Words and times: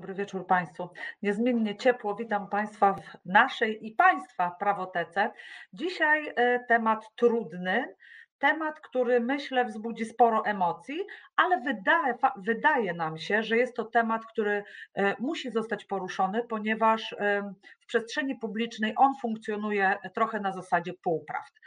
Dobry 0.00 0.14
wieczór 0.14 0.46
Państwu. 0.46 0.88
Niezmiennie 1.22 1.76
ciepło 1.76 2.14
witam 2.14 2.48
Państwa 2.48 2.92
w 2.92 3.18
naszej 3.24 3.86
i 3.86 3.92
Państwa 3.92 4.50
prawotece. 4.58 5.30
Dzisiaj 5.72 6.32
e, 6.36 6.64
temat 6.68 7.04
trudny, 7.16 7.94
temat, 8.38 8.80
który 8.80 9.20
myślę 9.20 9.64
wzbudzi 9.64 10.04
sporo 10.04 10.44
emocji, 10.44 11.00
ale 11.36 11.60
wydaje, 11.60 12.14
wydaje 12.36 12.94
nam 12.94 13.18
się, 13.18 13.42
że 13.42 13.56
jest 13.56 13.76
to 13.76 13.84
temat, 13.84 14.26
który 14.26 14.64
e, 14.94 15.16
musi 15.18 15.50
zostać 15.50 15.84
poruszony, 15.84 16.42
ponieważ 16.48 17.12
e, 17.12 17.52
w 17.80 17.86
przestrzeni 17.86 18.38
publicznej 18.38 18.94
on 18.96 19.12
funkcjonuje 19.22 19.96
trochę 20.14 20.40
na 20.40 20.52
zasadzie 20.52 20.92
półprawd. 21.02 21.60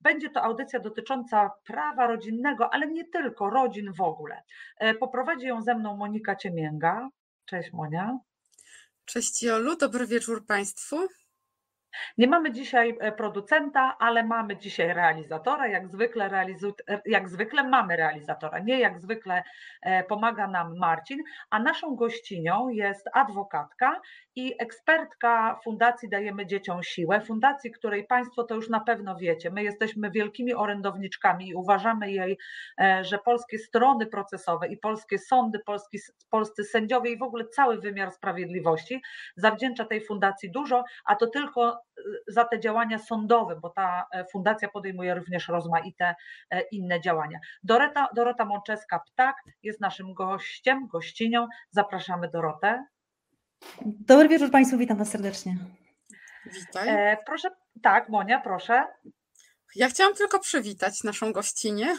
Będzie 0.00 0.30
to 0.30 0.42
audycja 0.42 0.80
dotycząca 0.80 1.50
prawa 1.64 2.06
rodzinnego, 2.06 2.74
ale 2.74 2.86
nie 2.86 3.04
tylko, 3.04 3.50
rodzin 3.50 3.92
w 3.92 4.00
ogóle. 4.00 4.42
Poprowadzi 5.00 5.46
ją 5.46 5.62
ze 5.62 5.74
mną 5.74 5.96
Monika 5.96 6.36
Ciemięga. 6.36 7.08
Cześć 7.50 7.72
Monia. 7.72 8.18
Cześć 9.04 9.42
Jolu, 9.42 9.76
dobry 9.76 10.06
wieczór 10.06 10.46
Państwu. 10.46 11.08
Nie 12.18 12.26
mamy 12.26 12.52
dzisiaj 12.52 12.96
e, 13.00 13.12
producenta, 13.12 13.96
ale 13.98 14.24
mamy 14.24 14.56
dzisiaj 14.56 14.94
realizatora. 14.94 15.68
Jak 15.68 15.88
zwykle, 15.88 16.28
realizu... 16.28 16.74
E, 16.88 17.00
jak 17.06 17.28
zwykle 17.28 17.68
mamy 17.68 17.96
realizatora, 17.96 18.58
nie 18.58 18.80
jak 18.80 19.00
zwykle 19.00 19.42
e, 19.82 20.04
pomaga 20.04 20.46
nam 20.46 20.78
Marcin, 20.78 21.18
a 21.50 21.58
naszą 21.58 21.96
gościnią 21.96 22.68
jest 22.68 23.08
adwokatka 23.12 24.00
i 24.36 24.54
ekspertka 24.58 25.60
Fundacji 25.64 26.08
Dajemy 26.08 26.46
Dzieciom 26.46 26.82
Siłę, 26.82 27.20
fundacji, 27.20 27.70
której 27.70 28.06
Państwo 28.06 28.44
to 28.44 28.54
już 28.54 28.68
na 28.68 28.80
pewno 28.80 29.16
wiecie. 29.16 29.50
My 29.50 29.62
jesteśmy 29.62 30.10
wielkimi 30.10 30.54
orędowniczkami 30.54 31.48
i 31.48 31.54
uważamy 31.54 32.12
jej, 32.12 32.38
że 33.02 33.18
polskie 33.18 33.58
strony 33.58 34.06
procesowe 34.06 34.68
i 34.68 34.76
polskie 34.76 35.18
sądy, 35.18 35.58
polski, 35.58 35.98
polscy 36.30 36.64
sędziowie 36.64 37.10
i 37.10 37.18
w 37.18 37.22
ogóle 37.22 37.44
cały 37.48 37.80
wymiar 37.80 38.10
sprawiedliwości 38.10 39.02
zawdzięcza 39.36 39.84
tej 39.84 40.06
fundacji 40.06 40.50
dużo, 40.50 40.84
a 41.04 41.16
to 41.16 41.26
tylko 41.26 41.79
za 42.28 42.44
te 42.44 42.60
działania 42.60 42.98
sądowe, 42.98 43.56
bo 43.56 43.70
ta 43.70 44.06
e, 44.12 44.24
fundacja 44.24 44.68
podejmuje 44.68 45.14
również 45.14 45.48
rozmaite 45.48 46.14
e, 46.50 46.60
inne 46.60 47.00
działania. 47.00 47.38
Dorota, 47.62 48.08
Dorota 48.14 48.44
Mączeska-Ptak 48.44 49.32
jest 49.62 49.80
naszym 49.80 50.14
gościem, 50.14 50.88
gościnią. 50.88 51.48
Zapraszamy 51.70 52.28
Dorotę. 52.28 52.84
Dobry 53.82 54.28
wieczór 54.28 54.50
Państwu, 54.50 54.78
witam 54.78 54.96
Was 54.96 55.10
serdecznie. 55.10 55.56
Witaj. 56.46 56.88
E, 56.88 57.16
proszę, 57.26 57.48
tak, 57.82 58.08
Monia, 58.08 58.40
proszę. 58.40 58.86
Ja 59.76 59.88
chciałam 59.88 60.14
tylko 60.14 60.38
przywitać 60.38 61.04
naszą 61.04 61.32
gościnię. 61.32 61.96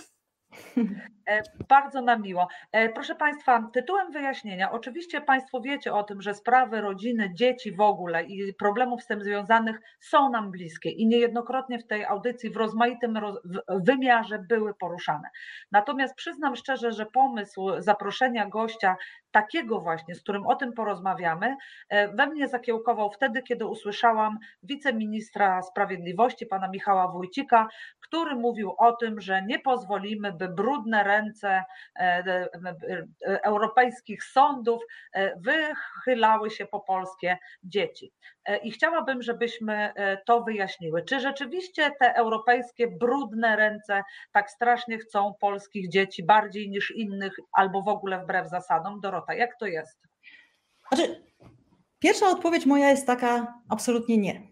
E, 1.28 1.42
bardzo 1.70 2.02
nam 2.02 2.22
miło. 2.22 2.48
E, 2.72 2.90
proszę 2.90 3.16
Państwa, 3.16 3.70
tytułem 3.74 4.12
wyjaśnienia, 4.12 4.72
oczywiście 4.72 5.22
Państwo 5.22 5.62
wiecie 5.62 5.94
o 5.94 6.04
tym, 6.04 6.22
że 6.22 6.34
sprawy 6.34 6.82
rodziny, 6.82 7.32
dzieci 7.34 7.72
w 7.72 7.82
ogóle 7.82 8.24
i 8.24 8.54
problemów 8.54 9.04
z 9.04 9.08
tym 9.08 9.24
związanych 9.24 9.82
są 10.00 10.30
nam 10.30 10.52
bliskie 10.52 10.90
i 10.90 11.08
niejednokrotnie 11.08 11.80
w 11.80 11.88
tej 11.88 12.06
audycji 12.06 12.50
w 12.50 12.58
rozmaitym 12.58 13.20
wymiarze 13.70 14.40
były 14.40 14.74
poruszane. 14.74 15.30
Natomiast 15.72 16.16
przyznam 16.16 16.56
szczerze, 16.56 16.92
że 16.92 17.06
pomysł 17.06 17.70
zaproszenia 17.80 18.50
gościa 18.50 18.96
takiego 19.32 19.82
właśnie, 19.82 20.16
z 20.16 20.22
którym 20.22 20.48
o 20.48 20.56
tym 20.56 20.74
porozmawiamy, 20.74 21.56
e, 21.90 22.08
we 22.08 22.28
mnie 22.28 22.48
zakiełkował 22.48 23.12
wtedy, 23.12 23.44
kiedy 23.44 23.66
usłyszałam 23.66 24.38
wiceministra 24.64 25.62
sprawiedliwości, 25.62 26.46
pana 26.46 26.68
Michała 26.68 27.08
Wójcika, 27.08 27.68
który 28.00 28.36
mówił 28.36 28.74
o 28.78 28.92
tym, 28.92 29.22
że 29.22 29.42
nie 29.42 29.60
pozwolimy, 29.60 30.34
by 30.42 30.50
brudne 30.50 31.04
ręce 31.04 31.64
e, 31.96 32.02
e, 32.02 33.44
europejskich 33.44 34.24
sądów 34.24 34.84
wychylały 35.36 36.50
się 36.50 36.66
po 36.66 36.80
polskie 36.80 37.38
dzieci. 37.64 38.12
I 38.64 38.72
chciałabym, 38.72 39.22
żebyśmy 39.22 39.94
to 40.26 40.44
wyjaśniły. 40.44 41.04
Czy 41.04 41.20
rzeczywiście 41.20 41.92
te 42.00 42.16
europejskie 42.16 42.88
brudne 42.88 43.56
ręce 43.56 44.04
tak 44.32 44.52
strasznie 44.52 44.98
chcą 44.98 45.34
polskich 45.40 45.90
dzieci 45.90 46.24
bardziej 46.24 46.70
niż 46.70 46.92
innych, 46.92 47.34
albo 47.52 47.82
w 47.82 47.88
ogóle 47.88 48.24
wbrew 48.24 48.50
zasadom? 48.50 49.00
Dorota, 49.00 49.34
jak 49.34 49.58
to 49.60 49.66
jest? 49.66 50.00
Znaczy, 50.88 51.24
pierwsza 52.00 52.30
odpowiedź 52.30 52.66
moja 52.66 52.90
jest 52.90 53.08
taka 53.08 53.54
absolutnie 53.70 54.18
nie. 54.18 54.51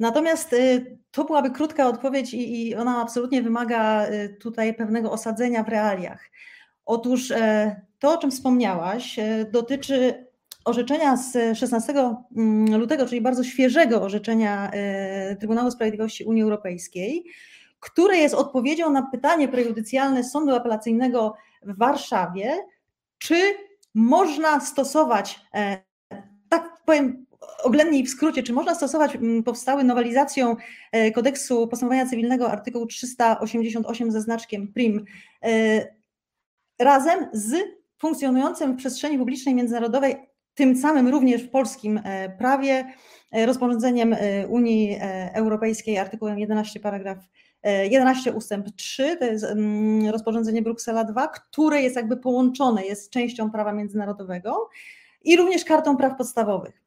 Natomiast 0.00 0.52
y, 0.52 0.98
to 1.10 1.24
byłaby 1.24 1.50
krótka 1.50 1.88
odpowiedź 1.88 2.34
i 2.34 2.74
ona 2.74 3.02
absolutnie 3.02 3.42
wymaga 3.42 4.06
y, 4.06 4.36
tutaj 4.40 4.74
pewnego 4.74 5.12
osadzenia 5.12 5.64
w 5.64 5.68
realiach. 5.68 6.30
Otóż 6.86 7.30
e, 7.30 7.80
to, 7.98 8.14
o 8.14 8.18
czym 8.18 8.30
wspomniałaś, 8.30 9.18
e, 9.18 9.44
dotyczy 9.50 10.26
orzeczenia 10.64 11.16
z 11.16 11.58
16 11.58 11.92
mm, 12.36 12.80
lutego, 12.80 13.06
czyli 13.06 13.20
bardzo 13.20 13.44
świeżego 13.44 14.02
orzeczenia 14.02 14.70
e, 14.70 15.36
Trybunału 15.36 15.70
Sprawiedliwości 15.70 16.24
Unii 16.24 16.42
Europejskiej, 16.42 17.24
które 17.80 18.16
jest 18.16 18.34
odpowiedzią 18.34 18.90
na 18.90 19.02
pytanie 19.02 19.48
prejudycjalne 19.48 20.24
Sądu 20.24 20.54
Apelacyjnego 20.54 21.34
w 21.62 21.78
Warszawie, 21.78 22.58
czy 23.18 23.54
można 23.94 24.60
stosować, 24.60 25.40
tak 26.48 26.82
powiem 26.84 27.26
oględniej 27.62 28.04
w 28.04 28.10
skrócie, 28.10 28.42
czy 28.42 28.52
można 28.52 28.74
stosować 28.74 29.16
mm, 29.16 29.42
powstały 29.42 29.84
nowelizacją 29.84 30.56
kodeksu 31.14 31.68
postępowania 31.68 32.06
cywilnego 32.06 32.50
artykuł 32.50 32.86
388 32.86 34.12
ze 34.12 34.20
znaczkiem 34.20 34.72
prim 34.72 35.04
razem 36.78 37.26
z 37.32 37.54
funkcjonującym 37.98 38.72
w 38.72 38.76
przestrzeni 38.76 39.18
publicznej 39.18 39.54
międzynarodowej 39.54 40.16
tym 40.54 40.76
samym 40.76 41.08
również 41.08 41.42
w 41.42 41.50
polskim 41.50 42.00
e, 42.04 42.30
prawie 42.38 42.92
e, 43.32 43.46
rozporządzeniem 43.46 44.12
e, 44.12 44.46
Unii 44.46 44.98
Europejskiej 45.32 45.98
artykułem 45.98 46.38
11 46.38 46.80
paragraf 46.80 47.18
11 47.90 48.32
ustęp 48.32 48.66
3, 48.76 49.16
to 49.16 49.24
jest 49.24 49.44
mm, 49.44 50.08
rozporządzenie 50.08 50.62
Bruksela 50.62 51.04
2, 51.04 51.28
które 51.28 51.82
jest 51.82 51.96
jakby 51.96 52.16
połączone, 52.16 52.86
jest 52.86 53.10
częścią 53.10 53.50
prawa 53.50 53.72
międzynarodowego 53.72 54.68
i 55.24 55.36
również 55.36 55.64
kartą 55.64 55.96
praw 55.96 56.16
podstawowych. 56.18 56.81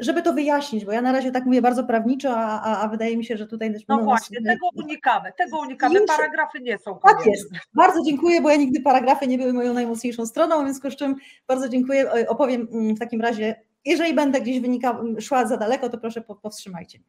Żeby 0.00 0.22
to 0.22 0.32
wyjaśnić, 0.32 0.84
bo 0.84 0.92
ja 0.92 1.02
na 1.02 1.12
razie 1.12 1.30
tak 1.30 1.44
mówię 1.44 1.62
bardzo 1.62 1.84
prawniczo, 1.84 2.36
a, 2.36 2.62
a, 2.62 2.80
a 2.80 2.88
wydaje 2.88 3.16
mi 3.16 3.24
się, 3.24 3.36
że 3.36 3.46
tutaj 3.46 3.72
też. 3.72 3.82
No 3.88 4.02
właśnie, 4.02 4.40
nas... 4.40 4.54
tego 4.54 4.68
unikamy, 4.74 5.32
tego 5.38 5.58
unikamy. 5.58 6.00
Paragrafy 6.06 6.60
nie 6.60 6.78
są 6.78 6.94
konieczne. 6.94 7.24
Tak 7.24 7.26
jest. 7.26 7.50
Bardzo 7.74 8.02
dziękuję, 8.02 8.40
bo 8.40 8.50
ja 8.50 8.56
nigdy 8.56 8.80
paragrafy 8.80 9.26
nie 9.26 9.38
były 9.38 9.52
moją 9.52 9.74
najmocniejszą 9.74 10.26
stroną, 10.26 10.64
więc 10.64 10.80
kosztem 10.80 11.16
bardzo 11.46 11.68
dziękuję. 11.68 12.28
Opowiem 12.28 12.68
mm, 12.72 12.96
w 12.96 12.98
takim 12.98 13.20
razie, 13.20 13.62
jeżeli 13.84 14.14
będę 14.14 14.40
gdzieś 14.40 14.60
wynika, 14.60 15.02
szła 15.20 15.46
za 15.46 15.56
daleko, 15.56 15.88
to 15.88 15.98
proszę 15.98 16.20
powstrzymajcie 16.42 16.98
mnie. 16.98 17.08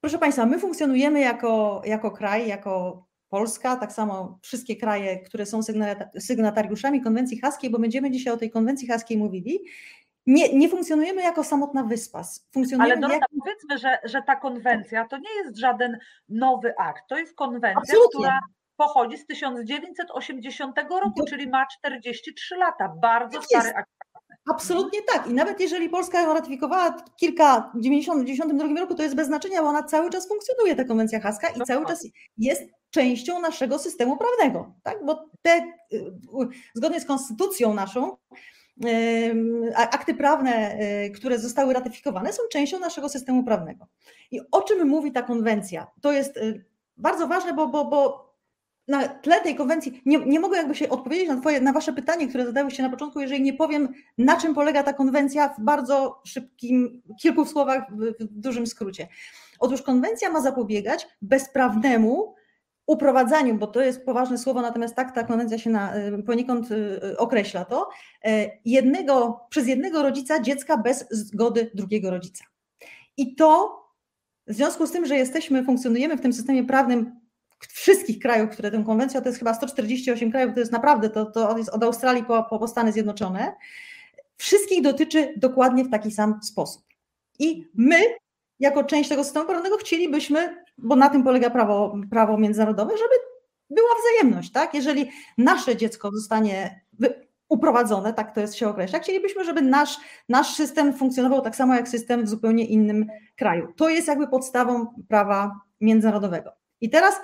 Proszę 0.00 0.18
Państwa, 0.18 0.46
my 0.46 0.58
funkcjonujemy 0.58 1.20
jako, 1.20 1.82
jako 1.84 2.10
kraj, 2.10 2.48
jako 2.48 3.04
Polska, 3.28 3.76
tak 3.76 3.92
samo 3.92 4.38
wszystkie 4.42 4.76
kraje, 4.76 5.18
które 5.18 5.46
są 5.46 5.60
sygnatariuszami 6.18 7.02
konwencji 7.02 7.38
haskiej, 7.38 7.70
bo 7.70 7.78
będziemy 7.78 8.10
dzisiaj 8.10 8.34
o 8.34 8.36
tej 8.36 8.50
konwencji 8.50 8.88
haskiej 8.88 9.18
mówili 9.18 9.60
nie, 10.28 10.54
nie 10.54 10.68
funkcjonujemy 10.68 11.22
jako 11.22 11.44
samotna 11.44 11.82
wyspa. 11.82 12.22
Funkcjonujemy 12.52 12.92
Ale 12.92 13.00
Dorota, 13.00 13.14
jako... 13.14 13.44
powiedzmy, 13.44 13.78
że, 13.78 13.98
że 14.04 14.22
ta 14.22 14.36
konwencja 14.36 15.06
to 15.08 15.16
nie 15.16 15.34
jest 15.44 15.58
żaden 15.58 15.98
nowy 16.28 16.74
akt, 16.78 17.02
to 17.08 17.18
jest 17.18 17.34
konwencja, 17.34 17.80
Absolutnie. 17.80 18.20
która 18.20 18.40
pochodzi 18.76 19.18
z 19.18 19.26
1980 19.26 20.76
roku, 20.90 21.24
czyli 21.28 21.48
ma 21.48 21.66
43 21.78 22.56
lata. 22.56 22.92
Bardzo 23.02 23.38
tak 23.38 23.46
stary 23.46 23.74
akt. 23.74 23.90
Absolutnie 24.50 25.02
tak. 25.02 25.26
I 25.26 25.34
nawet 25.34 25.60
jeżeli 25.60 25.88
Polska 25.88 26.20
ją 26.20 26.34
ratyfikowała 26.34 26.96
kilka 27.16 27.72
w 27.74 27.82
1992 27.82 28.80
roku, 28.80 28.94
to 28.94 29.02
jest 29.02 29.14
bez 29.14 29.26
znaczenia, 29.26 29.62
bo 29.62 29.68
ona 29.68 29.82
cały 29.82 30.10
czas 30.10 30.28
funkcjonuje, 30.28 30.76
ta 30.76 30.84
konwencja 30.84 31.20
haska, 31.20 31.48
i 31.48 31.60
cały 31.60 31.86
czas 31.86 32.06
jest 32.38 32.62
częścią 32.90 33.40
naszego 33.40 33.78
systemu 33.78 34.16
prawnego. 34.16 34.74
Tak? 34.82 35.04
Bo 35.04 35.30
te, 35.42 35.72
y, 35.92 36.12
zgodnie 36.74 37.00
z 37.00 37.04
konstytucją 37.04 37.74
naszą, 37.74 38.16
akty 39.74 40.14
prawne, 40.14 40.78
y, 41.06 41.10
które 41.10 41.38
zostały 41.38 41.74
ratyfikowane, 41.74 42.32
są 42.32 42.42
częścią 42.52 42.78
naszego 42.78 43.08
systemu 43.08 43.44
prawnego. 43.44 43.86
I 44.30 44.40
o 44.50 44.62
czym 44.62 44.88
mówi 44.88 45.12
ta 45.12 45.22
konwencja? 45.22 45.86
To 46.00 46.12
jest 46.12 46.36
y, 46.36 46.64
bardzo 46.96 47.28
ważne, 47.28 47.54
bo, 47.54 47.68
bo, 47.68 47.84
bo 47.84 48.28
na 48.88 49.08
tle 49.08 49.40
tej 49.40 49.54
konwencji 49.54 50.02
nie, 50.06 50.18
nie 50.18 50.40
mogę 50.40 50.56
jakby 50.56 50.74
się 50.74 50.88
odpowiedzieć 50.88 51.28
na, 51.28 51.40
twoje, 51.40 51.60
na 51.60 51.72
Wasze 51.72 51.92
pytanie, 51.92 52.28
które 52.28 52.46
zadałeś 52.46 52.76
się 52.76 52.82
na 52.82 52.90
początku, 52.90 53.20
jeżeli 53.20 53.42
nie 53.42 53.52
powiem, 53.52 53.88
na 54.18 54.36
czym 54.36 54.54
polega 54.54 54.82
ta 54.82 54.92
konwencja 54.92 55.48
w 55.48 55.60
bardzo 55.60 56.20
szybkim, 56.24 57.02
kilku 57.20 57.44
słowach, 57.44 57.82
w, 57.90 58.24
w 58.24 58.40
dużym 58.40 58.66
skrócie. 58.66 59.08
Otóż 59.58 59.82
konwencja 59.82 60.30
ma 60.30 60.40
zapobiegać 60.40 61.08
bezprawnemu 61.22 62.34
uprowadzaniu, 62.88 63.54
bo 63.54 63.66
to 63.66 63.80
jest 63.82 64.04
poważne 64.04 64.38
słowo, 64.38 64.62
natomiast 64.62 64.94
tak 64.94 65.14
ta 65.14 65.24
konwencja 65.24 65.58
się 65.58 65.70
na, 65.70 65.96
y, 65.96 66.22
poniekąd 66.22 66.70
y, 66.70 67.18
określa 67.18 67.64
to, 67.64 67.88
y, 68.26 68.50
jednego, 68.64 69.40
przez 69.50 69.66
jednego 69.66 70.02
rodzica 70.02 70.40
dziecka 70.40 70.76
bez 70.76 71.06
zgody 71.10 71.70
drugiego 71.74 72.10
rodzica. 72.10 72.44
I 73.16 73.34
to 73.34 73.78
w 74.46 74.52
związku 74.52 74.86
z 74.86 74.92
tym, 74.92 75.06
że 75.06 75.16
jesteśmy, 75.16 75.64
funkcjonujemy 75.64 76.16
w 76.16 76.20
tym 76.20 76.32
systemie 76.32 76.64
prawnym 76.64 77.20
wszystkich 77.68 78.18
krajów, 78.18 78.50
które 78.50 78.70
tę 78.70 78.82
konwencję, 78.86 79.22
to 79.22 79.28
jest 79.28 79.38
chyba 79.38 79.54
148 79.54 80.30
krajów, 80.30 80.54
to 80.54 80.60
jest 80.60 80.72
naprawdę, 80.72 81.10
to, 81.10 81.26
to 81.26 81.58
jest 81.58 81.70
od 81.70 81.84
Australii 81.84 82.24
po, 82.24 82.58
po 82.58 82.68
Stany 82.68 82.92
Zjednoczone, 82.92 83.54
wszystkich 84.36 84.82
dotyczy 84.82 85.34
dokładnie 85.36 85.84
w 85.84 85.90
taki 85.90 86.10
sam 86.10 86.40
sposób. 86.42 86.82
I 87.38 87.68
my, 87.74 87.96
jako 88.58 88.84
część 88.84 89.08
tego 89.08 89.24
systemu 89.24 89.46
prawnego, 89.46 89.76
chcielibyśmy, 89.76 90.64
bo 90.78 90.96
na 90.96 91.08
tym 91.08 91.24
polega 91.24 91.50
prawo, 91.50 91.96
prawo 92.10 92.38
międzynarodowe, 92.38 92.96
żeby 92.96 93.14
była 93.70 93.88
wzajemność, 94.00 94.52
tak? 94.52 94.74
Jeżeli 94.74 95.10
nasze 95.38 95.76
dziecko 95.76 96.10
zostanie 96.12 96.80
uprowadzone, 97.48 98.12
tak 98.12 98.34
to 98.34 98.40
jest 98.40 98.54
się 98.54 98.68
określa, 98.68 98.98
chcielibyśmy, 98.98 99.44
żeby 99.44 99.62
nasz, 99.62 99.96
nasz 100.28 100.54
system 100.54 100.94
funkcjonował 100.94 101.40
tak 101.40 101.56
samo 101.56 101.74
jak 101.74 101.88
system 101.88 102.24
w 102.24 102.28
zupełnie 102.28 102.64
innym 102.64 103.06
kraju. 103.36 103.72
To 103.76 103.88
jest 103.88 104.08
jakby 104.08 104.28
podstawą 104.28 104.86
prawa 105.08 105.60
międzynarodowego. 105.80 106.50
I 106.80 106.90
teraz 106.90 107.20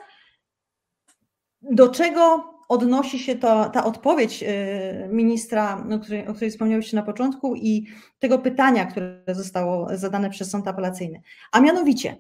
do 1.62 1.88
czego 1.88 2.54
odnosi 2.68 3.18
się 3.18 3.34
to, 3.34 3.70
ta 3.70 3.84
odpowiedź 3.84 4.42
y, 4.42 5.08
ministra, 5.08 5.86
o 5.94 5.98
której, 5.98 6.26
o 6.26 6.34
której 6.34 6.50
wspomniałeś 6.50 6.92
na 6.92 7.02
początku, 7.02 7.54
i 7.56 7.86
tego 8.18 8.38
pytania, 8.38 8.86
które 8.86 9.22
zostało 9.28 9.88
zadane 9.92 10.30
przez 10.30 10.50
sąd 10.50 10.68
apelacyjny. 10.68 11.22
A 11.52 11.60
mianowicie, 11.60 12.16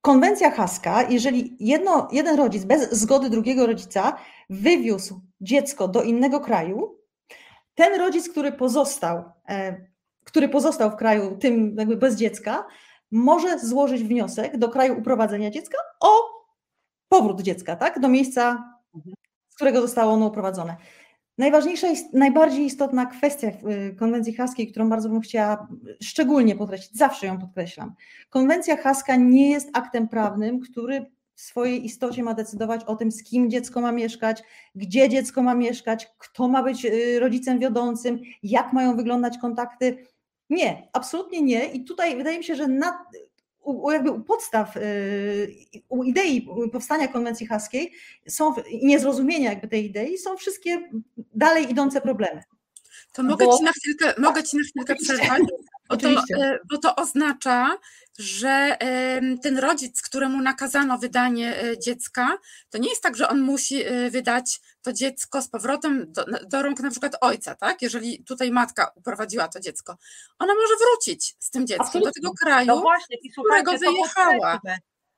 konwencja 0.00 0.50
haska, 0.50 1.02
jeżeli 1.02 1.56
jedno, 1.60 2.08
jeden 2.12 2.36
rodzic 2.36 2.64
bez 2.64 2.90
zgody 2.90 3.30
drugiego 3.30 3.66
rodzica 3.66 4.16
wywiózł 4.50 5.20
dziecko 5.40 5.88
do 5.88 6.02
innego 6.02 6.40
kraju, 6.40 6.98
ten 7.74 8.00
rodzic, 8.00 8.28
który 8.28 8.52
pozostał, 8.52 9.24
e, 9.48 9.86
który 10.24 10.48
pozostał 10.48 10.90
w 10.90 10.96
kraju 10.96 11.36
tym 11.36 11.76
jakby 11.78 11.96
bez 11.96 12.16
dziecka, 12.16 12.66
może 13.10 13.58
złożyć 13.58 14.02
wniosek 14.04 14.58
do 14.58 14.68
kraju 14.68 14.98
uprowadzenia 14.98 15.50
dziecka 15.50 15.78
o 16.00 16.08
powrót 17.08 17.42
dziecka, 17.42 17.76
tak? 17.76 18.00
Do 18.00 18.08
miejsca, 18.08 18.64
z 19.48 19.54
którego 19.54 19.80
zostało 19.80 20.12
ono 20.12 20.26
uprowadzone. 20.26 20.76
Najważniejsza, 21.40 21.86
najbardziej 22.12 22.64
istotna 22.64 23.06
kwestia 23.06 23.48
y, 23.48 23.94
konwencji 23.98 24.34
haskiej, 24.34 24.70
którą 24.70 24.88
bardzo 24.88 25.08
bym 25.08 25.20
chciała 25.20 25.68
szczególnie 26.02 26.56
podkreślić, 26.56 26.98
zawsze 26.98 27.26
ją 27.26 27.38
podkreślam. 27.38 27.94
Konwencja 28.30 28.76
haska 28.76 29.16
nie 29.16 29.50
jest 29.50 29.70
aktem 29.72 30.08
prawnym, 30.08 30.60
który 30.60 31.06
w 31.34 31.40
swojej 31.40 31.84
istocie 31.84 32.22
ma 32.22 32.34
decydować 32.34 32.84
o 32.84 32.96
tym, 32.96 33.12
z 33.12 33.22
kim 33.22 33.50
dziecko 33.50 33.80
ma 33.80 33.92
mieszkać, 33.92 34.42
gdzie 34.74 35.08
dziecko 35.08 35.42
ma 35.42 35.54
mieszkać, 35.54 36.08
kto 36.18 36.48
ma 36.48 36.62
być 36.62 36.84
y, 36.84 37.20
rodzicem 37.20 37.58
wiodącym, 37.58 38.18
jak 38.42 38.72
mają 38.72 38.96
wyglądać 38.96 39.38
kontakty. 39.38 40.06
Nie, 40.50 40.88
absolutnie 40.92 41.42
nie. 41.42 41.64
I 41.64 41.84
tutaj 41.84 42.16
wydaje 42.16 42.38
mi 42.38 42.44
się, 42.44 42.54
że 42.54 42.66
na, 42.66 43.04
u, 43.62 43.90
jakby 43.90 44.10
u 44.10 44.20
podstaw, 44.20 44.76
y, 44.76 45.54
u 45.88 46.04
idei 46.04 46.48
powstania 46.72 47.08
konwencji 47.08 47.46
haskiej 47.46 47.92
są 48.28 48.54
i 48.70 48.86
niezrozumienia 48.86 49.50
jakby 49.50 49.68
tej 49.68 49.86
idei 49.86 50.18
są 50.18 50.36
wszystkie 50.36 50.90
dalej 51.34 51.70
idące 51.70 52.00
problemy. 52.00 52.42
To 53.12 53.22
mogę 53.22 53.46
bo... 53.46 53.58
ci 53.58 53.64
na 53.64 53.72
chwilkę, 53.72 54.14
mogę 54.18 54.42
ci 54.42 54.56
na 54.56 54.62
chwilkę 54.62 54.94
przerwać, 54.96 55.42
bo 55.88 55.96
to, 55.96 56.08
e, 56.08 56.58
bo 56.70 56.78
to 56.78 56.96
oznacza, 56.96 57.78
że 58.18 58.76
ten 59.42 59.58
rodzic, 59.58 60.02
któremu 60.02 60.40
nakazano 60.40 60.98
wydanie 60.98 61.62
e, 61.62 61.78
dziecka, 61.78 62.38
to 62.70 62.78
nie 62.78 62.88
jest 62.88 63.02
tak, 63.02 63.16
że 63.16 63.28
on 63.28 63.40
musi 63.40 63.82
e, 63.82 64.10
wydać 64.10 64.60
to 64.82 64.92
dziecko 64.92 65.42
z 65.42 65.48
powrotem 65.48 66.12
do, 66.12 66.24
do 66.46 66.62
rąk 66.62 66.80
na 66.80 66.90
przykład 66.90 67.16
ojca, 67.20 67.54
tak? 67.54 67.82
Jeżeli 67.82 68.24
tutaj 68.24 68.50
matka 68.50 68.92
uprowadziła 68.94 69.48
to 69.48 69.60
dziecko, 69.60 69.96
ona 70.38 70.54
może 70.54 70.74
wrócić 70.76 71.36
z 71.38 71.50
tym 71.50 71.66
dzieckiem 71.66 71.86
Absolutnie. 71.86 72.10
do 72.10 72.12
tego 72.12 72.32
kraju, 72.34 72.66
no 72.66 72.80
właśnie, 72.80 73.16
i 73.22 73.30
którego 73.30 73.78
wyjechała. 73.78 74.60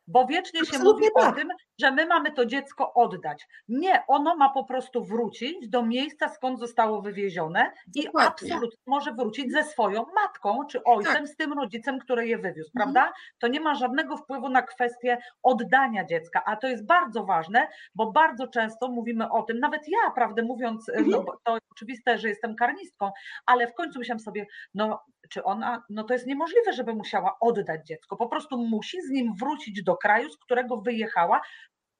Bo 0.07 0.27
wiecznie 0.27 0.61
się 0.61 0.77
Absolutnie 0.77 1.09
mówi 1.09 1.27
tak. 1.27 1.35
o 1.35 1.37
tym, 1.37 1.49
że 1.81 1.91
my 1.91 2.07
mamy 2.07 2.33
to 2.33 2.47
dziecko 2.47 2.95
oddać. 2.95 3.47
Nie, 3.69 4.05
ono 4.07 4.37
ma 4.37 4.49
po 4.49 4.65
prostu 4.65 5.05
wrócić 5.05 5.69
do 5.69 5.83
miejsca, 5.83 6.29
skąd 6.29 6.61
zostało 6.61 7.03
wywiezione 7.03 7.73
i 7.95 8.09
absolutnie 8.19 8.79
może 8.87 9.13
wrócić 9.13 9.53
ze 9.53 9.65
swoją 9.65 10.05
matką 10.15 10.67
czy 10.71 10.85
ojcem, 10.85 11.15
tak. 11.15 11.29
z 11.29 11.37
tym 11.37 11.53
rodzicem, 11.53 11.99
który 11.99 12.29
je 12.29 12.39
wywiózł, 12.39 12.71
mhm. 12.77 12.93
prawda? 12.93 13.13
To 13.39 13.49
nie 13.49 13.61
ma 13.61 13.75
żadnego 13.75 14.17
wpływu 14.17 14.49
na 14.49 14.63
kwestię 14.63 15.19
oddania 15.43 16.05
dziecka, 16.05 16.43
a 16.45 16.57
to 16.57 16.67
jest 16.67 16.87
bardzo 16.87 17.25
ważne, 17.25 17.69
bo 17.95 18.13
bardzo 18.13 18.49
często 18.49 18.89
mówimy 18.89 19.31
o 19.31 19.43
tym, 19.43 19.59
nawet 19.59 19.89
ja, 19.89 20.11
prawdę 20.11 20.43
mówiąc, 20.43 20.89
mhm. 20.89 21.11
no, 21.11 21.25
to 21.45 21.59
oczywiste, 21.73 22.19
że 22.19 22.29
jestem 22.29 22.57
karnistką, 22.57 23.11
ale 23.47 23.67
w 23.67 23.75
końcu 23.75 23.99
myślałam 23.99 24.21
sobie, 24.21 24.47
no 24.75 25.05
czy 25.29 25.45
ona, 25.45 25.83
no 25.91 26.05
to 26.05 26.15
jest 26.15 26.27
niemożliwe, 26.27 26.73
żeby 26.73 26.95
musiała 26.95 27.37
oddać 27.41 27.87
dziecko, 27.87 28.17
po 28.17 28.29
prostu 28.29 28.59
musi 28.59 29.03
z 29.03 29.11
nim 29.11 29.35
wrócić 29.35 29.83
do 29.83 29.92
kraju, 29.97 30.31
z 30.31 30.39
którego 30.39 30.77
wyjechała, 30.77 31.41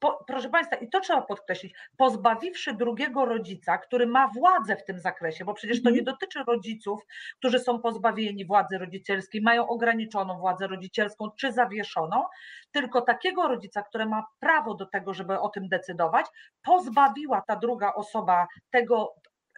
po, 0.03 0.25
proszę 0.27 0.49
Państwa, 0.49 0.77
i 0.77 0.89
to 0.89 1.01
trzeba 1.01 1.23
podkreślić, 1.23 1.75
pozbawiwszy 1.97 2.75
drugiego 2.75 3.25
rodzica, 3.25 3.79
który 3.79 4.07
ma 4.07 4.29
władzę 4.29 4.77
w 4.77 4.85
tym 4.85 4.99
zakresie, 4.99 5.45
bo 5.45 5.55
przecież 5.55 5.83
to 5.83 5.91
nie 5.91 5.99
mhm. 5.99 6.05
dotyczy 6.05 6.45
rodziców, 6.47 7.01
którzy 7.39 7.59
są 7.59 7.81
pozbawieni 7.81 8.47
władzy 8.47 8.79
rodzicielskiej, 8.79 9.43
mają 9.43 9.69
ograniczoną 9.69 10.39
władzę 10.39 10.67
rodzicielską 10.67 11.31
czy 11.39 11.53
zawieszoną, 11.53 12.25
tylko 12.73 13.01
takiego 13.01 13.49
rodzica, 13.49 13.83
który 13.83 14.07
ma 14.07 14.27
prawo 14.41 14.75
do 14.75 14.87
tego, 14.87 15.15
żeby 15.15 15.41
o 15.41 15.49
tym 15.49 15.69
decydować, 15.69 16.27
pozbawiła 16.63 17.43
ta 17.47 17.57
druga 17.57 17.95
osoba 17.95 18.47
tego 18.71 19.15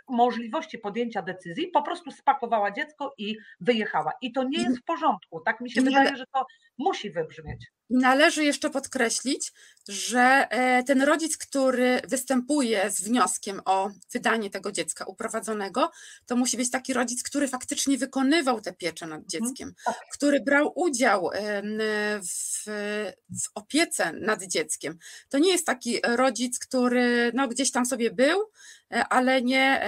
możliwości 0.09 0.79
podjęcia 0.79 1.23
decyzji, 1.23 1.69
po 1.69 1.83
prostu 1.83 2.11
spakowała 2.11 2.71
dziecko 2.71 3.15
i 3.19 3.37
wyjechała. 3.61 4.13
I 4.21 4.33
to 4.33 4.43
nie 4.43 4.63
jest 4.63 4.79
w 4.79 4.85
porządku. 4.85 5.41
Tak 5.41 5.61
mi 5.61 5.71
się 5.71 5.83
wydaje, 5.83 6.17
że 6.17 6.25
to 6.33 6.47
musi 6.79 7.11
wybrzmieć. 7.11 7.67
Należy 7.91 8.45
jeszcze 8.45 8.71
podkreślić, 8.71 9.53
że 9.89 10.47
e, 10.51 10.83
ten 10.83 11.03
rodzic, 11.03 11.37
który 11.37 12.01
występuje 12.09 12.91
z 12.91 13.03
wnioskiem 13.03 13.61
o 13.65 13.91
wydanie 14.13 14.51
tego 14.51 14.73
dziecka 14.73 15.05
uprowadzonego, 15.05 15.91
to 16.27 16.37
musi 16.37 16.57
być 16.57 16.71
taki 16.71 16.93
rodzic, 16.93 17.23
który 17.23 17.49
faktycznie 17.49 17.99
wykonywał 17.99 18.61
tę 18.61 18.73
pieczę 18.73 19.07
nad 19.07 19.23
mhm. 19.23 19.29
dzieckiem, 19.29 19.75
tak. 19.85 19.95
który 20.13 20.41
brał 20.41 20.73
udział 20.77 21.31
w, 22.29 22.65
w 23.43 23.49
opiece 23.55 24.13
nad 24.13 24.43
dzieckiem. 24.43 24.99
To 25.29 25.39
nie 25.39 25.53
jest 25.53 25.67
taki 25.67 26.01
rodzic, 26.03 26.59
który 26.59 27.33
no, 27.35 27.49
gdzieś 27.49 27.71
tam 27.71 27.87
sobie 27.87 28.11
był, 28.11 28.51
e, 28.93 29.05
ale 29.09 29.43
nie, 29.43 29.85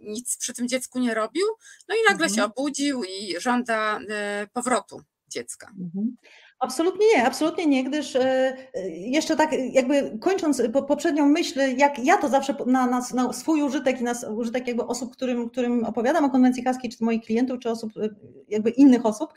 nic 0.00 0.36
przy 0.36 0.54
tym 0.54 0.68
dziecku 0.68 0.98
nie 0.98 1.14
robił, 1.14 1.46
no 1.88 1.94
i 1.94 1.98
nagle 2.08 2.26
mhm. 2.26 2.34
się 2.34 2.44
obudził 2.44 3.04
i 3.04 3.40
żąda 3.40 4.00
e, 4.08 4.46
powrotu 4.52 5.02
dziecka. 5.28 5.72
Mhm. 5.80 6.16
Absolutnie 6.64 7.06
nie, 7.16 7.26
absolutnie 7.26 7.66
nie, 7.66 7.84
gdyż 7.84 8.16
e, 8.16 8.56
jeszcze 8.88 9.36
tak 9.36 9.50
jakby 9.52 10.18
kończąc 10.20 10.62
poprzednią 10.88 11.26
myśl, 11.26 11.60
jak 11.76 11.98
ja 11.98 12.16
to 12.16 12.28
zawsze 12.28 12.56
na, 12.66 12.86
na, 12.86 13.02
na 13.14 13.32
swój 13.32 13.62
użytek 13.62 14.00
i 14.00 14.04
na 14.04 14.12
użytek 14.36 14.66
jakby 14.66 14.86
osób, 14.86 15.12
którym, 15.12 15.50
którym 15.50 15.84
opowiadam 15.84 16.24
o 16.24 16.30
konwencji 16.30 16.64
haskiej, 16.64 16.90
czy 16.90 17.04
moich 17.04 17.22
klientów, 17.22 17.58
czy 17.58 17.70
osób, 17.70 17.92
e, 17.96 18.08
jakby 18.48 18.70
innych 18.70 19.06
osób, 19.06 19.32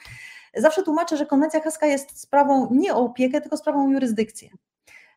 zawsze 0.55 0.84
tłumaczę, 0.84 1.17
że 1.17 1.25
konwencja 1.25 1.62
haska 1.62 1.86
jest 1.86 2.22
sprawą 2.22 2.67
nie 2.72 2.93
o 2.93 3.00
opiekę, 3.00 3.41
tylko 3.41 3.57
sprawą 3.57 3.88
o 3.88 3.91
jurysdykcję. 3.91 4.50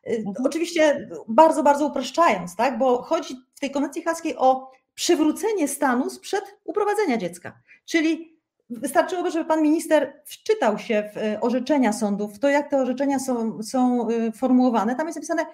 E, 0.03 0.09
mhm. 0.09 0.45
Oczywiście 0.45 1.09
bardzo, 1.27 1.63
bardzo 1.63 1.87
upraszczając, 1.87 2.55
tak, 2.55 2.77
bo 2.77 3.01
chodzi 3.01 3.35
w 3.55 3.59
tej 3.59 3.71
konwencji 3.71 4.01
haskiej 4.01 4.35
o 4.37 4.71
przywrócenie 4.93 5.67
stanu 5.67 6.09
sprzed 6.09 6.43
uprowadzenia 6.63 7.17
dziecka, 7.17 7.59
czyli 7.85 8.40
Wystarczyłoby, 8.71 9.31
żeby 9.31 9.45
pan 9.45 9.61
minister 9.61 10.21
wczytał 10.25 10.79
się 10.79 11.09
w 11.13 11.17
e, 11.17 11.41
orzeczenia 11.41 11.93
sądów, 11.93 12.33
w 12.33 12.39
to 12.39 12.49
jak 12.49 12.69
te 12.69 12.77
orzeczenia 12.77 13.19
są, 13.19 13.63
są 13.63 14.09
e, 14.09 14.31
formułowane. 14.31 14.95
Tam 14.95 15.07
jest 15.07 15.15
napisane 15.15 15.45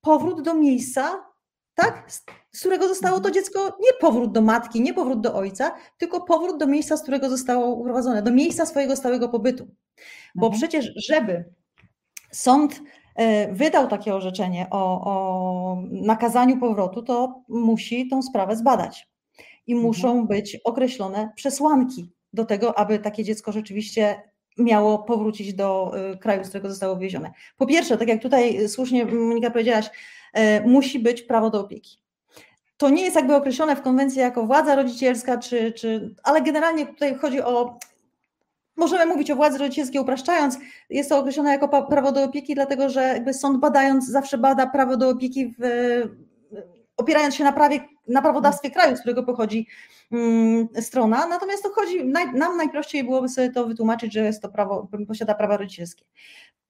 powrót 0.00 0.42
do 0.42 0.54
miejsca, 0.54 1.24
tak, 1.74 2.12
z 2.52 2.60
którego 2.60 2.88
zostało 2.88 3.20
to 3.20 3.30
dziecko, 3.30 3.78
nie 3.80 3.92
powrót 4.00 4.32
do 4.32 4.42
matki, 4.42 4.80
nie 4.80 4.94
powrót 4.94 5.20
do 5.20 5.34
ojca, 5.34 5.74
tylko 5.98 6.20
powrót 6.20 6.58
do 6.58 6.66
miejsca, 6.66 6.96
z 6.96 7.02
którego 7.02 7.30
zostało 7.30 7.74
uprowadzone, 7.74 8.22
do 8.22 8.30
miejsca 8.30 8.66
swojego 8.66 8.96
stałego 8.96 9.28
pobytu. 9.28 9.68
Bo 10.34 10.46
mhm. 10.46 10.60
przecież, 10.60 10.92
żeby 10.96 11.44
sąd 12.30 12.80
e, 13.14 13.52
wydał 13.52 13.88
takie 13.88 14.14
orzeczenie 14.14 14.66
o, 14.70 15.00
o 15.04 15.82
nakazaniu 15.90 16.60
powrotu, 16.60 17.02
to 17.02 17.42
musi 17.48 18.08
tą 18.08 18.22
sprawę 18.22 18.56
zbadać 18.56 19.08
i 19.66 19.72
mhm. 19.72 19.86
muszą 19.86 20.26
być 20.26 20.60
określone 20.64 21.32
przesłanki 21.36 22.15
do 22.32 22.44
tego, 22.44 22.78
aby 22.78 22.98
takie 22.98 23.24
dziecko 23.24 23.52
rzeczywiście 23.52 24.22
miało 24.58 24.98
powrócić 24.98 25.54
do 25.54 25.92
y, 26.14 26.18
kraju, 26.18 26.44
z 26.44 26.48
którego 26.48 26.68
zostało 26.68 26.96
wywiezione. 26.96 27.32
Po 27.56 27.66
pierwsze, 27.66 27.98
tak 27.98 28.08
jak 28.08 28.22
tutaj 28.22 28.68
słusznie 28.68 29.04
Monika 29.04 29.50
powiedziałaś, 29.50 29.90
e, 30.32 30.60
musi 30.60 30.98
być 30.98 31.22
prawo 31.22 31.50
do 31.50 31.60
opieki. 31.60 31.98
To 32.76 32.90
nie 32.90 33.02
jest 33.02 33.16
jakby 33.16 33.34
określone 33.34 33.76
w 33.76 33.82
konwencji 33.82 34.20
jako 34.20 34.46
władza 34.46 34.74
rodzicielska, 34.74 35.38
czy, 35.38 35.72
czy, 35.72 36.14
ale 36.22 36.42
generalnie 36.42 36.86
tutaj 36.86 37.14
chodzi 37.14 37.40
o. 37.40 37.78
Możemy 38.76 39.06
mówić 39.06 39.30
o 39.30 39.36
władzy 39.36 39.58
rodzicielskiej 39.58 40.00
upraszczając, 40.00 40.58
jest 40.90 41.08
to 41.08 41.18
określone 41.18 41.50
jako 41.50 41.82
prawo 41.82 42.12
do 42.12 42.24
opieki, 42.24 42.54
dlatego 42.54 42.88
że 42.88 43.02
jakby 43.02 43.34
sąd 43.34 43.60
badając 43.60 44.08
zawsze 44.08 44.38
bada 44.38 44.66
prawo 44.66 44.96
do 44.96 45.08
opieki 45.08 45.54
w, 45.58 45.62
opierając 46.96 47.34
się 47.34 47.44
na, 47.44 47.52
prawie, 47.52 47.80
na 48.08 48.22
prawodawstwie 48.22 48.70
kraju, 48.70 48.96
z 48.96 49.00
którego 49.00 49.22
pochodzi 49.22 49.66
mm, 50.12 50.68
strona. 50.80 51.26
Natomiast 51.26 51.62
to 51.62 51.70
chodzi, 51.70 52.04
nam 52.34 52.56
najprościej 52.56 53.04
byłoby 53.04 53.28
sobie 53.28 53.50
to 53.50 53.66
wytłumaczyć, 53.66 54.12
że 54.12 54.20
jest 54.20 54.42
to 54.42 54.48
prawo, 54.48 54.88
posiada 55.08 55.34
prawa 55.34 55.56
rodzicielskie. 55.56 56.04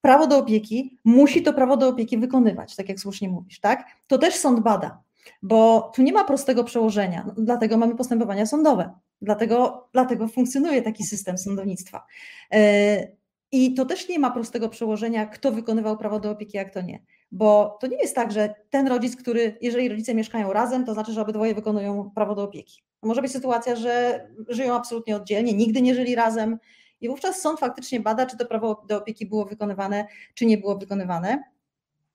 Prawo 0.00 0.26
do 0.26 0.38
opieki 0.38 0.98
musi 1.04 1.42
to 1.42 1.52
prawo 1.52 1.76
do 1.76 1.88
opieki 1.88 2.18
wykonywać, 2.18 2.76
tak 2.76 2.88
jak 2.88 3.00
słusznie 3.00 3.28
mówisz, 3.28 3.60
tak? 3.60 3.84
To 4.06 4.18
też 4.18 4.34
sąd 4.34 4.60
bada. 4.60 5.02
bo 5.42 5.90
tu 5.94 6.02
nie 6.02 6.12
ma 6.12 6.24
prostego 6.24 6.64
przełożenia, 6.64 7.24
no, 7.26 7.34
dlatego 7.38 7.76
mamy 7.76 7.94
postępowania 7.96 8.46
sądowe, 8.46 8.90
dlatego, 9.22 9.88
dlatego 9.92 10.28
funkcjonuje 10.28 10.82
taki 10.82 11.04
system 11.04 11.38
sądownictwa. 11.38 12.06
E, 12.52 13.08
I 13.52 13.74
to 13.74 13.84
też 13.84 14.08
nie 14.08 14.18
ma 14.18 14.30
prostego 14.30 14.68
przełożenia, 14.68 15.26
kto 15.26 15.52
wykonywał 15.52 15.96
prawo 15.96 16.20
do 16.20 16.30
opieki, 16.30 16.58
a 16.58 16.64
kto 16.64 16.82
nie. 16.82 17.02
Bo 17.32 17.78
to 17.80 17.86
nie 17.86 17.98
jest 17.98 18.14
tak, 18.14 18.32
że 18.32 18.54
ten 18.70 18.88
rodzic, 18.88 19.16
który, 19.16 19.58
jeżeli 19.60 19.88
rodzice 19.88 20.14
mieszkają 20.14 20.52
razem, 20.52 20.84
to 20.84 20.94
znaczy, 20.94 21.12
że 21.12 21.22
obydwoje 21.22 21.54
wykonują 21.54 22.10
prawo 22.14 22.34
do 22.34 22.42
opieki. 22.42 22.82
Może 23.02 23.22
być 23.22 23.32
sytuacja, 23.32 23.76
że 23.76 24.26
żyją 24.48 24.74
absolutnie 24.74 25.16
oddzielnie, 25.16 25.52
nigdy 25.52 25.82
nie 25.82 25.94
żyli 25.94 26.14
razem, 26.14 26.58
i 27.00 27.08
wówczas 27.08 27.40
sąd 27.40 27.60
faktycznie 27.60 28.00
bada, 28.00 28.26
czy 28.26 28.36
to 28.36 28.46
prawo 28.46 28.84
do 28.88 28.96
opieki 28.96 29.26
było 29.26 29.44
wykonywane, 29.44 30.06
czy 30.34 30.46
nie 30.46 30.58
było 30.58 30.78
wykonywane. 30.78 31.42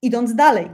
Idąc 0.02 0.34
dalej, 0.34 0.70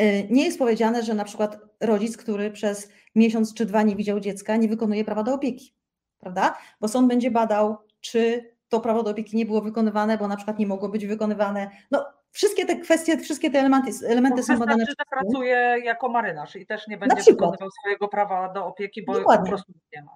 y, 0.00 0.28
nie 0.30 0.44
jest 0.44 0.58
powiedziane, 0.58 1.02
że 1.02 1.14
na 1.14 1.24
przykład 1.24 1.58
rodzic, 1.80 2.16
który 2.16 2.50
przez 2.50 2.88
miesiąc 3.14 3.54
czy 3.54 3.66
dwa 3.66 3.82
nie 3.82 3.96
widział 3.96 4.20
dziecka, 4.20 4.56
nie 4.56 4.68
wykonuje 4.68 5.04
prawa 5.04 5.22
do 5.22 5.34
opieki, 5.34 5.74
prawda? 6.18 6.58
Bo 6.80 6.88
sąd 6.88 7.08
będzie 7.08 7.30
badał, 7.30 7.76
czy 8.00 8.50
to 8.68 8.80
prawo 8.80 9.02
do 9.02 9.10
opieki 9.10 9.36
nie 9.36 9.46
było 9.46 9.60
wykonywane, 9.60 10.18
bo 10.18 10.28
na 10.28 10.36
przykład 10.36 10.58
nie 10.58 10.66
mogło 10.66 10.88
być 10.88 11.06
wykonywane. 11.06 11.70
No, 11.90 12.06
wszystkie 12.34 12.66
te 12.66 12.76
kwestie, 12.76 13.18
wszystkie 13.18 13.50
te 13.50 13.58
elementy, 13.58 13.90
elementy 14.06 14.42
są 14.42 14.58
badane. 14.58 14.84
Znaczy, 14.84 14.94
że 14.98 15.04
pracuje 15.10 15.76
jako 15.84 16.08
marynarz 16.08 16.56
i 16.56 16.66
też 16.66 16.88
nie 16.88 16.98
będzie 16.98 17.32
wykonywał 17.32 17.70
swojego 17.70 18.08
prawa 18.08 18.52
do 18.52 18.66
opieki, 18.66 19.04
bo 19.04 19.14
Dokładnie. 19.14 19.44
po 19.44 19.48
prostu 19.48 19.72
nie 19.96 20.02
ma. 20.02 20.12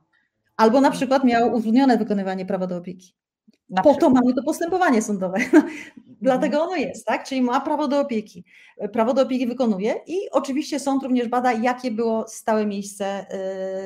Albo 0.56 0.80
na 0.80 0.90
przykład 0.90 1.24
miał 1.24 1.54
utrudnione 1.54 1.98
wykonywanie 1.98 2.46
prawa 2.46 2.66
do 2.66 2.76
opieki. 2.76 3.14
Na 3.70 3.82
po 3.82 3.94
to 3.94 4.10
mamy 4.10 4.34
to 4.34 4.42
postępowanie 4.42 5.02
sądowe. 5.02 5.38
Dlatego 6.22 6.56
mhm. 6.56 6.68
ono 6.68 6.76
jest, 6.76 7.06
tak? 7.06 7.24
Czyli 7.24 7.42
ma 7.42 7.60
prawo 7.60 7.88
do 7.88 8.00
opieki. 8.00 8.44
Prawo 8.92 9.14
do 9.14 9.22
opieki 9.22 9.46
wykonuje 9.46 9.94
i 10.06 10.30
oczywiście 10.30 10.80
sąd 10.80 11.02
również 11.02 11.28
bada, 11.28 11.52
jakie 11.52 11.90
było 11.90 12.28
stałe 12.28 12.66
miejsce 12.66 13.26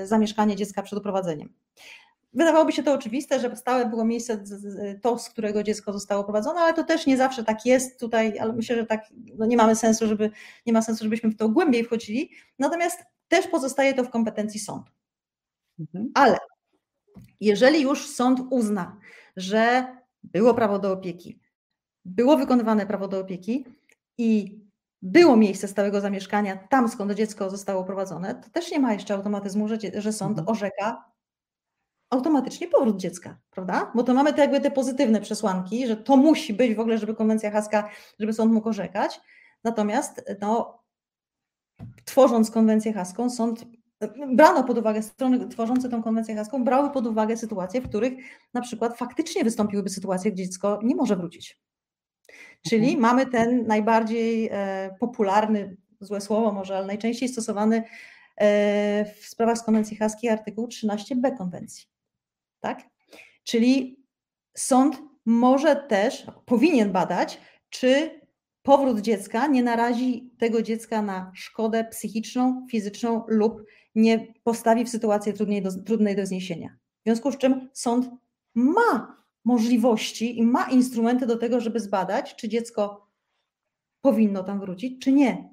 y, 0.02 0.06
zamieszkania 0.06 0.54
dziecka 0.54 0.82
przed 0.82 0.98
uprowadzeniem. 0.98 1.52
Wydawałoby 2.34 2.72
się 2.72 2.82
to 2.82 2.92
oczywiste, 2.92 3.40
że 3.40 3.56
stałe 3.56 3.86
było 3.86 4.04
miejsce 4.04 4.44
to, 5.02 5.18
z 5.18 5.30
którego 5.30 5.62
dziecko 5.62 5.92
zostało 5.92 6.24
prowadzone, 6.24 6.60
ale 6.60 6.74
to 6.74 6.84
też 6.84 7.06
nie 7.06 7.16
zawsze 7.16 7.44
tak 7.44 7.66
jest 7.66 8.00
tutaj, 8.00 8.38
ale 8.38 8.52
myślę, 8.52 8.76
że 8.76 8.86
tak 8.86 9.04
no 9.38 9.46
nie 9.46 9.56
mamy 9.56 9.76
sensu, 9.76 10.06
żeby 10.06 10.30
nie 10.66 10.72
ma 10.72 10.82
sensu, 10.82 11.04
żebyśmy 11.04 11.30
w 11.30 11.36
to 11.36 11.48
głębiej 11.48 11.84
wchodzili. 11.84 12.30
Natomiast 12.58 13.04
też 13.28 13.46
pozostaje 13.46 13.94
to 13.94 14.04
w 14.04 14.10
kompetencji 14.10 14.60
sądu. 14.60 14.90
Mhm. 15.80 16.10
Ale 16.14 16.38
jeżeli 17.40 17.82
już 17.82 18.06
sąd 18.06 18.40
uzna, 18.50 18.96
że 19.36 19.86
było 20.22 20.54
prawo 20.54 20.78
do 20.78 20.92
opieki, 20.92 21.40
było 22.04 22.36
wykonywane 22.36 22.86
prawo 22.86 23.08
do 23.08 23.20
opieki 23.20 23.66
i 24.18 24.60
było 25.02 25.36
miejsce 25.36 25.68
stałego 25.68 26.00
zamieszkania 26.00 26.56
tam, 26.56 26.88
skąd 26.88 27.12
dziecko 27.12 27.50
zostało 27.50 27.84
prowadzone, 27.84 28.34
to 28.34 28.50
też 28.50 28.70
nie 28.70 28.78
ma 28.78 28.92
jeszcze 28.92 29.14
automatyzmu, 29.14 29.68
że, 29.68 29.76
że 29.94 30.12
sąd 30.12 30.38
mhm. 30.38 30.48
orzeka 30.48 31.11
automatycznie 32.12 32.68
powrót 32.68 32.96
dziecka, 32.96 33.38
prawda? 33.50 33.92
Bo 33.94 34.02
to 34.02 34.14
mamy 34.14 34.32
te 34.32 34.40
jakby 34.40 34.60
te 34.60 34.70
pozytywne 34.70 35.20
przesłanki, 35.20 35.86
że 35.86 35.96
to 35.96 36.16
musi 36.16 36.54
być 36.54 36.74
w 36.74 36.80
ogóle, 36.80 36.98
żeby 36.98 37.14
konwencja 37.14 37.50
haska, 37.50 37.88
żeby 38.20 38.32
sąd 38.32 38.52
mógł 38.52 38.68
orzekać. 38.68 39.20
Natomiast 39.64 40.24
no, 40.40 40.82
tworząc 42.04 42.50
konwencję 42.50 42.92
haską, 42.92 43.30
sąd 43.30 43.64
brano 44.34 44.64
pod 44.64 44.78
uwagę, 44.78 45.02
strony 45.02 45.48
tworzące 45.48 45.88
tę 45.88 46.00
konwencję 46.04 46.36
haską 46.36 46.64
brały 46.64 46.90
pod 46.90 47.06
uwagę 47.06 47.36
sytuacje, 47.36 47.80
w 47.80 47.88
których 47.88 48.12
na 48.54 48.60
przykład 48.60 48.98
faktycznie 48.98 49.44
wystąpiłyby 49.44 49.90
sytuacje, 49.90 50.32
gdzie 50.32 50.44
dziecko 50.44 50.80
nie 50.82 50.96
może 50.96 51.16
wrócić. 51.16 51.60
Czyli 52.68 52.94
mhm. 52.94 53.00
mamy 53.00 53.26
ten 53.26 53.66
najbardziej 53.66 54.48
e, 54.52 54.96
popularny, 55.00 55.76
złe 56.00 56.20
słowo 56.20 56.52
może, 56.52 56.76
ale 56.76 56.86
najczęściej 56.86 57.28
stosowany 57.28 57.82
e, 58.36 59.04
w 59.04 59.26
sprawach 59.26 59.58
z 59.58 59.62
konwencji 59.62 59.96
haskiej 59.96 60.30
artykuł 60.30 60.66
13b 60.66 61.36
konwencji. 61.38 61.91
Tak? 62.62 62.82
Czyli 63.44 64.04
sąd 64.56 65.02
może 65.26 65.76
też, 65.76 66.26
powinien 66.46 66.92
badać, 66.92 67.40
czy 67.70 68.20
powrót 68.62 69.00
dziecka 69.00 69.46
nie 69.46 69.62
narazi 69.62 70.30
tego 70.38 70.62
dziecka 70.62 71.02
na 71.02 71.32
szkodę 71.34 71.84
psychiczną, 71.84 72.66
fizyczną 72.70 73.24
lub 73.28 73.62
nie 73.94 74.34
postawi 74.44 74.84
w 74.84 74.88
sytuacji 74.88 75.32
trudnej 75.32 75.62
do, 75.62 75.82
trudnej 75.82 76.16
do 76.16 76.26
zniesienia. 76.26 76.68
W 77.00 77.04
związku 77.04 77.32
z 77.32 77.38
czym 77.38 77.68
sąd 77.72 78.10
ma 78.54 79.22
możliwości 79.44 80.38
i 80.38 80.42
ma 80.42 80.70
instrumenty 80.70 81.26
do 81.26 81.36
tego, 81.36 81.60
żeby 81.60 81.80
zbadać, 81.80 82.36
czy 82.36 82.48
dziecko 82.48 83.08
powinno 84.00 84.44
tam 84.44 84.60
wrócić, 84.60 85.04
czy 85.04 85.12
nie. 85.12 85.52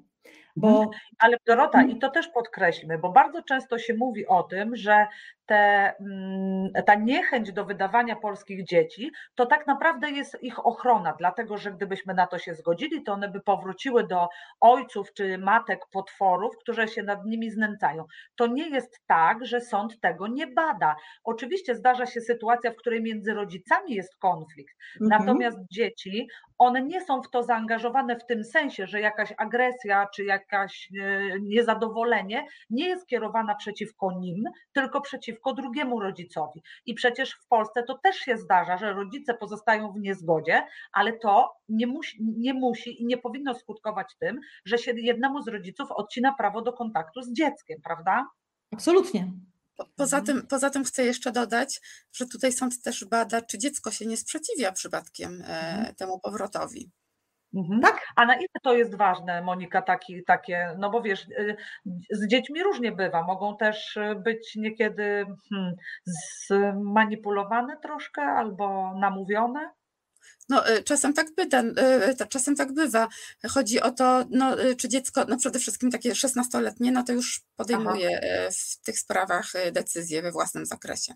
Bo... 0.56 0.68
Mhm. 0.68 0.88
Ale 1.18 1.36
Dorota, 1.46 1.78
mhm. 1.78 1.96
i 1.96 2.00
to 2.00 2.10
też 2.10 2.28
podkreślmy, 2.28 2.98
bo 2.98 3.12
bardzo 3.12 3.42
często 3.42 3.78
się 3.78 3.94
mówi 3.94 4.26
o 4.26 4.42
tym, 4.42 4.76
że 4.76 5.06
te, 5.50 5.94
mm, 6.00 6.84
ta 6.86 6.94
niechęć 6.94 7.52
do 7.52 7.64
wydawania 7.64 8.16
polskich 8.16 8.64
dzieci, 8.64 9.10
to 9.34 9.46
tak 9.46 9.66
naprawdę 9.66 10.10
jest 10.10 10.42
ich 10.42 10.66
ochrona, 10.66 11.14
dlatego 11.18 11.56
że 11.56 11.72
gdybyśmy 11.72 12.14
na 12.14 12.26
to 12.26 12.38
się 12.38 12.54
zgodzili, 12.54 13.02
to 13.02 13.12
one 13.12 13.28
by 13.28 13.40
powróciły 13.40 14.06
do 14.06 14.28
ojców 14.60 15.12
czy 15.12 15.38
matek 15.38 15.80
potworów, 15.92 16.58
które 16.58 16.88
się 16.88 17.02
nad 17.02 17.24
nimi 17.26 17.50
znęcają. 17.50 18.04
To 18.36 18.46
nie 18.46 18.68
jest 18.68 19.00
tak, 19.06 19.46
że 19.46 19.60
sąd 19.60 20.00
tego 20.00 20.26
nie 20.26 20.46
bada. 20.46 20.96
Oczywiście 21.24 21.74
zdarza 21.74 22.06
się 22.06 22.20
sytuacja, 22.20 22.70
w 22.70 22.76
której 22.76 23.02
między 23.02 23.34
rodzicami 23.34 23.94
jest 23.94 24.16
konflikt, 24.16 24.74
mhm. 25.00 25.20
natomiast 25.20 25.58
dzieci, 25.72 26.28
one 26.60 26.82
nie 26.82 27.04
są 27.04 27.22
w 27.22 27.30
to 27.30 27.42
zaangażowane 27.42 28.16
w 28.16 28.26
tym 28.26 28.44
sensie, 28.44 28.86
że 28.86 29.00
jakaś 29.00 29.32
agresja 29.38 30.06
czy 30.14 30.24
jakaś 30.24 30.88
e, 31.00 31.40
niezadowolenie 31.40 32.46
nie 32.70 32.88
jest 32.88 33.06
kierowana 33.06 33.54
przeciwko 33.54 34.12
nim, 34.12 34.44
tylko 34.72 35.00
przeciwko 35.00 35.39
przeciwko 35.40 35.54
drugiemu 35.62 36.00
rodzicowi. 36.00 36.62
I 36.86 36.94
przecież 36.94 37.32
w 37.32 37.46
Polsce 37.48 37.82
to 37.82 37.98
też 37.98 38.16
się 38.16 38.38
zdarza, 38.38 38.78
że 38.78 38.92
rodzice 38.92 39.34
pozostają 39.34 39.92
w 39.92 40.00
niezgodzie, 40.00 40.66
ale 40.92 41.12
to 41.12 41.52
nie 41.68 41.86
musi, 41.86 42.18
nie 42.36 42.54
musi 42.54 43.02
i 43.02 43.06
nie 43.06 43.18
powinno 43.18 43.54
skutkować 43.54 44.16
tym, 44.20 44.40
że 44.64 44.78
się 44.78 44.92
jednemu 44.96 45.42
z 45.42 45.48
rodziców 45.48 45.90
odcina 45.90 46.34
prawo 46.38 46.62
do 46.62 46.72
kontaktu 46.72 47.22
z 47.22 47.32
dzieckiem, 47.32 47.80
prawda? 47.84 48.26
Absolutnie. 48.72 49.32
Poza 49.96 50.20
tym, 50.20 50.46
poza 50.46 50.70
tym 50.70 50.84
chcę 50.84 51.04
jeszcze 51.04 51.32
dodać, 51.32 51.80
że 52.12 52.26
tutaj 52.26 52.52
sąd 52.52 52.82
też 52.82 53.04
bada, 53.04 53.42
czy 53.42 53.58
dziecko 53.58 53.90
się 53.90 54.06
nie 54.06 54.16
sprzeciwia 54.16 54.72
przypadkiem 54.72 55.42
e, 55.42 55.44
mhm. 55.44 55.94
temu 55.94 56.20
powrotowi. 56.20 56.90
Mhm. 57.54 57.80
Tak? 57.80 58.00
A 58.16 58.26
na 58.26 58.34
ile 58.34 58.48
to 58.62 58.74
jest 58.74 58.96
ważne, 58.96 59.42
Monika, 59.42 59.82
taki, 59.82 60.24
takie, 60.24 60.76
no 60.78 60.90
bo 60.90 61.02
wiesz, 61.02 61.28
y, 61.28 61.56
z 62.10 62.26
dziećmi 62.26 62.62
różnie 62.62 62.92
bywa, 62.92 63.22
mogą 63.22 63.56
też 63.56 63.96
y, 63.96 64.14
być 64.14 64.56
niekiedy 64.56 65.26
hmm, 65.50 65.74
zmanipulowane 66.46 67.76
troszkę 67.82 68.22
albo 68.22 68.94
namówione. 68.94 69.70
No, 70.50 70.70
y, 70.70 70.82
czasem 70.82 71.12
tak, 71.12 71.34
byda, 71.34 71.62
y, 71.62 72.22
y, 72.22 72.28
czasem 72.28 72.56
tak 72.56 72.72
bywa. 72.72 73.08
Chodzi 73.48 73.80
o 73.80 73.90
to, 73.90 74.24
no, 74.30 74.56
czy 74.78 74.88
dziecko, 74.88 75.24
no 75.28 75.36
przede 75.36 75.58
wszystkim 75.58 75.90
takie 75.90 76.12
16-letnie, 76.12 76.92
no 76.92 77.02
to 77.02 77.12
już 77.12 77.42
podejmuje 77.56 78.20
Aha. 78.22 78.50
w 78.52 78.76
tych 78.84 78.98
sprawach 78.98 79.52
decyzje 79.72 80.22
we 80.22 80.32
własnym 80.32 80.66
zakresie. 80.66 81.14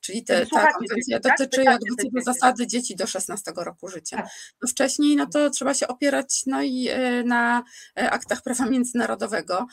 Czyli 0.00 0.24
te, 0.24 0.46
ta 0.46 0.72
konwencja 0.72 1.20
tak? 1.20 1.38
dotyczy 1.38 1.62
jakby 1.62 1.86
co 2.02 2.10
do 2.12 2.22
zasady 2.22 2.66
dzieci 2.66 2.96
do 2.96 3.06
16 3.06 3.52
roku 3.56 3.88
życia. 3.88 4.16
Tak. 4.16 4.26
No 4.62 4.68
wcześniej 4.68 5.16
no 5.16 5.26
to 5.26 5.50
trzeba 5.50 5.74
się 5.74 5.88
opierać 5.88 6.42
no 6.46 6.62
i 6.62 6.88
na 7.24 7.62
aktach 7.94 8.42
prawa 8.42 8.66
międzynarodowego. 8.66 9.66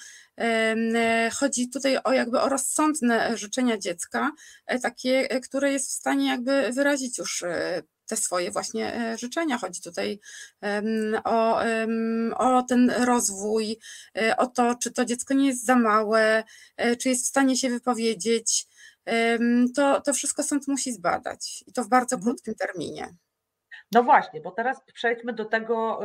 Chodzi 1.39 1.69
tutaj 1.69 1.98
o 2.03 2.13
jakby 2.13 2.39
o 2.39 2.50
rozsądne 2.50 3.38
życzenia 3.38 3.77
dziecka, 3.77 4.31
takie, 4.81 5.27
które 5.27 5.71
jest 5.71 5.89
w 5.89 5.93
stanie 5.93 6.27
jakby 6.27 6.71
wyrazić 6.74 7.17
już 7.17 7.43
te 8.09 8.17
swoje 8.17 8.51
właśnie 8.51 8.95
e, 8.95 9.17
życzenia. 9.17 9.57
Chodzi 9.57 9.81
tutaj 9.81 10.19
o, 11.23 11.59
o 12.37 12.63
ten 12.63 12.89
rozwój, 12.89 13.79
e, 14.17 14.37
o 14.37 14.47
to, 14.47 14.75
czy 14.75 14.91
to 14.91 15.05
dziecko 15.05 15.33
nie 15.33 15.47
jest 15.47 15.65
za 15.65 15.75
małe, 15.75 16.43
e, 16.77 16.95
czy 16.95 17.09
jest 17.09 17.25
w 17.25 17.27
stanie 17.27 17.57
się 17.57 17.69
wypowiedzieć. 17.69 18.67
To, 19.75 20.01
to 20.01 20.13
wszystko 20.13 20.43
sąd 20.43 20.67
musi 20.67 20.93
zbadać 20.93 21.63
i 21.67 21.73
to 21.73 21.83
w 21.83 21.89
bardzo 21.89 22.15
mhm. 22.15 22.23
krótkim 22.35 22.55
terminie. 22.55 23.15
No 23.91 24.03
właśnie, 24.03 24.41
bo 24.41 24.51
teraz 24.51 24.81
przejdźmy 24.93 25.34
do 25.34 25.46
tego, 25.46 26.00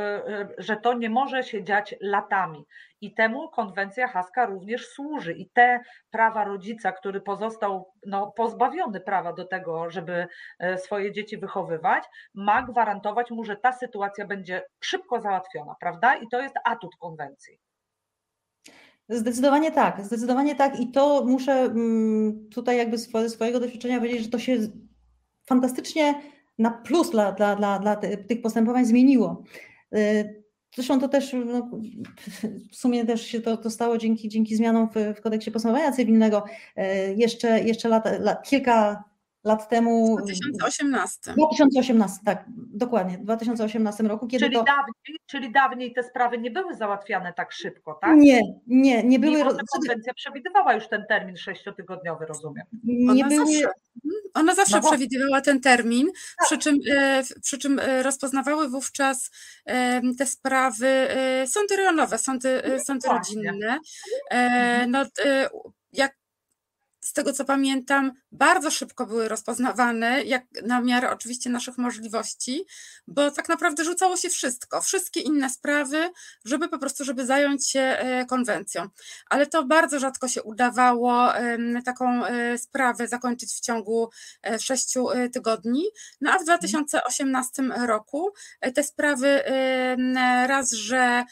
że 0.59 0.77
to 0.77 0.93
nie 0.93 1.11
może 1.11 1.43
się 1.43 1.65
dziać 1.65 1.95
latami. 2.01 2.67
I 3.01 3.15
temu 3.15 3.49
konwencja 3.49 4.09
haska 4.09 4.47
również 4.47 4.89
służy. 4.89 5.33
I 5.33 5.51
te 5.51 5.81
prawa 6.11 6.45
rodzica, 6.45 6.93
który 6.93 7.21
pozostał 7.21 7.93
no, 8.07 8.33
pozbawiony 8.37 9.01
prawa 9.01 9.33
do 9.33 9.45
tego, 9.45 9.91
żeby 9.91 10.27
e, 10.59 10.79
swoje 10.79 11.13
dzieci 11.13 11.39
wychowywać, 11.39 12.05
ma 12.35 12.63
gwarantować 12.63 13.31
mu, 13.31 13.45
że 13.45 13.57
ta 13.57 13.73
sytuacja 13.73 14.27
będzie 14.27 14.63
szybko 14.81 15.21
załatwiona, 15.21 15.75
prawda? 15.81 16.17
I 16.17 16.29
to 16.29 16.41
jest 16.41 16.55
atut 16.65 16.97
konwencji. 16.97 17.59
Zdecydowanie 19.09 19.73
tak, 19.73 20.05
zdecydowanie 20.05 20.55
tak. 20.55 20.81
I 20.81 20.91
to 20.91 21.25
muszę 21.27 21.53
mm, 21.53 22.49
tutaj 22.55 22.77
jakby 22.77 22.99
ze 22.99 23.31
swojego 23.31 23.61
doświadczenia 23.61 23.99
powiedzieć, 23.99 24.23
że 24.23 24.31
to 24.31 24.39
się 24.39 24.57
fantastycznie 25.47 26.15
na 26.59 26.71
plus 26.71 27.11
dla, 27.11 27.33
dla, 27.33 27.57
dla, 27.57 27.79
dla 27.79 27.97
tych 27.97 28.43
postępowań 28.43 28.85
zmieniło. 28.85 29.43
E, 29.93 30.25
Zresztą 30.75 31.01
to 31.01 31.09
też 31.09 31.37
no, 31.47 31.71
w 32.73 32.77
sumie 32.77 33.05
też 33.05 33.27
się 33.27 33.41
to, 33.41 33.57
to 33.57 33.71
stało 33.71 33.99
dzięki, 33.99 34.29
dzięki 34.29 34.57
zmianom 34.57 34.89
w, 34.89 35.19
w 35.19 35.21
kodeksie 35.21 35.51
postępowania 35.51 35.93
cywilnego. 35.93 36.45
E, 36.77 37.15
jeszcze, 37.15 37.65
jeszcze 37.65 37.89
lata, 37.89 38.35
kilka 38.35 39.05
lat 39.45 39.69
temu. 39.69 40.17
W 40.17 40.23
2018. 40.23 41.33
2018, 41.33 42.19
tak, 42.25 42.45
dokładnie, 42.57 43.19
w 43.19 43.23
2018 43.23 44.03
roku, 44.03 44.27
kiedy 44.27 44.45
czyli 44.45 44.57
to... 44.57 44.65
Dawniej, 44.65 45.19
czyli 45.27 45.53
dawniej 45.53 45.93
te 45.93 46.03
sprawy 46.03 46.39
nie 46.39 46.51
były 46.51 46.75
załatwiane 46.75 47.33
tak 47.33 47.53
szybko, 47.53 47.99
tak? 48.01 48.17
Nie, 48.17 48.41
nie, 48.67 49.03
nie 49.05 49.19
były... 49.19 49.37
Mimo, 49.37 49.51
że 49.51 49.57
konwencja 49.73 50.15
przewidywała 50.15 50.75
już 50.75 50.89
ten 50.89 51.05
termin 51.09 51.37
sześciotygodniowy, 51.37 52.27
rozumiem. 52.27 52.67
Nie 52.85 53.25
Ona 53.25 53.29
były... 53.29 53.47
zawsze, 53.47 53.71
ona 54.35 54.55
zawsze 54.55 54.81
No 54.81 54.89
przewidywała 54.89 55.41
ten 55.41 55.61
termin, 55.61 56.07
Tak. 56.07 56.47
przy 56.47 56.59
czym, 56.59 56.79
e, 56.97 57.23
przy 57.43 57.59
czym 57.59 57.79
e, 57.79 58.03
rozpoznawały 58.03 58.69
wówczas 58.69 59.31
te 60.19 60.27
sprawy 60.27 60.87
e, 60.89 61.47
sądy 61.47 61.77
rejonowe, 61.77 62.19
sądy, 62.19 62.63
sądy 62.85 63.09
No 63.09 63.15
właśnie. 63.15 63.43
rodzinne. 63.43 63.79
Mhm. 64.31 64.91
No, 64.91 65.05
jak 65.93 66.17
z 67.05 67.13
tego 67.13 67.33
co 67.33 67.45
pamiętam, 67.45 68.13
bardzo 68.33 68.71
szybko 68.71 69.07
były 69.07 69.29
rozpoznawane, 69.29 70.25
jak 70.25 70.43
na 70.67 70.81
miarę 70.81 71.11
oczywiście 71.11 71.51
naszych 71.51 71.79
możliwości, 71.79 72.67
bo 73.07 73.31
tak 73.31 73.49
naprawdę 73.49 73.85
rzucało 73.85 74.17
się 74.17 74.29
wszystko, 74.31 74.81
wszystkie 74.81 75.21
inne 75.21 75.51
sprawy, 75.51 76.11
żeby 76.45 76.69
po 76.69 76.79
prostu, 76.79 77.05
żeby 77.05 77.27
zająć 77.27 77.69
się 77.71 77.81
e, 77.81 78.27
konwencją. 78.27 78.89
Ale 79.31 79.47
to 79.47 79.65
bardzo 79.65 79.99
rzadko 79.99 80.29
się 80.29 80.43
udawało 80.43 81.33
taką 81.85 82.25
e, 82.27 82.59
sprawę 82.59 83.09
zakończyć 83.09 83.53
w 83.53 83.61
ciągu 83.61 84.11
e, 84.43 84.59
sześciu 84.59 85.07
tygodni. 85.33 85.85
No 86.21 86.33
a 86.33 86.39
w 86.39 86.45
2018 86.45 87.63
roku 87.87 88.33
e, 88.61 88.73
te 88.73 88.85
sprawy 88.85 89.41
raz, 90.47 90.73
że, 90.73 91.25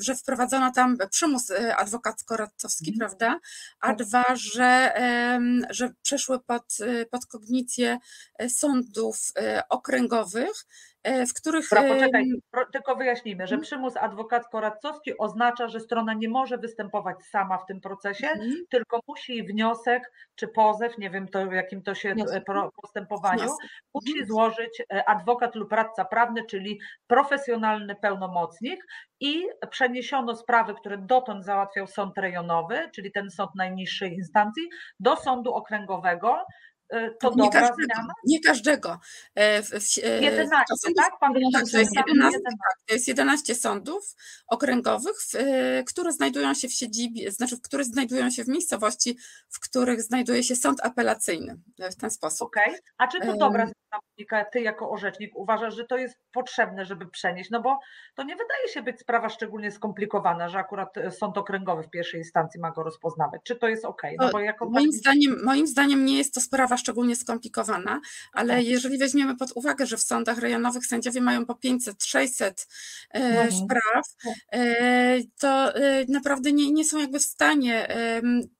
że 0.00 0.16
wprowadzono 0.16 0.72
tam 0.72 0.96
przymus 1.10 1.50
adwokacko-radcowski, 1.76 2.92
Mhm. 2.92 2.98
prawda? 2.98 3.40
A 3.80 3.86
Tak. 3.86 3.96
dwa, 3.96 4.24
że, 4.34 4.61
em, 4.66 5.66
że 5.70 5.94
przeszły 6.02 6.40
pod, 6.40 6.76
e, 6.80 7.06
pod 7.06 7.26
kognicję 7.26 7.98
e, 8.38 8.50
sądów 8.50 9.32
e, 9.36 9.62
okręgowych, 9.68 10.66
w 11.04 11.34
których. 11.34 11.64
Dobra, 11.70 11.88
poczekaj, 11.94 12.24
tylko 12.72 12.96
wyjaśnijmy, 12.96 13.46
że 13.46 13.54
Mhm. 13.54 13.62
przymus 13.62 13.94
adwokacko-radcowski 13.96 15.12
oznacza, 15.18 15.68
że 15.68 15.80
strona 15.80 16.14
nie 16.14 16.28
może 16.28 16.58
występować 16.58 17.16
sama 17.24 17.58
w 17.58 17.66
tym 17.66 17.80
procesie, 17.80 18.26
mhm, 18.28 18.52
tylko 18.70 19.00
musi 19.08 19.42
wniosek 19.42 20.12
czy 20.34 20.48
pozew, 20.48 20.98
nie 20.98 21.10
wiem 21.10 21.28
to, 21.28 21.46
w 21.46 21.52
jakim 21.52 21.82
to 21.82 21.94
się 21.94 22.14
Wniosek. 22.14 22.42
e, 22.48 22.68
postępowaniu, 22.82 23.38
wniosek. 23.38 23.70
musi 23.94 24.10
Mhm. 24.12 24.26
złożyć 24.26 24.82
e, 24.92 25.08
adwokat 25.08 25.54
lub 25.54 25.72
radca 25.72 26.04
prawny, 26.04 26.44
czyli 26.50 26.80
profesjonalny 27.06 27.96
pełnomocnik 27.96 28.84
i 29.20 29.46
przeniesiono 29.70 30.36
sprawy, 30.36 30.74
które 30.74 30.98
dotąd 30.98 31.44
załatwiał 31.44 31.86
sąd 31.86 32.18
rejonowy, 32.18 32.90
czyli 32.94 33.12
ten 33.12 33.30
sąd 33.30 33.50
najniższej 33.56 34.12
instancji, 34.14 34.62
do 35.00 35.16
sądu 35.16 35.54
okręgowego. 35.54 36.44
E, 36.92 37.10
To 37.10 37.30
nie 37.30 37.36
dobra 37.36 37.60
każdego, 37.60 37.94
zmiana? 37.94 38.12
nie 38.24 38.40
każdego. 38.40 39.00
E, 39.34 39.62
w- 39.62 39.68
w- 39.70 39.98
e, 40.04 40.22
11, 40.22 40.64
to 40.68 40.76
sądów- 40.76 41.04
tak? 41.04 41.12
Pamiętam, 41.20 41.62
Tak, 41.62 41.70
to 41.70 41.78
jest 41.78 41.94
że 41.94 42.00
11, 42.00 42.08
11. 42.38 42.40
tak, 42.42 42.78
to 42.86 42.94
jest 42.94 43.08
11 43.08 43.54
sądów 43.54 44.14
okręgowych, 44.46 45.16
w, 45.22 45.34
e, 45.34 45.84
które 45.84 46.12
znajdują 46.12 46.54
się 46.54 46.68
w 46.68 46.72
siedzibie, 46.72 47.30
znaczy, 47.30 47.56
w 47.56 47.62
które 47.62 47.84
znajdują 47.84 48.30
się 48.30 48.44
w 48.44 48.48
miejscowości, 48.48 49.18
w 49.48 49.60
których 49.60 50.02
znajduje 50.02 50.42
się 50.42 50.56
sąd 50.56 50.80
apelacyjny 50.84 51.56
e, 51.78 51.90
w 51.90 51.96
ten 51.96 52.10
sposób. 52.10 52.46
Okej, 52.46 52.74
a 52.98 53.06
czy 53.08 53.20
to 53.20 53.36
dobra 53.36 53.64
zmiana, 53.66 54.44
ty 54.52 54.60
jako 54.60 54.90
orzecznik 54.90 55.36
uważasz, 55.36 55.76
że 55.76 55.84
to 55.84 55.96
jest 55.96 56.16
potrzebne, 56.32 56.84
żeby 56.84 57.06
przenieść? 57.06 57.50
No 57.50 57.62
bo 57.62 57.78
to 58.14 58.22
nie 58.22 58.36
wydaje 58.36 58.68
się 58.68 58.82
być 58.82 59.00
sprawa 59.00 59.28
szczególnie 59.28 59.70
skomplikowana, 59.70 60.48
że 60.48 60.58
akurat 60.58 60.96
e, 60.96 61.10
sąd 61.10 61.38
okręgowy 61.38 61.82
w 61.82 61.90
pierwszej 61.90 62.20
instancji 62.20 62.60
ma 62.60 62.70
go 62.70 62.82
rozpoznawać. 62.82 63.40
Czy 63.44 63.56
to 63.56 63.68
jest 63.68 63.84
okej? 63.84 64.16
No 64.20 64.30
bo 64.30 64.40
jako 64.40 64.70
Moim 64.70 64.92
zdaniem, 64.92 65.44
moim 65.44 65.66
zdaniem 65.66 66.04
nie 66.04 66.18
jest 66.18 66.34
to 66.34 66.40
sprawa 66.40 66.76
szczególnie 66.82 67.16
skomplikowana, 67.16 68.00
ale 68.32 68.54
Tak. 68.56 68.64
jeżeli 68.66 68.98
weźmiemy 68.98 69.36
pod 69.36 69.52
uwagę, 69.54 69.86
że 69.86 69.96
w 69.96 70.02
sądach 70.02 70.38
rejonowych 70.38 70.86
sędziowie 70.86 71.20
mają 71.20 71.46
po 71.46 71.54
500-600 71.54 72.44
e, 72.44 73.14
Mhm. 73.14 73.52
spraw, 73.52 74.04
Tak. 74.24 74.34
e, 74.52 75.18
to 75.40 75.74
e, 75.74 76.04
naprawdę 76.08 76.52
nie, 76.52 76.72
nie 76.72 76.84
są 76.84 76.98
jakby 76.98 77.18
w 77.18 77.22
stanie 77.22 77.88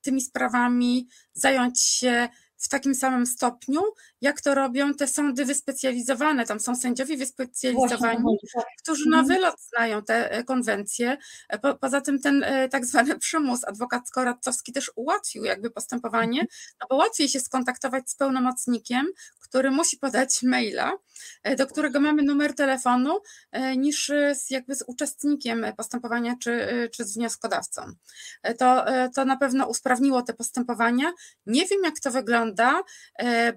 tymi 0.03 0.21
sprawami 0.21 1.09
zająć 1.33 1.83
się 1.83 2.29
w 2.57 2.69
takim 2.69 2.95
samym 2.95 3.27
stopniu, 3.27 3.83
jak 4.23 4.41
to 4.41 4.55
robią 4.55 4.95
te 4.95 5.07
sądy 5.07 5.45
wyspecjalizowane. 5.45 6.47
Tam 6.47 6.61
są 6.61 6.77
sędziowie 6.77 7.17
wyspecjalizowani, 7.17 8.25
którzy 8.83 9.09
na 9.09 9.19
Mhm. 9.21 9.27
wylot 9.39 9.61
znają 9.61 10.03
te 10.03 10.31
e, 10.33 10.45
konwencje. 10.45 11.17
E, 11.49 11.59
Po, 11.59 11.75
poza 11.75 12.01
tym 12.01 12.21
ten 12.21 12.43
e, 12.45 12.69
tak 12.69 12.87
zwany 12.87 13.19
przymus 13.19 13.61
adwokacko-radcowski 13.65 14.73
też 14.73 14.91
ułatwił 14.97 15.45
jakby 15.45 15.71
postępowanie, 15.71 16.47
no 16.81 16.87
bo 16.91 16.97
łatwiej 16.97 17.29
się 17.29 17.41
skontaktować 17.41 18.11
z 18.11 18.15
pełnomocnikiem, 18.15 19.07
który 19.41 19.71
musi 19.71 19.97
podać 19.99 20.43
maila, 20.43 20.93
do 21.59 21.67
którego 21.67 22.01
mamy 22.01 22.23
numer 22.23 22.55
telefonu, 22.55 23.21
niż 23.77 24.13
z, 24.35 24.51
jakby 24.51 24.75
z 24.75 24.85
uczestnikiem 24.87 25.67
postępowania 25.77 26.35
czy, 26.41 26.69
czy 26.97 27.05
z 27.05 27.15
wnioskodawcą. 27.15 27.83
To, 28.59 28.85
to 29.15 29.25
na 29.25 29.37
pewno 29.37 29.67
usprawniło 29.67 30.23
te 30.23 30.35
postępowania. 30.35 31.13
Nie 31.47 31.67
wiem, 31.67 31.81
jak 31.85 32.01
to 32.01 32.11
wygląda, 32.11 32.83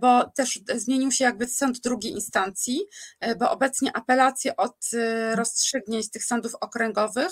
bo 0.01 0.23
też 0.36 0.54
zmienił 0.75 1.11
się 1.11 1.23
jakby 1.23 1.47
sąd 1.47 1.79
drugiej 1.79 2.11
instancji, 2.11 2.81
e, 3.19 3.35
bo 3.35 3.51
obecnie 3.51 3.97
apelacje 3.97 4.55
od 4.55 4.75
e, 4.93 5.35
rozstrzygnięć 5.35 6.11
tych 6.11 6.23
sądów 6.23 6.55
okręgowych 6.61 7.31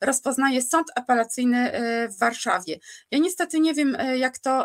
rozpoznaje 0.00 0.62
sąd 0.62 0.86
apelacyjny 0.94 1.72
e, 1.72 2.08
w 2.08 2.18
Warszawie. 2.18 2.78
Ja 3.10 3.18
niestety 3.18 3.60
nie 3.60 3.74
wiem, 3.74 3.96
jak 4.16 4.38
to, 4.38 4.64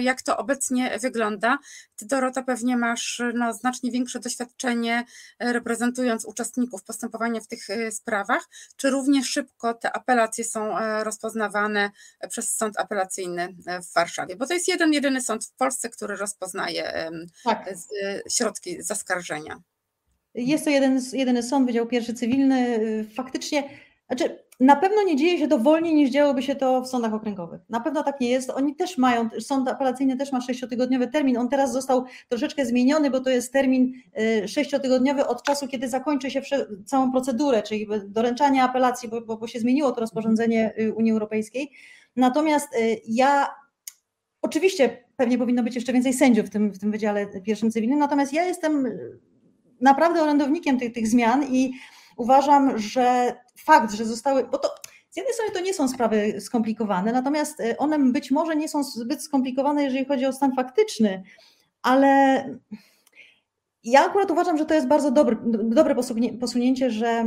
jak 0.00 0.22
to 0.22 0.36
obecnie 0.36 0.98
wygląda. 0.98 1.58
Ty, 1.96 2.06
Dorota, 2.06 2.42
pewnie 2.42 2.76
masz 2.76 3.22
no, 3.34 3.52
znacznie 3.52 3.90
większe 3.90 4.20
doświadczenie 4.20 5.04
e, 5.38 5.52
reprezentując 5.52 6.24
uczestników 6.24 6.84
postępowania 6.84 7.40
w 7.40 7.46
tych 7.46 7.70
e, 7.70 7.92
sprawach. 7.92 8.48
Czy 8.76 8.90
równie 8.90 9.24
szybko 9.24 9.74
te 9.74 9.92
apelacje 9.92 10.44
są 10.44 10.78
e, 10.78 11.04
rozpoznawane 11.04 11.90
przez 12.28 12.56
sąd 12.56 12.78
apelacyjny 12.78 13.56
e, 13.66 13.82
w 13.82 13.92
Warszawie? 13.92 14.36
Bo 14.36 14.46
to 14.46 14.54
jest 14.54 14.68
jeden, 14.68 14.92
jedyny 14.92 15.20
sąd 15.20 15.44
w 15.44 15.52
Polsce, 15.52 15.90
który 15.90 16.16
rozpoznaje 16.16 17.10
Tak. 17.44 17.68
e, 17.68 17.74
środki 18.30 18.82
zaskarżenia. 18.82 19.60
Jest 20.34 20.64
to 20.64 20.70
jeden, 20.70 21.00
jedyny 21.12 21.42
sąd, 21.42 21.66
Wydział 21.66 21.86
Pierwszy 21.86 22.14
Cywilny. 22.14 22.78
Faktycznie, 23.14 23.70
znaczy 24.06 24.45
na 24.60 24.76
pewno 24.76 25.02
nie 25.02 25.16
dzieje 25.16 25.38
się 25.38 25.48
to 25.48 25.58
wolniej 25.58 25.94
niż 25.94 26.10
działoby 26.10 26.42
się 26.42 26.54
to 26.54 26.82
w 26.82 26.88
sądach 26.88 27.14
okręgowych. 27.14 27.60
Na 27.68 27.80
pewno 27.80 28.02
tak 28.02 28.20
nie 28.20 28.28
jest. 28.28 28.50
Oni 28.50 28.76
też 28.76 28.98
mają, 28.98 29.28
sąd 29.40 29.68
apelacyjny 29.68 30.16
też 30.16 30.32
ma 30.32 30.40
sześciotygodniowy 30.40 31.08
termin. 31.08 31.36
On 31.36 31.48
teraz 31.48 31.72
został 31.72 32.04
troszeczkę 32.28 32.66
zmieniony, 32.66 33.10
bo 33.10 33.20
to 33.20 33.30
jest 33.30 33.52
termin 33.52 33.92
y, 34.20 34.48
sześciotygodniowy 34.48 35.26
od 35.26 35.42
czasu, 35.42 35.68
kiedy 35.68 35.88
zakończy 35.88 36.30
się 36.30 36.42
całą 36.84 37.12
procedurę, 37.12 37.62
czyli 37.62 37.88
doręczanie 38.06 38.62
apelacji, 38.62 39.08
bo, 39.08 39.20
bo, 39.20 39.36
bo 39.36 39.46
się 39.46 39.60
zmieniło 39.60 39.92
to 39.92 40.00
rozporządzenie 40.00 40.72
y, 40.80 40.94
Unii 40.94 41.12
Europejskiej. 41.12 41.70
Natomiast 42.16 42.74
y, 42.74 43.00
ja 43.08 43.46
Oczywiście 44.42 45.04
pewnie 45.16 45.38
powinno 45.38 45.62
być 45.62 45.74
jeszcze 45.74 45.92
więcej 45.92 46.12
sędziów 46.12 46.46
w 46.46 46.50
tym, 46.50 46.72
w 46.72 46.78
tym 46.78 46.90
Wydziale 46.92 47.26
Pierwszym 47.44 47.70
Cywilnym, 47.70 47.98
natomiast 47.98 48.32
ja 48.32 48.44
jestem 48.44 48.98
naprawdę 49.80 50.22
orędownikiem 50.22 50.78
tych, 50.78 50.92
tych 50.92 51.08
zmian 51.08 51.44
i 51.44 51.72
uważam, 52.16 52.78
że 52.78 53.34
fakt, 53.58 53.94
że 53.94 54.04
zostały, 54.04 54.44
bo 54.44 54.58
to 54.58 54.68
z 55.10 55.16
jednej 55.16 55.34
strony 55.34 55.52
to 55.52 55.60
nie 55.60 55.74
są 55.74 55.88
sprawy 55.88 56.40
skomplikowane, 56.40 57.12
natomiast 57.12 57.60
y, 57.60 57.76
one 57.76 57.98
być 57.98 58.30
może 58.30 58.56
nie 58.56 58.68
są 58.68 58.84
zbyt 58.84 59.22
skomplikowane, 59.22 59.84
jeżeli 59.84 60.04
chodzi 60.04 60.26
o 60.26 60.32
stan 60.32 60.54
faktyczny, 60.54 61.22
ale 61.82 62.08
ja 63.84 64.06
akurat 64.06 64.30
uważam, 64.30 64.58
że 64.58 64.66
to 64.66 64.74
jest 64.74 64.86
bardzo 64.86 65.10
dobry, 65.10 65.36
dobre 65.64 65.94
posunięcie, 66.40 66.90
że 66.90 67.24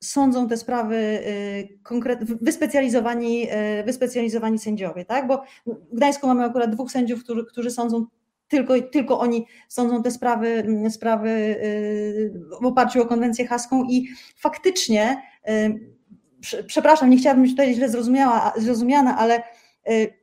sądzą 0.00 0.48
te 0.48 0.56
sprawy 0.56 0.96
y, 0.96 1.78
konkret, 1.82 2.24
wyspecjalizowani, 2.24 3.48
y, 3.80 3.84
wyspecjalizowani 3.84 4.58
sędziowie, 4.58 5.04
tak? 5.04 5.26
Bo 5.26 5.42
w 5.66 5.96
Gdańsku 5.96 6.26
mamy 6.26 6.44
akurat 6.44 6.70
dwóch 6.70 6.90
sędziów, 6.90 7.24
którzy, 7.24 7.44
którzy 7.44 7.70
sądzą 7.70 8.06
tylko, 8.48 8.74
tylko 8.82 9.20
oni 9.20 9.46
sądzą 9.68 10.02
te 10.02 10.10
sprawy, 10.10 10.48
mm, 10.48 10.90
sprawy 10.90 11.28
y, 11.30 12.32
w 12.62 12.66
oparciu 12.66 13.02
o 13.02 13.06
konwencję 13.06 13.46
haską 13.46 13.84
i 13.84 14.08
faktycznie, 14.36 15.22
y, 15.48 15.80
prze- 16.40 16.64
przepraszam, 16.64 17.10
nie 17.10 17.16
chciałabym 17.16 17.42
być 17.42 17.52
tutaj 17.52 17.74
źle 17.74 17.88
zrozumiała, 17.88 18.52
zrozumiana, 18.56 19.18
ale 19.18 19.42
y, 19.90 20.17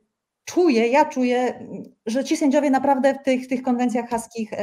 czuję, 0.46 0.88
ja 0.88 1.04
czuję, 1.04 1.66
że 2.06 2.24
ci 2.24 2.36
sędziowie 2.36 2.70
naprawdę 2.70 3.14
w 3.14 3.22
tych, 3.22 3.48
tych 3.48 3.62
konwencjach 3.62 4.08
haskich 4.10 4.52
y, 4.52 4.56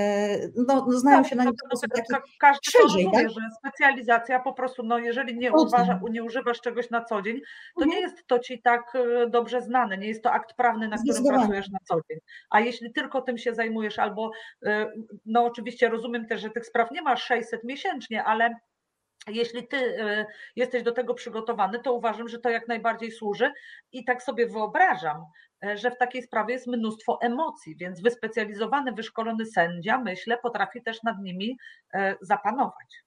no, 0.67 0.85
no, 0.89 0.91
znają 0.91 1.23
się 1.23 1.35
na 1.35 1.43
nich 1.43 1.53
w 1.53 1.67
sposób 1.67 1.91
taki 1.95 2.13
Ka- 2.13 2.21
Każdy 2.39 2.59
to 2.73 2.79
szerzej, 2.81 3.03
rozumie, 3.05 3.23
tak? 3.23 3.29
że 3.29 3.39
specjalizacja 3.59 4.39
po 4.39 4.53
prostu, 4.53 4.83
no 4.83 4.97
jeżeli 4.99 5.37
nie, 5.37 5.51
uważa, 5.51 5.99
nie 6.11 6.23
używasz 6.23 6.61
czegoś 6.61 6.89
na 6.89 7.03
co 7.03 7.21
dzień, 7.21 7.39
to 7.79 7.85
nie 7.85 7.95
Mhm. 7.95 8.01
jest 8.01 8.27
to 8.27 8.39
ci 8.39 8.61
tak 8.61 8.81
e, 8.95 9.29
dobrze 9.29 9.61
znane, 9.61 9.97
nie 9.97 10.07
jest 10.07 10.23
to 10.23 10.31
akt 10.31 10.53
prawny, 10.55 10.87
na 10.87 10.97
którym 10.97 11.23
pracujesz 11.39 11.69
na 11.69 11.79
co 11.87 11.95
dzień. 12.09 12.19
A 12.49 12.59
jeśli 12.59 12.93
tylko 12.93 13.21
tym 13.21 13.37
się 13.37 13.53
zajmujesz, 13.55 13.99
albo, 13.99 14.31
e, 14.65 14.91
no 15.25 15.45
oczywiście 15.45 15.89
rozumiem 15.89 16.25
też, 16.27 16.41
że 16.41 16.49
tych 16.49 16.65
spraw 16.65 16.91
nie 16.91 17.01
masz 17.01 17.23
600 17.23 17.63
miesięcznie, 17.63 18.23
ale 18.23 18.55
jeśli 19.27 19.67
ty 19.67 19.77
jesteś 20.55 20.83
do 20.83 20.91
tego 20.91 21.13
przygotowany, 21.13 21.79
to 21.79 21.93
uważam, 21.93 22.27
że 22.27 22.39
to 22.39 22.49
jak 22.49 22.67
najbardziej 22.67 23.11
służy 23.11 23.51
i 23.91 24.05
tak 24.05 24.23
sobie 24.23 24.47
wyobrażam, 24.47 25.25
że 25.75 25.91
w 25.91 25.97
takiej 25.97 26.23
sprawie 26.23 26.53
jest 26.53 26.67
mnóstwo 26.67 27.19
emocji, 27.21 27.75
więc 27.75 28.01
wyspecjalizowany, 28.01 28.91
wyszkolony 28.91 29.45
sędzia, 29.45 29.97
myślę, 29.97 30.37
potrafi 30.37 30.81
też 30.81 31.03
nad 31.03 31.21
nimi 31.21 31.57
y, 31.95 31.99
zapanować. 32.21 33.03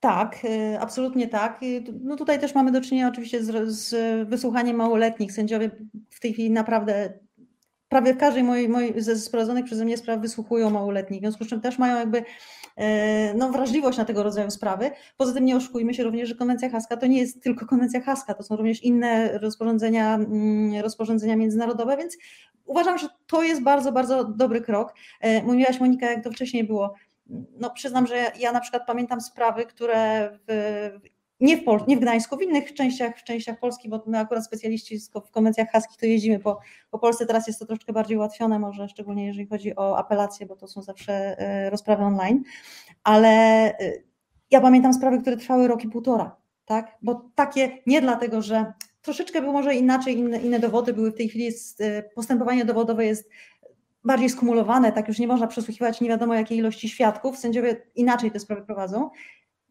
Tak, 0.00 0.36
absolutnie 0.80 1.28
tak. 1.28 1.60
No 2.00 2.16
tutaj 2.16 2.40
też 2.40 2.54
mamy 2.54 2.72
do 2.72 2.80
czynienia 2.80 3.08
oczywiście 3.08 3.44
z, 3.44 3.68
z 3.68 4.28
wysłuchaniem 4.28 4.76
małoletnich. 4.76 5.32
Sędziowie 5.32 5.70
w 6.10 6.20
tej 6.20 6.32
chwili 6.32 6.50
naprawdę 6.50 7.18
prawie 7.88 8.14
w 8.14 8.18
każdej 8.18 8.42
mojej, 8.42 8.68
mojej 8.68 9.02
ze 9.02 9.16
sprowadzonych 9.16 9.64
przeze 9.64 9.84
mnie 9.84 9.96
spraw 9.96 10.20
wysłuchują 10.20 10.70
małoletnich, 10.70 11.20
w 11.20 11.22
związku 11.22 11.44
z 11.44 11.48
czym 11.48 11.60
też 11.60 11.78
mają 11.78 11.98
jakby 11.98 12.24
e, 12.76 13.34
no, 13.34 13.50
wrażliwość 13.50 13.98
na 13.98 14.04
tego 14.04 14.22
rodzaju 14.22 14.50
sprawy. 14.50 14.90
Poza 15.16 15.32
tym 15.32 15.44
nie 15.44 15.56
oszukujmy 15.56 15.94
się 15.94 16.02
również, 16.02 16.28
że 16.28 16.34
konwencja 16.34 16.70
haska 16.70 16.96
to 16.96 17.06
nie 17.06 17.18
jest 17.18 17.42
tylko 17.42 17.66
konwencja 17.66 18.00
haska, 18.00 18.34
to 18.34 18.42
są 18.42 18.56
również 18.56 18.82
inne 18.82 19.38
rozporządzenia, 19.38 20.14
mm, 20.14 20.82
rozporządzenia 20.82 21.36
międzynarodowe, 21.36 21.96
więc 21.96 22.16
uważam, 22.64 22.98
że 22.98 23.08
to 23.26 23.42
jest 23.42 23.62
bardzo, 23.62 23.92
bardzo 23.92 24.24
dobry 24.24 24.60
krok. 24.60 24.94
E, 25.20 25.42
mówiłaś 25.42 25.80
Monika, 25.80 26.10
jak 26.10 26.24
to 26.24 26.30
wcześniej 26.30 26.64
było. 26.64 26.94
No, 27.60 27.70
przyznam, 27.70 28.06
że 28.06 28.32
ja 28.40 28.52
na 28.52 28.60
przykład 28.60 28.86
pamiętam 28.86 29.20
sprawy, 29.20 29.66
które 29.66 30.30
w, 30.48 31.15
nie 31.40 31.56
w, 31.56 31.64
Pol- 31.64 31.84
nie 31.88 31.96
w 31.96 32.00
Gdańsku, 32.00 32.36
w 32.36 32.42
innych 32.42 32.74
częściach, 32.74 33.18
w 33.18 33.24
częściach 33.24 33.58
Polski, 33.58 33.88
bo 33.88 34.02
my 34.06 34.18
akurat 34.18 34.44
specjaliści 34.44 34.98
w 35.26 35.30
konwencjach 35.30 35.70
haskich 35.70 35.96
to 35.96 36.06
jeździmy 36.06 36.38
po, 36.38 36.58
po 36.90 36.98
Polsce, 36.98 37.26
teraz 37.26 37.46
jest 37.46 37.58
to 37.58 37.66
troszkę 37.66 37.92
bardziej 37.92 38.16
ułatwione 38.16 38.58
może, 38.58 38.88
szczególnie 38.88 39.26
jeżeli 39.26 39.46
chodzi 39.46 39.76
o 39.76 39.98
apelacje, 39.98 40.46
bo 40.46 40.56
to 40.56 40.68
są 40.68 40.82
zawsze 40.82 41.38
e, 41.38 41.70
rozprawy 41.70 42.02
online, 42.04 42.42
ale 43.04 43.28
e, 43.28 43.92
ja 44.50 44.60
pamiętam 44.60 44.94
sprawy, 44.94 45.20
które 45.20 45.36
trwały 45.36 45.68
rok 45.68 45.84
i 45.84 45.88
półtora, 45.88 46.36
tak, 46.64 46.98
bo 47.02 47.30
takie 47.34 47.78
nie 47.86 48.00
dlatego, 48.00 48.42
że 48.42 48.72
troszeczkę 49.02 49.40
było 49.40 49.52
może 49.52 49.74
inaczej, 49.74 50.18
inne, 50.18 50.38
inne 50.38 50.60
dowody 50.60 50.92
były. 50.92 51.10
W 51.10 51.16
tej 51.16 51.28
chwili, 51.28 51.44
jest, 51.44 51.80
e, 51.80 52.02
postępowanie 52.02 52.64
dowodowe 52.64 53.06
jest 53.06 53.30
bardziej 54.04 54.30
skumulowane, 54.30 54.92
tak 54.92 55.08
już 55.08 55.18
nie 55.18 55.26
można 55.26 55.46
przesłuchiwać 55.46 56.00
nie 56.00 56.08
wiadomo 56.08 56.34
jakiej 56.34 56.58
ilości 56.58 56.88
świadków, 56.88 57.38
sędziowie 57.38 57.76
inaczej 57.94 58.30
te 58.30 58.40
sprawy 58.40 58.62
prowadzą 58.62 59.10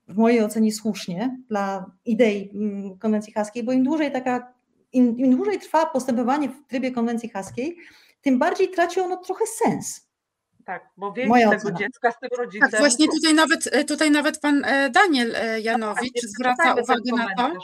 w 0.07 0.17
mojej 0.17 0.43
ocenie 0.43 0.71
słusznie 0.71 1.37
dla 1.49 1.91
idei 2.05 2.51
mm, 2.53 2.97
konwencji 2.97 3.33
haskiej, 3.33 3.63
bo 3.63 3.71
im 3.71 3.83
dłużej 3.83 4.11
taka, 4.11 4.53
im, 4.91 5.19
im 5.19 5.35
dłużej 5.35 5.59
trwa 5.59 5.85
postępowanie 5.85 6.49
w 6.49 6.67
trybie 6.67 6.91
konwencji 6.91 7.29
haskiej, 7.29 7.77
tym 8.21 8.39
bardziej 8.39 8.69
traci 8.69 8.99
ono 8.99 9.17
trochę 9.17 9.45
sens. 9.45 10.05
Tak, 10.65 10.89
bo 10.97 11.13
więź 11.13 11.29
tego 11.31 11.55
ocena. 11.55 11.79
dziecka 11.79 12.11
z 12.11 12.19
tym 12.19 12.29
rodzicem. 12.37 12.69
Tak, 12.69 12.79
właśnie 12.79 13.07
tutaj 13.07 13.33
nawet, 13.33 13.87
tutaj 13.87 14.11
nawet 14.11 14.39
pan 14.39 14.65
e, 14.65 14.89
Daniel 14.89 15.35
e, 15.35 15.61
Janowicz 15.61 16.23
no, 16.23 16.29
zwraca 16.29 16.73
uwagę 16.73 17.11
na 17.15 17.35
to, 17.35 17.53
E, 17.53 17.59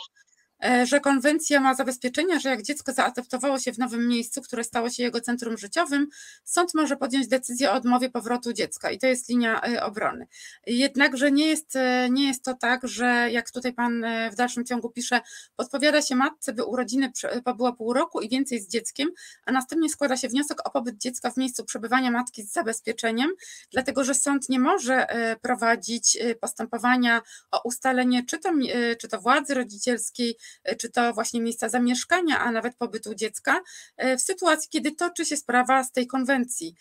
że 0.84 1.00
konwencja 1.00 1.60
ma 1.60 1.76
zabezpieczenia, 1.76 2.39
że 2.39 2.50
jak 2.50 2.62
dziecko 2.62 2.93
zaadaptowało 2.93 3.60
się 3.60 3.74
w 3.74 3.78
nowym 3.78 4.08
miejscu, 4.08 4.41
które 4.41 4.63
stało 4.63 4.89
się 4.89 5.04
jego 5.04 5.21
centrum 5.21 5.58
życiowym, 5.58 6.08
sąd 6.43 6.74
może 6.74 6.97
podjąć 6.97 7.28
decyzję 7.28 7.71
o 7.71 7.74
odmowie 7.74 8.10
powrotu 8.10 8.54
dziecka 8.54 8.91
i 8.91 9.00
to 9.00 9.08
jest 9.08 9.30
linia 9.30 9.62
e, 9.62 9.84
obrony. 9.84 10.28
Jednakże 10.67 11.32
nie 11.32 11.47
jest, 11.47 11.76
e, 11.76 12.10
nie 12.10 12.28
jest 12.28 12.43
to 12.43 12.54
tak, 12.54 12.88
że 12.88 13.28
jak 13.32 13.52
tutaj 13.52 13.74
pan 13.74 14.06
w 14.32 14.36
dalszym 14.36 14.65
ciągu 14.65 14.89
pisze, 14.89 15.21
podpowiada 15.56 16.02
się 16.02 16.15
matce, 16.15 16.54
by 16.54 16.63
urodziny 16.63 17.12
pobyła 17.45 17.74
pół 17.74 17.93
roku 17.93 18.21
i 18.21 18.30
więcej 18.30 18.60
z 18.60 18.67
dzieckiem, 18.67 19.10
a 19.45 19.52
następnie 19.52 19.89
składa 19.89 20.17
się 20.17 20.28
wniosek 20.28 20.67
o 20.67 20.69
pobyt 20.69 20.97
dziecka 20.97 21.32
w 21.32 21.38
miejscu 21.38 21.65
przebywania 21.65 22.12
matki 22.12 22.43
z 22.43 22.52
zabezpieczeniem, 22.52 23.32
dlatego 23.71 24.04
że 24.04 24.15
sąd 24.15 24.50
nie 24.50 24.60
może 24.60 25.08
prowadzić 25.41 26.17
postępowania 26.41 27.21
o 27.52 27.62
ustalenie 27.63 28.26
czy 28.26 28.39
to, 28.39 28.52
czy 29.00 29.08
to 29.08 29.21
władzy 29.21 29.54
rodzicielskiej, 29.54 30.36
E, 30.51 30.51
czy 30.80 30.92
to 30.92 31.14
właśnie 31.14 31.42
miejsca 31.42 31.70
zamieszkania, 31.70 32.40
a 32.40 32.52
nawet 32.52 32.76
pobytu 32.78 33.16
dziecka, 33.16 33.60
e, 33.98 34.18
w 34.18 34.22
sytuacji, 34.22 34.70
kiedy 34.70 34.92
toczy 34.92 35.26
się 35.26 35.38
sprawa 35.38 35.84
z 35.84 35.92
tej 35.92 36.08
konwencji. 36.08 36.76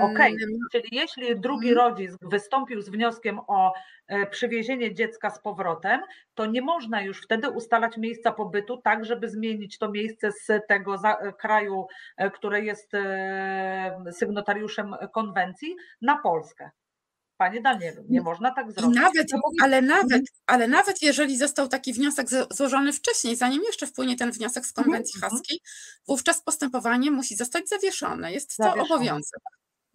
Okej, 0.00 0.34
okay. 0.34 0.36
czyli 0.72 0.88
jeśli 0.92 1.40
drugi 1.40 1.68
mhm. 1.68 1.88
rodzic 1.88 2.12
wystąpił 2.22 2.82
z 2.82 2.88
wnioskiem 2.88 3.40
o 3.46 3.72
e, 4.06 4.26
przywiezienie 4.26 4.94
dziecka 4.94 5.30
z 5.30 5.42
powrotem, 5.42 6.00
to 6.34 6.46
nie 6.46 6.62
można 6.62 7.02
już 7.02 7.22
wtedy 7.22 7.50
ustalać 7.50 7.96
miejsca 7.96 8.32
pobytu 8.32 8.76
tak, 8.76 9.04
żeby 9.04 9.28
zmienić 9.28 9.78
to 9.78 9.90
miejsce 9.90 10.32
z 10.32 10.66
tego 10.68 10.96
kraju, 11.38 11.86
które 12.34 12.60
jest 12.60 12.92
sygnatariuszem 14.12 14.94
konwencji, 15.12 15.76
na 16.02 16.18
Polskę. 16.18 16.70
Panie 17.40 17.60
Danielu, 17.60 18.04
nie 18.08 18.20
można 18.20 18.54
tak 18.54 18.72
zrobić. 18.72 19.00
Nawet, 19.00 19.28
ale, 19.62 19.82
nawet, 19.82 20.22
ale 20.46 20.68
nawet 20.68 21.02
jeżeli 21.02 21.38
został 21.38 21.68
taki 21.68 21.92
wniosek 21.92 22.26
złożony 22.50 22.92
wcześniej, 22.92 23.36
zanim 23.36 23.62
jeszcze 23.62 23.86
wpłynie 23.86 24.16
ten 24.16 24.30
wniosek 24.30 24.66
z 24.66 24.72
konwencji 24.72 25.16
mhm. 25.16 25.32
haskiej, 25.32 25.58
wówczas 26.08 26.42
postępowanie 26.42 27.10
musi 27.10 27.36
zostać 27.36 27.68
zawieszone. 27.68 28.32
Jest 28.32 28.56
to 28.56 28.62
zawieszone. 28.62 28.94
obowiązek. 28.94 29.40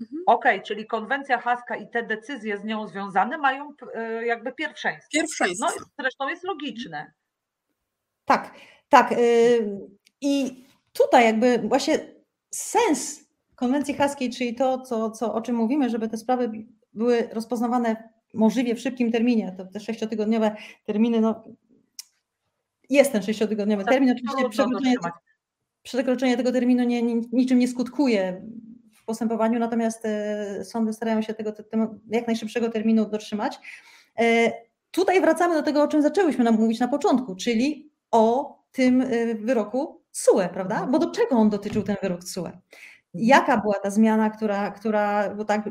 Mhm. 0.01 0.23
Okej, 0.25 0.55
okay, 0.55 0.67
czyli 0.67 0.87
konwencja 0.87 1.41
haska 1.41 1.75
i 1.75 1.89
te 1.89 2.03
decyzje 2.03 2.57
z 2.57 2.63
nią 2.63 2.87
związane 2.87 3.37
mają 3.37 3.73
e, 3.93 4.25
jakby 4.25 4.53
pierwszeństwo. 4.53 5.09
Pierwszeństwo. 5.13 5.67
No 5.79 5.85
zresztą 5.99 6.29
jest 6.29 6.43
logiczne. 6.43 7.11
Tak, 8.25 8.55
tak. 8.89 9.13
I 10.21 10.65
tutaj 10.93 11.25
jakby 11.25 11.59
właśnie 11.59 11.99
sens 12.53 13.19
konwencji 13.55 13.93
haskiej, 13.93 14.29
czyli 14.29 14.55
to, 14.55 14.81
co, 14.81 15.11
co, 15.11 15.33
o 15.33 15.41
czym 15.41 15.55
mówimy, 15.55 15.89
żeby 15.89 16.09
te 16.09 16.17
sprawy 16.17 16.51
były 16.95 17.29
rozpoznawane 17.31 18.09
możliwie 18.33 18.75
w 18.75 18.79
szybkim 18.79 19.11
terminie. 19.11 19.55
To 19.57 19.65
te 19.65 19.79
sześciotygodniowe 19.79 20.55
terminy, 20.85 21.21
no 21.21 21.43
jest 22.89 23.11
ten 23.11 23.23
sześciotygodniowy 23.23 23.83
tak, 23.83 23.93
termin. 23.93 24.11
Oczywiście 24.11 24.49
przekroczenie, 24.49 24.95
przekroczenie 25.83 26.37
tego 26.37 26.51
terminu 26.51 26.83
nie, 26.83 27.03
niczym 27.31 27.59
nie 27.59 27.67
skutkuje 27.67 28.41
w 28.93 29.05
postępowaniu, 29.05 29.59
natomiast 29.59 30.05
e, 30.05 30.65
sądy 30.65 30.93
starają 30.93 31.21
się 31.21 31.33
tego, 31.33 31.51
tego 31.51 31.95
jak 32.07 32.27
najszybszego 32.27 32.69
terminu 32.69 33.05
dotrzymać. 33.05 33.59
E, 34.19 34.51
tutaj 34.91 35.21
wracamy 35.21 35.55
do 35.55 35.63
tego, 35.63 35.83
o 35.83 35.87
czym 35.87 36.01
zaczęłyśmy 36.01 36.43
nam 36.43 36.55
mówić 36.55 36.79
na 36.79 36.87
początku, 36.87 37.35
czyli 37.35 37.91
o 38.11 38.55
tym 38.71 39.01
e, 39.01 39.35
wyroku 39.35 40.01
CUE, 40.11 40.49
prawda? 40.53 40.75
Mhm. 40.75 40.91
Bo 40.91 40.99
do 40.99 41.11
czego 41.11 41.35
on 41.35 41.49
dotyczył 41.49 41.83
ten 41.83 41.95
wyrok 42.01 42.23
CUE? 42.23 42.49
Jaka 43.17 43.57
była 43.57 43.79
ta 43.79 43.89
zmiana, 43.89 44.29
która, 44.29 44.71
która 44.71 45.29
bo 45.29 45.45
tak 45.45 45.61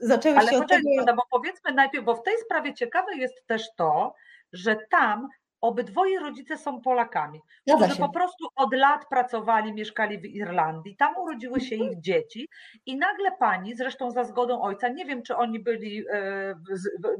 zaczęły 0.00 0.36
Ale 0.36 0.50
się 0.50 0.58
od 0.58 0.68
tego... 0.68 0.88
Bo 1.16 1.22
powiedzmy 1.30 1.72
najpierw, 1.72 2.04
bo 2.04 2.14
w 2.14 2.22
tej 2.22 2.34
sprawie 2.38 2.74
ciekawe 2.74 3.16
jest 3.16 3.46
też 3.46 3.74
to, 3.76 4.14
że 4.52 4.76
tam 4.90 5.28
obydwoje 5.60 6.20
rodzice 6.20 6.58
są 6.58 6.80
Polakami, 6.80 7.40
którzy 7.76 7.96
po 7.96 8.08
prostu 8.08 8.48
od 8.56 8.74
lat 8.74 9.08
pracowali, 9.08 9.72
mieszkali 9.72 10.18
w 10.18 10.24
Irlandii, 10.24 10.96
tam 10.96 11.16
urodziły 11.16 11.60
się 11.60 11.76
ich 11.76 12.00
dzieci 12.00 12.48
i 12.86 12.96
nagle 12.96 13.32
pani, 13.38 13.76
zresztą 13.76 14.10
za 14.10 14.24
zgodą 14.24 14.62
ojca, 14.62 14.88
nie 14.88 15.04
wiem 15.04 15.22
czy 15.22 15.36
oni 15.36 15.60
byli, 15.60 16.04
e, 16.12 16.54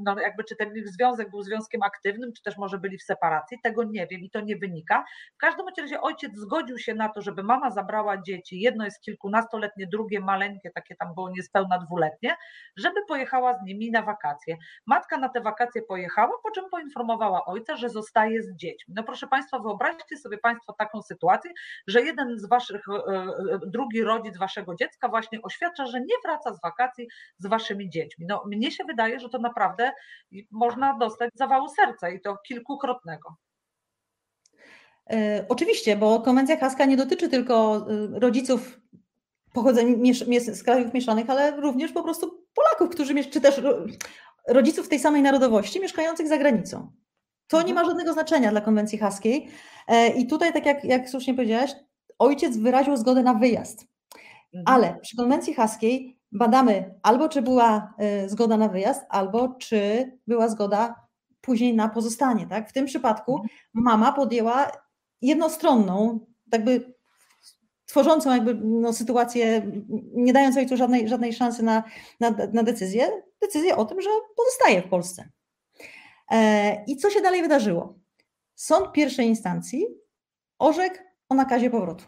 no 0.03 0.20
jakby 0.20 0.44
czy 0.44 0.57
ten 0.57 0.77
ich 0.77 0.88
związek 0.88 1.31
był 1.31 1.42
związkiem 1.42 1.83
aktywnym, 1.83 2.33
czy 2.33 2.42
też 2.42 2.57
może 2.57 2.79
byli 2.79 2.99
w 2.99 3.03
separacji, 3.03 3.59
tego 3.62 3.85
nie 3.85 4.07
wiem 4.07 4.20
i 4.20 4.31
to 4.31 4.40
nie 4.40 4.57
wynika. 4.57 5.05
W 5.35 5.37
każdym 5.37 5.66
razie 5.79 6.01
ojciec 6.01 6.37
zgodził 6.37 6.79
się 6.79 6.94
na 6.94 7.09
to, 7.09 7.22
żeby 7.22 7.42
mama 7.42 7.70
zabrała 7.70 8.22
dzieci, 8.22 8.61
jedno 8.61 8.85
jest 8.85 9.01
kilkunastoletnie, 9.01 9.87
drugie 9.87 10.20
maleńkie, 10.20 10.70
takie 10.70 10.96
tam 10.96 11.14
było 11.14 11.31
niespełna 11.31 11.79
dwuletnie, 11.79 12.37
żeby 12.77 13.01
pojechała 13.09 13.59
z 13.59 13.62
nimi 13.62 13.90
na 13.90 14.03
wakacje. 14.03 14.57
Matka 14.87 15.18
na 15.18 15.29
te 15.29 15.40
wakacje 15.40 15.83
pojechała, 15.83 16.33
po 16.42 16.51
czym 16.51 16.64
poinformowała 16.70 17.44
ojca, 17.44 17.77
że 17.77 17.88
zostaje 17.88 18.26
z 18.43 18.57
dziećmi. 18.57 18.95
No 18.97 19.03
proszę 19.03 19.27
Państwa, 19.27 19.59
wyobraźcie 19.59 20.17
sobie 20.17 20.39
Państwo 20.39 20.73
taką 20.79 21.03
sytuację, 21.03 21.51
że 21.87 22.03
jeden 22.03 22.39
z 22.39 22.49
Waszych, 22.49 22.83
e, 22.89 23.12
e, 23.12 23.59
drugi 23.67 24.03
rodzic 24.03 24.39
Waszego 24.39 24.75
dziecka 24.75 25.09
właśnie 25.09 25.43
oświadcza, 25.43 25.87
że 25.87 26.01
nie 26.01 26.15
wraca 26.25 26.55
z 26.55 26.61
wakacji 26.61 27.09
z 27.39 27.47
Waszymi 27.47 27.91
dziećmi. 27.91 28.27
No 28.29 28.43
mnie 28.47 28.71
się 28.71 28.85
wydaje, 28.85 29.21
że 29.21 29.29
to 29.29 29.39
naprawdę 29.39 29.93
można 30.51 30.99
dostać 30.99 31.31
zawału 31.35 31.69
serca 31.69 32.09
i 32.09 32.21
to 32.21 32.37
kilkukrotnego. 32.49 33.37
E, 35.11 35.47
oczywiście, 35.49 35.97
bo 35.97 36.21
konwencja 36.21 36.57
haska 36.57 36.85
nie 36.85 36.97
dotyczy 36.97 37.29
tylko 37.29 37.87
rodziców 38.12 38.81
pochodzenia 39.53 40.15
z 40.39 40.62
krajów 40.62 40.95
mieszanych, 40.95 41.31
ale 41.31 41.61
również 41.61 41.93
po 41.93 42.03
prostu 42.03 42.47
Polaków, 42.55 42.91
którzy 42.91 43.25
czy 43.25 43.41
też 43.41 43.61
rodziców 44.49 44.89
tej 44.89 44.99
samej 44.99 45.23
narodowości 45.23 45.81
mieszkających 45.81 46.29
za 46.29 46.39
granicą. 46.39 46.93
To 47.49 47.63
nie 47.63 47.75
ma 47.75 47.81
mhm. 47.81 47.87
żadnego 47.87 48.13
znaczenia 48.13 48.51
dla 48.51 48.61
konwencji 48.61 48.99
haskiej. 48.99 49.49
E, 49.89 50.09
I 50.09 50.27
tutaj, 50.27 50.53
tak 50.53 50.67
jak, 50.67 50.85
jak 50.85 51.11
słusznie 51.11 51.35
powiedziałaś, 51.35 51.71
ojciec 52.19 52.57
wyraził 52.57 52.97
zgodę 52.97 53.23
na 53.23 53.35
wyjazd. 53.35 53.87
Mhm. 54.55 54.65
Ale 54.77 55.01
przy 55.03 55.17
konwencji 55.17 55.55
haskiej 55.55 56.19
badamy 56.33 56.95
albo 57.03 57.29
czy 57.29 57.43
była 57.43 57.95
e, 57.99 58.29
zgoda 58.29 58.57
na 58.57 58.69
wyjazd, 58.69 59.03
albo 59.09 59.49
czy 59.49 60.13
była 60.27 60.49
zgoda 60.49 61.07
później 61.41 61.75
na 61.75 61.89
pozostanie. 61.89 62.47
Tak? 62.47 62.71
W 62.71 62.73
tym 62.73 62.87
przypadku 62.87 63.33
mhm. 63.33 63.49
mama 63.75 64.13
podjęła 64.13 64.71
jednostronną, 65.23 66.21
jakby 66.53 66.97
tworzącą 67.87 68.31
jakby 68.31 68.55
no, 68.55 68.93
sytuację, 68.93 69.73
nie 70.15 70.33
dając 70.33 70.57
ojcu 70.57 70.77
żadnej, 70.77 71.09
żadnej 71.09 71.33
szansy 71.33 71.63
na, 71.63 71.83
na, 72.21 72.31
na 72.53 72.63
decyzję, 72.63 73.11
decyzję 73.43 73.77
o 73.77 73.85
tym, 73.85 74.01
że 74.01 74.11
pozostaje 74.37 74.83
w 74.83 74.89
Polsce. 74.89 75.29
E, 76.31 76.85
I 76.87 76.97
co 76.97 77.11
się 77.11 77.21
dalej 77.21 77.43
wydarzyło? 77.43 77.99
Sąd 78.55 78.93
pierwszej 78.93 79.27
instancji 79.27 79.87
orzekł 80.59 80.97
o 81.29 81.35
nakazie 81.35 81.71
powrotu. 81.71 82.05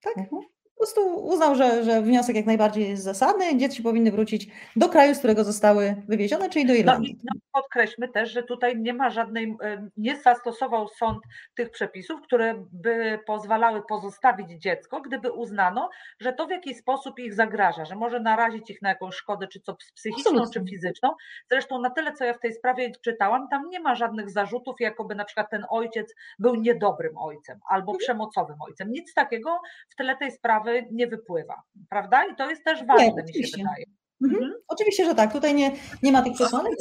Tak? 0.00 0.18
Mhm. 0.18 0.42
Po 0.82 0.86
prostu 0.86 1.24
uznał, 1.26 1.54
że, 1.54 1.84
że 1.84 2.02
wniosek 2.02 2.36
jak 2.36 2.46
najbardziej 2.46 2.88
jest 2.90 3.02
zasadny, 3.02 3.56
dzieci 3.56 3.82
powinny 3.82 4.12
wrócić 4.12 4.48
do 4.76 4.88
kraju, 4.88 5.14
z 5.14 5.18
którego 5.18 5.44
zostały 5.44 5.96
wywiezione, 6.08 6.50
czyli 6.50 6.66
do 6.66 6.72
No 6.72 6.78
Irlandii. 6.78 7.10
i 7.12 7.18
no, 7.24 7.40
podkreślmy 7.52 8.08
też, 8.08 8.30
że 8.32 8.42
tutaj 8.42 8.78
nie 8.78 8.94
ma 8.94 9.10
żadnej, 9.10 9.56
nie 9.96 10.16
zastosował 10.16 10.88
sąd 10.88 11.18
tych 11.54 11.70
przepisów, 11.70 12.20
które 12.22 12.54
by 12.72 13.18
pozwalały 13.26 13.82
pozostawić 13.88 14.50
dziecko, 14.62 15.00
gdyby 15.00 15.32
uznano, 15.32 15.90
że 16.20 16.32
to 16.32 16.46
w 16.46 16.50
jakiś 16.50 16.76
sposób 16.76 17.18
ich 17.18 17.34
zagraża, 17.34 17.84
że 17.84 17.96
może 17.96 18.20
narazić 18.20 18.70
ich 18.70 18.82
na 18.82 18.88
jakąś 18.88 19.14
szkodę, 19.14 19.48
czy 19.48 19.60
co 19.60 19.76
psychiczną, 19.94 20.30
Absolutnie. 20.32 20.60
czy 20.62 20.70
fizyczną. 20.70 21.10
Zresztą 21.50 21.78
na 21.80 21.90
tyle, 21.90 22.12
co 22.12 22.24
ja 22.24 22.34
w 22.34 22.40
tej 22.40 22.52
sprawie 22.52 22.92
czytałam, 23.04 23.48
tam 23.48 23.68
nie 23.68 23.80
ma 23.80 23.94
żadnych 23.94 24.30
zarzutów, 24.30 24.76
jakoby 24.80 25.14
na 25.14 25.24
przykład 25.24 25.50
ten 25.50 25.64
ojciec 25.70 26.14
był 26.38 26.54
niedobrym 26.54 27.18
ojcem 27.18 27.60
albo 27.70 27.94
przemocowym 27.98 28.56
ojcem. 28.68 28.90
Nic 28.92 29.14
takiego 29.14 29.60
w 29.90 29.96
tyle 29.96 30.16
tej 30.16 30.30
sprawy 30.32 30.71
nie 30.92 31.06
wypływa, 31.06 31.62
prawda? 31.90 32.24
I 32.32 32.36
to 32.36 32.50
jest 32.50 32.64
też 32.64 32.84
ważne, 32.86 33.22
mi 33.22 33.34
się 33.44 33.56
wydaje. 33.58 33.84
Mhm. 34.24 34.42
Mhm. 34.42 34.60
Oczywiście, 34.68 35.04
że 35.04 35.14
tak. 35.14 35.32
Tutaj 35.32 35.54
nie, 35.54 35.72
nie 36.02 36.12
ma 36.12 36.22
tych 36.22 36.32
przesłanek. 36.34 36.72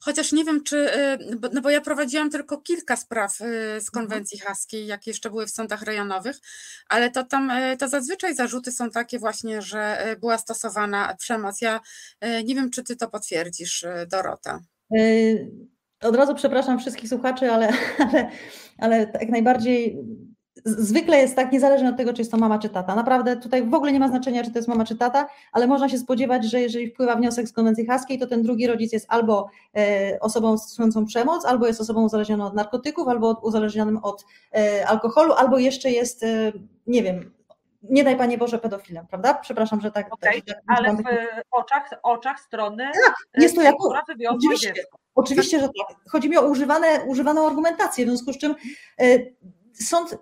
Chociaż, 0.00 0.32
nie 0.32 0.44
wiem, 0.44 0.62
czy. 0.62 0.76
y, 0.76 1.18
No 1.52 1.60
bo 1.60 1.70
ja 1.70 1.80
prowadziłam 1.80 2.30
tylko 2.30 2.58
kilka 2.58 2.96
spraw 2.96 3.40
y, 3.40 3.44
Mhm. 3.44 3.80
z 3.80 3.90
konwencji 3.90 4.38
haskiej, 4.38 4.86
jak 4.86 5.06
jeszcze 5.06 5.30
były 5.30 5.46
w 5.46 5.50
sądach 5.50 5.82
rejonowych, 5.82 6.36
ale 6.88 7.10
to 7.10 7.24
tam 7.24 7.50
y, 7.50 7.76
to 7.76 7.88
zazwyczaj 7.88 8.34
zarzuty 8.34 8.72
są 8.72 8.90
takie 8.90 9.18
właśnie, 9.18 9.62
że 9.62 9.98
była 10.20 10.38
stosowana 10.38 11.16
przemoc. 11.18 11.60
Ja 11.60 11.80
nie 12.44 12.54
wiem, 12.54 12.70
czy 12.70 12.82
ty 12.84 12.96
to 12.96 13.08
potwierdzisz, 13.10 13.86
Dorota. 14.10 14.60
Od 16.02 16.16
razu 16.16 16.34
przepraszam 16.34 16.78
wszystkich 16.78 17.08
słuchaczy, 17.08 17.50
ale, 17.52 17.68
ale, 18.12 18.30
ale 18.78 19.06
tak 19.06 19.28
najbardziej 19.28 19.98
zwykle 20.64 21.16
jest 21.16 21.36
tak, 21.36 21.52
niezależnie 21.52 21.88
od 21.88 21.96
tego, 21.96 22.12
czy 22.12 22.20
jest 22.20 22.30
to 22.30 22.36
mama 22.36 22.58
czy 22.58 22.68
tata. 22.68 22.94
Naprawdę 22.94 23.36
tutaj 23.36 23.62
w 23.62 23.74
ogóle 23.74 23.92
nie 23.92 24.00
ma 24.00 24.08
znaczenia, 24.08 24.44
czy 24.44 24.50
to 24.50 24.58
jest 24.58 24.68
mama 24.68 24.84
czy 24.84 24.96
tata, 24.96 25.28
ale 25.52 25.66
można 25.66 25.88
się 25.88 25.98
spodziewać, 25.98 26.44
że 26.44 26.60
jeżeli 26.60 26.90
wpływa 26.90 27.16
wniosek 27.16 27.48
z 27.48 27.52
konwencji 27.52 27.86
haskiej, 27.86 28.18
to 28.18 28.26
ten 28.26 28.42
drugi 28.42 28.66
rodzic 28.66 28.92
jest 28.92 29.06
albo 29.08 29.50
e, 29.76 30.18
osobą 30.20 30.58
stosującą 30.58 31.06
przemoc, 31.06 31.44
albo 31.44 31.66
jest 31.66 31.80
osobą 31.80 32.04
uzależnioną 32.04 32.46
od 32.46 32.54
narkotyków, 32.54 33.08
albo 33.08 33.40
uzależnionym 33.42 33.98
od 34.02 34.24
e, 34.54 34.86
alkoholu, 34.88 35.32
albo 35.32 35.58
jeszcze 35.58 35.90
jest, 35.90 36.22
e, 36.22 36.52
nie 36.86 37.02
wiem, 37.02 37.32
nie 37.82 38.04
daj 38.04 38.16
Panie 38.16 38.38
Boże, 38.38 38.58
pedofilem, 38.58 39.06
prawda? 39.06 39.34
Przepraszam, 39.34 39.80
że 39.80 39.90
tak. 39.90 40.12
Okej, 40.12 40.42
tak, 40.42 40.56
tak 40.56 40.78
ale 40.78 40.96
w 40.96 41.02
oczach, 41.50 41.90
oczach 42.02 42.40
strony, 42.40 42.84
Tak, 43.06 43.14
jest 43.42 43.54
to 43.54 43.62
jako- 43.62 43.94
oczywiście. 44.28 44.72
dziecko. 44.72 44.98
Oczywiście, 45.14 45.60
że 45.60 45.66
tak. 45.66 45.96
Chodzi 46.08 46.28
mi 46.28 46.36
o 46.36 46.42
używane, 46.42 46.86
używaną 47.06 47.46
argumentację, 47.46 48.04
w 48.04 48.08
związku 48.08 48.32
z 48.32 48.38
czym 48.38 48.54
sąd 49.82 50.18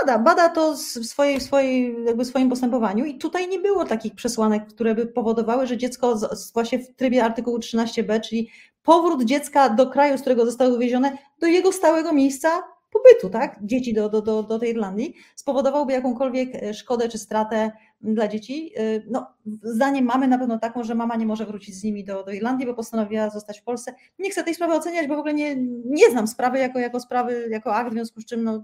bada, 0.00 0.18
bada 0.18 0.48
to 0.48 0.74
w 0.74 1.06
swojej, 1.06 1.40
w 1.40 1.42
swojej, 1.42 1.96
jakby 2.06 2.24
swoim 2.24 2.48
postępowaniu 2.48 3.04
i 3.04 3.18
tutaj 3.18 3.48
nie 3.48 3.58
było 3.58 3.84
takich 3.84 4.14
przesłanek, 4.14 4.66
które 4.66 4.94
by 4.94 5.06
powodowały, 5.06 5.66
że 5.66 5.76
dziecko 5.76 6.16
z 6.16 6.52
właśnie 6.52 6.78
w 6.78 6.94
trybie 6.94 7.24
artykułu 7.24 7.58
13b, 7.58 8.20
czyli 8.20 8.50
powrót 8.82 9.24
dziecka 9.24 9.68
do 9.68 9.90
kraju, 9.90 10.18
z 10.18 10.20
którego 10.20 10.46
zostało 10.46 10.70
wywiezione, 10.70 11.18
do 11.38 11.46
jego 11.46 11.72
stałego 11.72 12.12
miejsca 12.12 12.48
pobytu, 12.92 13.30
tak? 13.30 13.58
Dzieci 13.62 13.94
do, 13.94 14.08
do, 14.08 14.22
do, 14.22 14.42
do 14.42 14.58
tej 14.58 14.70
Irlandii, 14.70 15.14
spowodowałby 15.34 15.92
jakąkolwiek 15.92 16.54
e, 16.54 16.74
szkodę 16.74 17.08
czy 17.08 17.18
stratę 17.18 17.72
dla 18.00 18.28
dzieci. 18.28 18.72
E, 18.76 18.82
No, 19.10 19.26
zdaniem 19.62 20.04
mamy 20.04 20.28
na 20.28 20.38
pewno 20.38 20.58
taką, 20.58 20.84
że 20.84 20.94
mama 20.94 21.16
nie 21.16 21.26
może 21.26 21.46
wrócić 21.46 21.74
z 21.74 21.84
nimi 21.84 22.04
do, 22.04 22.22
do 22.22 22.32
Irlandii, 22.32 22.66
bo 22.66 22.74
postanowiła 22.74 23.30
zostać 23.30 23.60
w 23.60 23.64
Polsce. 23.64 23.94
Nie 24.18 24.30
chcę 24.30 24.44
tej 24.44 24.54
sprawy 24.54 24.74
oceniać, 24.74 25.08
bo 25.08 25.16
w 25.16 25.18
ogóle 25.18 25.34
nie, 25.34 25.56
nie 25.84 26.10
znam 26.10 26.26
sprawy 26.26 26.58
jako, 26.58 26.78
jako 26.78 27.00
sprawy, 27.00 27.48
jako 27.50 27.74
akt, 27.74 27.90
w 27.90 27.92
związku 27.92 28.20
z 28.20 28.26
czym 28.26 28.44
no, 28.44 28.62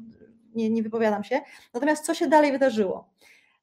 nie, 0.54 0.70
nie 0.70 0.82
wypowiadam 0.82 1.24
się. 1.24 1.40
Natomiast 1.74 2.04
co 2.04 2.14
się 2.14 2.26
dalej 2.26 2.52
wydarzyło? 2.52 3.11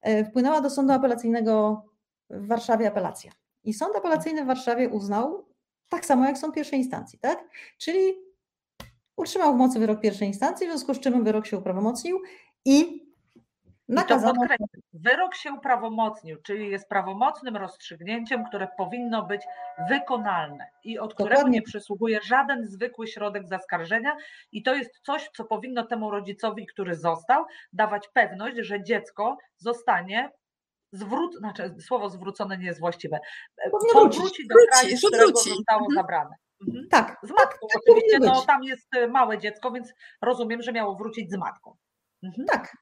E, 0.01 0.25
Wpłynęła 0.25 0.61
do 0.61 0.69
sądu 0.69 0.93
apelacyjnego 0.93 1.85
w 2.29 2.47
Warszawie 2.47 2.87
apelacja. 2.87 3.31
I 3.63 3.73
sąd 3.73 3.95
apelacyjny 3.95 4.43
w 4.43 4.47
Warszawie 4.47 4.89
uznał, 4.89 5.45
tak 5.89 6.05
samo 6.05 6.25
jak 6.25 6.37
sąd 6.37 6.55
pierwszej 6.55 6.79
instancji, 6.79 7.19
tak? 7.19 7.49
Czyli 7.77 8.13
utrzymał 9.17 9.53
w 9.53 9.57
mocy 9.57 9.79
wyrok 9.79 10.01
pierwszej 10.01 10.27
instancji, 10.27 10.67
w 10.67 10.69
związku 10.69 10.93
z 10.93 10.99
czym 10.99 11.23
wyrok 11.23 11.45
się 11.45 11.57
uprawomocnił 11.57 12.21
i 12.65 13.04
nakazano. 13.89 14.41
wyrok 14.93 15.35
się 15.35 15.53
uprawomocnił, 15.53 16.41
czyli 16.41 16.69
jest 16.69 16.89
prawomocnym 16.89 17.57
rozstrzygnięciem, 17.57 18.45
które 18.45 18.67
powinno 18.77 19.23
być 19.25 19.41
wykonalne 19.89 20.65
i 20.83 20.99
od 20.99 21.13
którego 21.13 21.35
Dokładnie. 21.35 21.59
nie 21.59 21.61
przysługuje 21.61 22.19
żaden 22.23 22.67
zwykły 22.67 23.07
środek 23.07 23.47
zaskarżenia 23.47 24.17
i 24.51 24.63
to 24.63 24.75
jest 24.75 24.99
coś, 25.03 25.29
co 25.37 25.43
powinno 25.45 25.83
temu 25.85 26.11
rodzicowi, 26.11 26.65
który 26.67 26.95
został, 26.95 27.45
dawać 27.73 28.07
pewność, 28.13 28.57
że 28.59 28.83
dziecko 28.83 29.37
zostanie 29.57 30.29
zwrót, 30.91 31.35
znaczy 31.35 31.75
słowo 31.81 32.09
zwrócone 32.09 32.57
nie 32.57 32.65
jest 32.65 32.79
właściwe, 32.79 33.19
Powinno 33.71 33.93
powróci 33.93 34.19
wrócić. 34.19 34.47
do 34.47 34.55
Wróci, 34.55 34.69
kraju, 34.71 34.97
z 34.97 35.01
że 35.01 35.07
którego 35.07 35.27
wróci. 35.31 35.49
zostało 35.49 35.81
Mhm. 35.81 35.95
zabrane. 35.95 36.35
Mhm. 36.67 36.87
Tak, 36.91 37.17
Z 37.23 37.29
matką 37.29 37.67
tak 37.73 37.81
oczywiście, 37.87 38.19
no 38.19 38.41
tam 38.41 38.63
jest 38.63 38.87
małe 39.09 39.37
dziecko, 39.37 39.71
więc 39.71 39.93
rozumiem, 40.21 40.61
że 40.61 40.71
miało 40.71 40.95
wrócić 40.95 41.31
z 41.31 41.37
matką. 41.37 41.75
Mhm. 42.23 42.47
Tak, 42.47 42.77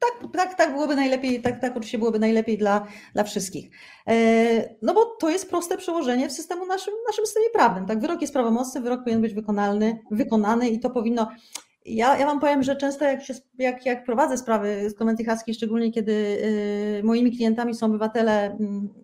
tak, 0.00 0.32
tak, 0.32 0.54
tak 0.54 0.72
byłoby 0.72 0.96
najlepiej, 0.96 1.42
tak, 1.42 1.60
tak 1.60 1.70
oczywiście 1.70 1.98
byłoby 1.98 2.18
najlepiej 2.18 2.58
dla, 2.58 2.86
dla 3.14 3.24
wszystkich. 3.24 3.70
E, 4.08 4.76
No 4.82 4.94
bo 4.94 5.04
to 5.04 5.30
jest 5.30 5.50
proste 5.50 5.76
przełożenie 5.76 6.28
w 6.28 6.32
systemu 6.32 6.66
naszym, 6.66 6.94
naszym 7.06 7.26
systemie 7.26 7.50
prawnym. 7.50 7.86
Tak, 7.86 8.00
wyrok 8.00 8.20
jest 8.20 8.32
prawomocny, 8.32 8.80
wyrok 8.80 9.00
powinien 9.00 9.20
być 9.20 9.34
wykonalny, 9.34 9.98
wykonany 10.10 10.68
i 10.68 10.80
to 10.80 10.90
powinno. 10.90 11.30
Ja, 11.84 12.18
ja 12.18 12.26
Wam 12.26 12.40
powiem, 12.40 12.62
że 12.62 12.76
często 12.76 13.04
jak, 13.04 13.24
się, 13.24 13.34
jak, 13.58 13.86
jak 13.86 14.04
prowadzę 14.04 14.38
sprawy 14.38 14.90
z 14.90 14.94
konwencji 14.94 15.24
haskiej, 15.24 15.54
szczególnie 15.54 15.92
kiedy 15.92 16.12
y, 16.12 17.02
moimi 17.04 17.36
klientami 17.36 17.74
są 17.74 17.86
obywatele, 17.86 18.58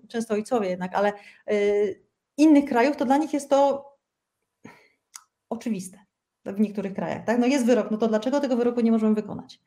często 0.08 0.34
ojcowie 0.34 0.68
jednak, 0.68 0.94
ale 0.94 1.12
y, 1.52 2.02
innych 2.36 2.64
krajów, 2.64 2.96
to 2.96 3.04
dla 3.04 3.16
nich 3.16 3.32
jest 3.32 3.50
to 3.50 3.90
oczywiste 5.50 5.98
w 6.44 6.60
niektórych 6.60 6.94
krajach. 6.94 7.24
Tak? 7.24 7.38
No 7.38 7.46
jest 7.46 7.66
wyrok, 7.66 7.90
no 7.90 7.96
to 7.96 8.08
dlaczego 8.08 8.40
tego 8.40 8.56
wyroku 8.56 8.80
nie 8.80 8.92
możemy 8.92 9.14
wykonać? 9.14 9.60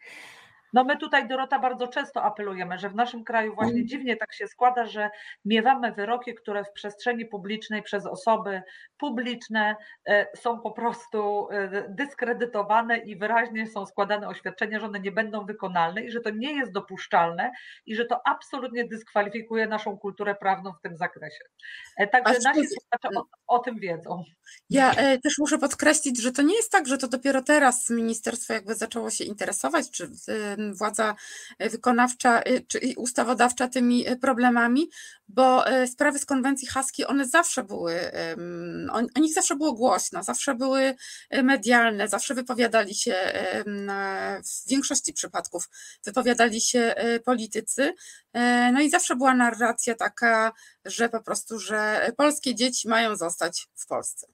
No 0.74 0.84
my 0.84 0.98
tutaj, 0.98 1.28
Dorota, 1.28 1.60
bardzo 1.60 1.88
często 1.88 2.24
apelujemy, 2.24 2.78
że 2.80 2.90
w 2.90 2.96
naszym 2.96 3.24
kraju 3.24 3.56
właśnie 3.56 3.74
Mm. 3.74 3.88
dziwnie 3.88 4.18
tak 4.18 4.34
się 4.34 4.48
składa, 4.48 4.86
że 4.86 5.10
miewamy 5.46 5.92
wyroki, 5.92 6.36
które 6.36 6.64
w 6.64 6.72
przestrzeni 6.72 7.26
publicznej 7.26 7.84
przez 7.84 8.06
osoby 8.06 8.62
publiczne 8.98 9.76
e, 10.08 10.28
są 10.38 10.60
po 10.60 10.72
prostu 10.72 11.48
e, 11.52 11.86
dyskredytowane 11.90 12.98
i 12.98 13.16
wyraźnie 13.16 13.68
są 13.68 13.86
składane 13.86 14.28
oświadczenia, 14.28 14.80
że 14.80 14.86
one 14.86 15.00
nie 15.00 15.12
będą 15.12 15.46
wykonalne 15.46 16.02
i 16.02 16.12
że 16.12 16.22
to 16.22 16.30
nie 16.30 16.54
jest 16.54 16.72
dopuszczalne 16.72 17.52
i 17.86 17.96
że 17.96 18.06
to 18.06 18.28
absolutnie 18.28 18.88
dyskwalifikuje 18.88 19.68
naszą 19.68 19.98
kulturę 19.98 20.36
prawną 20.36 20.74
w 20.74 20.82
tym 20.82 20.98
zakresie. 20.98 21.44
E, 21.98 22.08
Także 22.08 22.40
nasi 22.44 22.68
słuchacze 22.68 23.20
o, 23.20 23.26
o 23.48 23.60
tym 23.60 23.80
wiedzą. 23.80 24.24
Ja 24.70 24.92
e, 24.92 25.18
też 25.20 25.38
muszę 25.40 25.58
podkreślić, 25.58 26.22
że 26.22 26.32
to 26.32 26.42
nie 26.42 26.56
jest 26.56 26.72
tak, 26.72 26.88
że 26.88 26.98
to 26.98 27.08
dopiero 27.08 27.42
teraz 27.42 27.90
ministerstwo 27.90 28.54
jakby 28.54 28.76
zaczęło 28.76 29.10
się 29.10 29.24
interesować, 29.24 29.92
czy 29.92 30.04
e, 30.04 30.58
władza 30.74 31.16
wykonawcza, 31.60 32.42
e, 32.42 32.60
czy 32.62 32.80
ustawodawcza 32.98 33.68
tymi 33.68 34.08
e, 34.08 34.16
problemami, 34.16 34.90
bo 35.28 35.68
e, 35.68 35.88
sprawy 35.88 36.20
z 36.20 36.26
konwencji 36.26 36.68
haskiej, 36.68 37.08
one 37.08 37.28
zawsze 37.28 37.64
były, 37.64 38.12
o, 38.92 39.20
nich 39.20 39.34
zawsze 39.34 39.56
było 39.56 39.74
głośno, 39.74 40.24
zawsze 40.24 40.56
były 40.56 40.96
e, 41.30 41.44
medialne, 41.44 42.08
zawsze 42.08 42.34
wypowiadali 42.34 42.96
się, 42.96 43.14
e, 43.14 43.64
w 44.42 44.70
większości 44.70 45.14
przypadków 45.14 45.70
wypowiadali 46.06 46.62
się 46.62 46.80
e, 46.80 47.20
politycy, 47.20 47.94
e, 48.34 48.72
no 48.72 48.82
i 48.82 48.90
zawsze 48.90 49.16
była 49.16 49.36
narracja 49.36 49.96
taka, 49.96 50.52
że 50.86 51.10
po 51.10 51.22
prostu, 51.22 51.60
że 51.60 52.12
polskie 52.18 52.56
dzieci 52.56 52.88
mają 52.88 53.16
zostać 53.16 53.68
w 53.76 53.88
Polsce. 53.88 54.28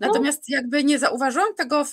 Natomiast 0.00 0.48
jakby 0.48 0.84
nie 0.84 0.98
zauważyłam 0.98 1.54
tego 1.56 1.84
w, 1.84 1.92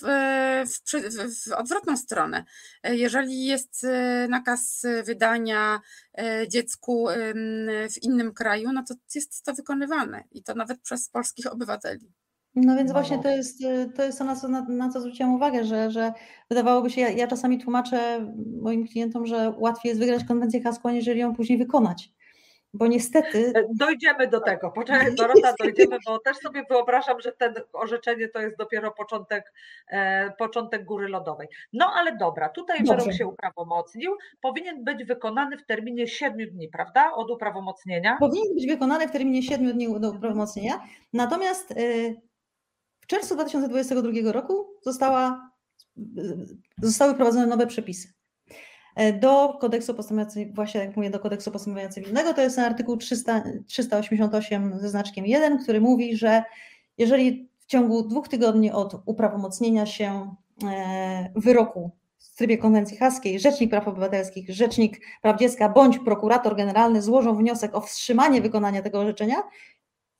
w, 0.66 0.82
przy- 0.82 1.10
w, 1.10 1.48
w 1.48 1.52
odwrotną 1.52 1.96
stronę. 1.96 2.44
Jeżeli 2.84 3.44
jest 3.44 3.84
e, 3.84 4.26
nakaz 4.28 4.86
wydania 5.04 5.80
e, 6.18 6.48
dziecku 6.48 7.08
w 7.90 8.02
innym 8.02 8.34
kraju, 8.34 8.72
no 8.72 8.84
to 8.88 8.94
jest 9.14 9.44
to 9.44 9.54
wykonywane 9.54 10.24
i 10.30 10.42
to 10.42 10.54
nawet 10.54 10.80
przez 10.80 11.08
polskich 11.08 11.52
obywateli. 11.52 12.12
No 12.54 12.76
więc 12.76 12.88
No 12.88 12.94
właśnie 12.94 13.16
to 13.16 13.22
właśnie. 13.22 13.36
jest, 13.36 13.58
to 13.96 14.02
jest 14.04 14.18
to, 14.18 14.24
na 14.24 14.36
co, 14.36 14.48
na, 14.48 14.66
na 14.68 14.88
co 14.88 15.00
zwróciłam 15.00 15.34
uwagę, 15.34 15.64
że, 15.64 15.90
że 15.90 16.12
wydawałoby 16.50 16.90
się, 16.90 17.00
ja, 17.00 17.10
ja 17.10 17.26
czasami 17.26 17.58
tłumaczę 17.58 18.26
moim 18.62 18.88
klientom, 18.88 19.26
że 19.26 19.54
łatwiej 19.56 19.88
jest 19.88 20.00
wygrać 20.00 20.24
konwencję 20.24 20.62
haską, 20.62 20.88
aniżeli 20.88 21.20
ją 21.20 21.34
później 21.34 21.58
wykonać. 21.58 22.12
Bo 22.78 22.86
niestety 22.86 23.52
E, 23.54 23.64
Dojdziemy 23.74 24.28
do 24.28 24.40
tego. 24.40 24.70
Poczekaj, 24.70 25.14
Dorota, 25.14 25.54
dojdziemy, 25.58 25.96
bo 26.06 26.18
też 26.18 26.36
sobie 26.36 26.64
wyobrażam, 26.70 27.20
że 27.20 27.32
ten 27.32 27.54
orzeczenie 27.72 28.28
to 28.28 28.40
jest 28.40 28.56
dopiero 28.56 28.90
początek, 28.92 29.52
e, 29.88 30.30
początek 30.38 30.84
góry 30.84 31.08
lodowej. 31.08 31.48
No 31.72 31.92
ale 31.94 32.16
dobra, 32.16 32.48
tutaj 32.48 32.78
Dobrze. 32.78 32.96
wyrok 32.96 33.12
się 33.12 33.26
uprawomocnił. 33.26 34.16
Powinien 34.40 34.84
być 34.84 35.04
wykonany 35.04 35.58
w 35.58 35.66
terminie 35.66 36.06
7 36.06 36.50
dni, 36.50 36.68
prawda? 36.68 37.12
Od 37.12 37.30
uprawomocnienia. 37.30 38.16
powinien 38.20 38.54
być 38.54 38.66
wykonany 38.66 39.08
w 39.08 39.10
terminie 39.10 39.42
7 39.42 39.72
dni 39.72 40.00
do 40.00 40.10
uprawomocnienia. 40.10 40.80
Natomiast 41.12 41.70
y, 41.70 42.16
w 43.00 43.06
czerwcu 43.06 43.34
2022 43.34 44.32
roku 44.32 44.66
została, 44.82 45.50
zostały 46.82 47.14
wprowadzone 47.14 47.46
nowe 47.46 47.66
przepisy 47.66 48.17
do 49.20 49.58
kodeksu 49.60 49.94
postępowania, 49.94 50.46
właśnie 50.54 50.80
jak 50.80 50.96
mówię, 50.96 51.10
do 51.10 51.20
kodeksu 51.20 51.50
postępowania 51.50 51.88
cywilnego, 51.88 52.34
to 52.34 52.42
jest 52.42 52.58
artykuł 52.58 52.96
300, 52.96 53.42
388 53.66 54.78
ze 54.78 54.88
znaczkiem 54.88 55.26
1, 55.26 55.58
który 55.62 55.80
mówi, 55.80 56.16
że 56.16 56.42
jeżeli 56.98 57.48
w 57.58 57.66
ciągu 57.66 58.02
dwóch 58.02 58.28
tygodni 58.28 58.70
od 58.70 59.02
uprawomocnienia 59.06 59.86
się 59.86 60.34
e, 60.64 61.32
wyroku 61.36 61.90
w 62.18 62.36
trybie 62.36 62.58
konwencji 62.58 62.96
haskiej 62.96 63.40
Rzecznik 63.40 63.70
Praw 63.70 63.88
Obywatelskich, 63.88 64.50
Rzecznik 64.50 65.00
Praw 65.22 65.38
Dziecka 65.38 65.68
bądź 65.68 65.98
prokurator 65.98 66.56
generalny 66.56 67.02
złożą 67.02 67.36
wniosek 67.36 67.74
o 67.74 67.80
wstrzymanie 67.80 68.40
wykonania 68.40 68.82
tego 68.82 69.00
orzeczenia, 69.00 69.36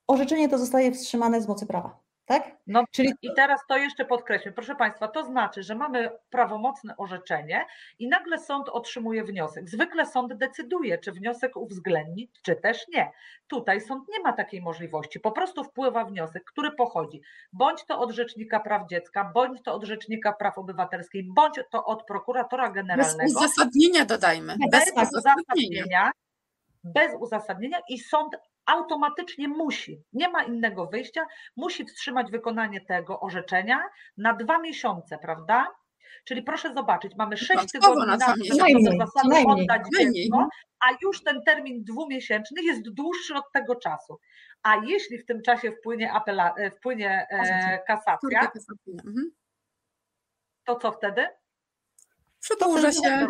orzeczenie 0.06 0.48
to 0.48 0.58
zostaje 0.58 0.92
wstrzymane 0.92 1.42
z 1.42 1.48
mocy 1.48 1.66
prawa. 1.66 2.07
Tak? 2.28 2.56
No 2.66 2.84
Czyli... 2.90 3.12
i 3.22 3.34
teraz 3.36 3.60
to 3.68 3.76
jeszcze 3.76 4.04
podkreślę. 4.04 4.52
Proszę 4.52 4.74
Państwa, 4.74 5.08
to 5.08 5.24
znaczy, 5.24 5.62
że 5.62 5.74
mamy 5.74 6.10
prawomocne 6.30 6.96
orzeczenie 6.96 7.66
i 7.98 8.08
nagle 8.08 8.38
sąd 8.38 8.68
otrzymuje 8.68 9.24
wniosek. 9.24 9.68
Zwykle 9.68 10.06
sąd 10.06 10.34
decyduje, 10.34 10.98
czy 10.98 11.12
wniosek 11.12 11.56
uwzględni, 11.56 12.30
czy 12.42 12.56
też 12.56 12.88
nie. 12.88 13.12
Tutaj 13.46 13.80
sąd 13.80 14.08
nie 14.08 14.20
ma 14.20 14.32
takiej 14.32 14.62
możliwości. 14.62 15.20
Po 15.20 15.32
prostu 15.32 15.64
wpływa 15.64 16.04
wniosek, 16.04 16.44
który 16.44 16.72
pochodzi 16.72 17.20
bądź 17.52 17.84
to 17.84 18.00
od 18.00 18.10
Rzecznika 18.10 18.60
Praw 18.60 18.88
Dziecka, 18.88 19.30
bądź 19.34 19.62
to 19.62 19.74
od 19.74 19.84
Rzecznika 19.84 20.32
Praw 20.32 20.58
Obywatelskich, 20.58 21.34
bądź 21.34 21.60
to 21.70 21.84
od 21.84 22.04
prokuratora 22.04 22.70
generalnego. 22.70 23.22
Bez 23.22 23.36
uzasadnienia 23.36 24.04
dodajmy. 24.04 24.56
Bez, 24.70 24.94
bez 24.94 25.08
uzasadnienia. 25.12 26.10
Bez 26.84 27.12
uzasadnienia 27.20 27.78
i 27.88 27.98
sąd 27.98 28.36
automatycznie 28.68 29.48
musi, 29.48 30.02
nie 30.12 30.28
ma 30.28 30.42
innego 30.42 30.87
wyjścia, 30.87 31.26
musi 31.57 31.85
wstrzymać 31.85 32.31
wykonanie 32.31 32.81
tego 32.81 33.20
orzeczenia 33.20 33.83
na 34.16 34.35
dwa 34.35 34.59
miesiące, 34.59 35.18
prawda? 35.18 35.66
Czyli 36.24 36.42
proszę 36.42 36.74
zobaczyć, 36.74 37.12
mamy 37.16 37.37
sześć 37.37 37.72
tygodni 37.72 38.07
na 38.07 38.18
to, 38.18 38.35
żeby 38.37 38.96
zasadę 38.98 39.44
oddać 39.46 39.83
dziecko, 39.98 40.48
a 40.81 40.87
już 41.02 41.22
ten 41.22 41.42
termin 41.42 41.85
dwumiesięczny 41.85 42.62
jest 42.62 42.83
dłuższy 42.90 43.35
od 43.35 43.52
tego 43.52 43.76
czasu. 43.76 44.18
A 44.62 44.76
jeśli 44.87 45.18
w 45.18 45.26
tym 45.26 45.42
czasie 45.42 45.72
wpłynie, 45.72 46.12
apela, 46.12 46.54
e, 46.54 46.70
wpłynie 46.70 47.26
e, 47.31 47.78
kasacja, 47.87 48.52
mhm. 48.87 49.31
to 50.64 50.76
co 50.76 50.92
wtedy? 50.92 51.26
Przedłuża 52.40 52.92
się. 52.92 53.26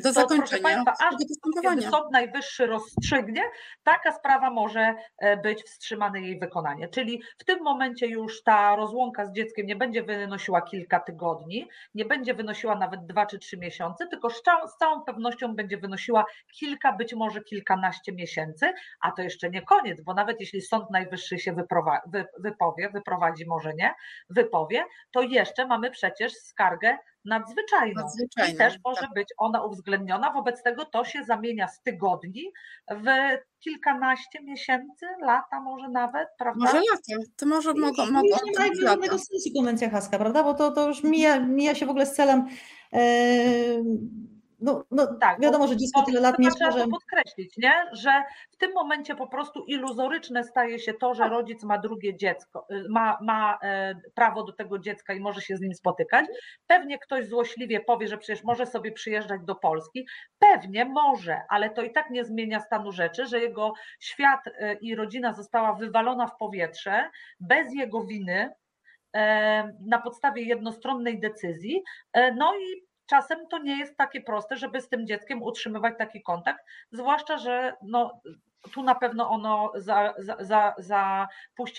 Do 0.00 0.12
zakończenia 0.12 0.78
to, 0.78 0.84
Państwa, 0.84 1.06
aż 1.08 1.90
Sąd 1.90 2.12
Najwyższy 2.12 2.66
rozstrzygnie, 2.66 3.42
taka 3.82 4.12
sprawa 4.12 4.50
może 4.50 4.94
e, 5.18 5.36
być 5.36 5.62
wstrzymane 5.62 6.20
jej 6.20 6.38
wykonanie. 6.38 6.88
Czyli 6.88 7.22
w 7.38 7.44
tym 7.44 7.62
momencie 7.62 8.06
już 8.06 8.42
ta 8.42 8.76
rozłąka 8.76 9.26
z 9.26 9.32
dzieckiem 9.32 9.66
nie 9.66 9.76
będzie 9.76 10.02
wynosiła 10.02 10.62
kilka 10.62 11.00
tygodni, 11.00 11.68
nie 11.94 12.04
będzie 12.04 12.34
wynosiła 12.34 12.74
nawet 12.74 13.06
dwa 13.06 13.26
czy 13.26 13.38
trzy 13.38 13.58
miesiące, 13.58 14.06
tylko 14.06 14.30
z 14.30 14.42
całą, 14.42 14.68
z 14.68 14.76
całą 14.76 15.02
pewnością 15.04 15.54
będzie 15.54 15.76
wynosiła 15.76 16.24
kilka, 16.52 16.92
być 16.92 17.14
może 17.14 17.40
kilkanaście 17.40 18.12
miesięcy, 18.12 18.72
a 19.00 19.12
to 19.12 19.22
jeszcze 19.22 19.50
nie 19.50 19.62
koniec, 19.62 20.00
bo 20.00 20.14
nawet 20.14 20.40
jeśli 20.40 20.62
Sąd 20.62 20.90
Najwyższy 20.90 21.38
się 21.38 21.54
wypowie, 22.38 22.90
wyprowadzi 22.92 23.46
może 23.46 23.74
nie, 23.74 23.94
wypowie, 24.30 24.84
to 25.10 25.22
jeszcze 25.22 25.66
mamy 25.66 25.90
przecież 25.90 26.32
skargę 26.32 26.98
nadzwyczajną. 27.24 28.02
nadzwyczajną. 28.02 28.54
I 28.54 28.56
też 28.56 28.78
może 28.84 29.00
tak. 29.00 29.14
być 29.14 29.28
ona 29.38 29.64
uwzględniona. 29.64 30.32
Wobec 30.32 30.62
tego 30.62 30.84
to 30.84 31.04
się 31.04 31.24
zamienia 31.24 31.68
z 31.68 31.82
tygodni 31.82 32.52
w 32.90 33.06
kilkanaście 33.60 34.42
miesięcy, 34.42 35.06
lata 35.20 35.60
może 35.60 35.88
nawet, 35.88 36.28
prawda? 36.38 36.64
Może 36.64 36.76
lata. 36.76 37.24
To 37.36 37.46
może 37.46 37.74
mogą. 37.74 38.06
mogą 38.06 38.28
już 38.28 38.78
nie 38.78 38.84
ma 38.84 38.90
żadnego 38.90 39.18
sensu 39.18 39.50
konwencja 39.56 39.90
haska, 39.90 40.18
prawda? 40.18 40.42
Bo 40.42 40.54
to, 40.54 40.70
to 40.70 40.88
już 40.88 41.02
mija, 41.02 41.40
mija 41.40 41.74
się 41.74 41.86
w 41.86 41.90
ogóle 41.90 42.06
z 42.06 42.14
celem. 42.14 42.48
Yy 42.92 44.31
no, 44.62 44.84
no 44.90 45.06
tak, 45.20 45.40
wiadomo, 45.40 45.66
że 45.66 45.76
dziecko 45.76 46.02
tyle 46.02 46.20
lat 46.20 46.38
mieszka, 46.38 46.70
trzeba 46.70 46.84
że... 46.84 46.90
podkreślić, 46.90 47.56
nie? 47.56 47.72
że 47.92 48.22
w 48.50 48.56
tym 48.56 48.72
momencie 48.72 49.14
po 49.14 49.26
prostu 49.26 49.64
iluzoryczne 49.64 50.44
staje 50.44 50.78
się 50.78 50.94
to, 50.94 51.14
że 51.14 51.28
rodzic 51.28 51.64
ma 51.64 51.78
drugie 51.78 52.16
dziecko, 52.16 52.66
y, 52.70 52.88
ma, 52.88 53.18
ma 53.22 53.58
e, 53.62 53.94
prawo 54.14 54.44
do 54.44 54.52
tego 54.52 54.78
dziecka 54.78 55.14
i 55.14 55.20
może 55.20 55.40
się 55.40 55.56
z 55.56 55.60
nim 55.60 55.74
spotykać. 55.74 56.26
Pewnie 56.66 56.98
ktoś 56.98 57.26
złośliwie 57.26 57.80
powie, 57.80 58.08
że 58.08 58.18
przecież 58.18 58.44
może 58.44 58.66
sobie 58.66 58.92
przyjeżdżać 58.92 59.40
do 59.44 59.54
Polski. 59.54 60.06
Pewnie 60.38 60.84
może, 60.84 61.40
ale 61.48 61.70
to 61.70 61.82
i 61.82 61.92
tak 61.92 62.10
nie 62.10 62.24
zmienia 62.24 62.60
stanu 62.60 62.92
rzeczy, 62.92 63.26
że 63.26 63.40
jego 63.40 63.72
świat 64.00 64.40
e, 64.46 64.74
i 64.74 64.94
rodzina 64.94 65.32
została 65.32 65.74
wywalona 65.74 66.26
w 66.26 66.36
powietrze 66.36 67.10
bez 67.40 67.74
jego 67.74 68.04
winy, 68.04 68.50
e, 69.16 69.72
na 69.86 69.98
podstawie 69.98 70.42
jednostronnej 70.42 71.20
decyzji. 71.20 71.82
No 72.36 72.54
i 72.54 72.91
czasem 73.06 73.46
to 73.48 73.58
nie 73.58 73.78
jest 73.78 73.96
takie 73.96 74.20
proste, 74.20 74.56
żeby 74.56 74.80
z 74.80 74.88
tym 74.88 75.06
dzieckiem 75.06 75.42
utrzymywać 75.42 75.94
taki 75.98 76.22
kontakt, 76.22 76.64
zwłaszcza, 76.92 77.38
że 77.38 77.74
no, 77.82 78.20
tu 78.72 78.82
na 78.82 78.94
pewno 78.94 79.30
ono 79.30 79.72
zapuści 79.74 80.22
za, 80.26 80.36
za, 80.40 80.74
za 80.78 81.28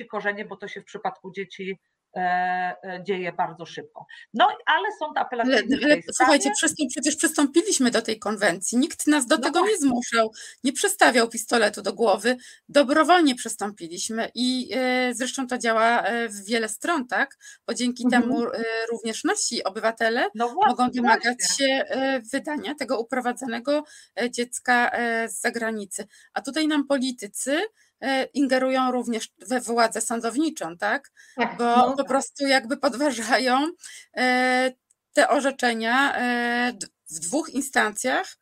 korzenie, 0.05 0.45
bo 0.45 0.57
to 0.57 0.67
się 0.67 0.81
w 0.81 0.85
przypadku 0.85 1.31
dzieci 1.31 1.79
dzieje 3.03 3.33
bardzo 3.33 3.65
szybko. 3.65 4.05
No 4.33 4.47
ale 4.65 4.87
sąd 4.99 5.17
apelacyjny. 5.17 5.77
Ale, 5.83 5.93
ale 5.93 6.01
słuchajcie, 6.13 6.51
przecież 6.89 7.15
przystąpiliśmy 7.15 7.91
do 7.91 8.01
tej 8.01 8.19
konwencji. 8.19 8.77
Nikt 8.77 9.07
nas 9.07 9.25
do 9.25 9.35
no 9.35 9.41
tego 9.41 9.59
właśnie. 9.59 9.73
nie 9.73 9.79
zmuszał, 9.79 10.31
nie 10.63 10.73
przestawiał 10.73 11.29
pistoletu 11.29 11.81
do 11.81 11.93
głowy. 11.93 12.37
Dobrowolnie 12.69 13.35
przystąpiliśmy 13.35 14.31
i 14.35 14.69
e, 14.73 15.13
zresztą 15.13 15.47
to 15.47 15.57
działa 15.57 16.03
w 16.29 16.45
wiele 16.45 16.69
stron, 16.69 17.07
tak? 17.07 17.37
Bo 17.67 17.73
dzięki 17.73 18.05
mhm. 18.05 18.23
temu 18.23 18.45
również 18.91 19.23
nasi 19.23 19.63
obywatele 19.63 20.27
no 20.35 20.49
właśnie, 20.49 20.69
mogą 20.69 20.91
domagać 20.91 21.37
właśnie. 21.39 21.67
się 21.67 21.85
wydania 22.33 22.75
tego 22.75 22.99
uprowadzonego 22.99 23.83
dziecka 24.29 24.91
z 25.27 25.41
zagranicy. 25.41 26.07
A 26.33 26.41
tutaj 26.41 26.67
nam 26.67 26.87
politycy 26.87 27.53
E, 27.53 27.61
ingerują 28.33 28.91
również 28.91 29.29
we 29.47 29.61
władzę 29.61 30.01
sądowniczą, 30.01 30.77
tak? 30.77 31.11
tak 31.35 31.57
Bo 31.57 31.63
no. 31.63 31.91
po 31.91 31.97
tak. 31.97 32.07
prostu 32.07 32.47
jakby 32.47 32.77
podważają 32.77 33.67
e, 34.17 34.71
te 35.13 35.29
orzeczenia 35.29 36.15
e, 36.15 36.73
w 37.11 37.19
dwóch 37.19 37.49
instancjach 37.49 38.37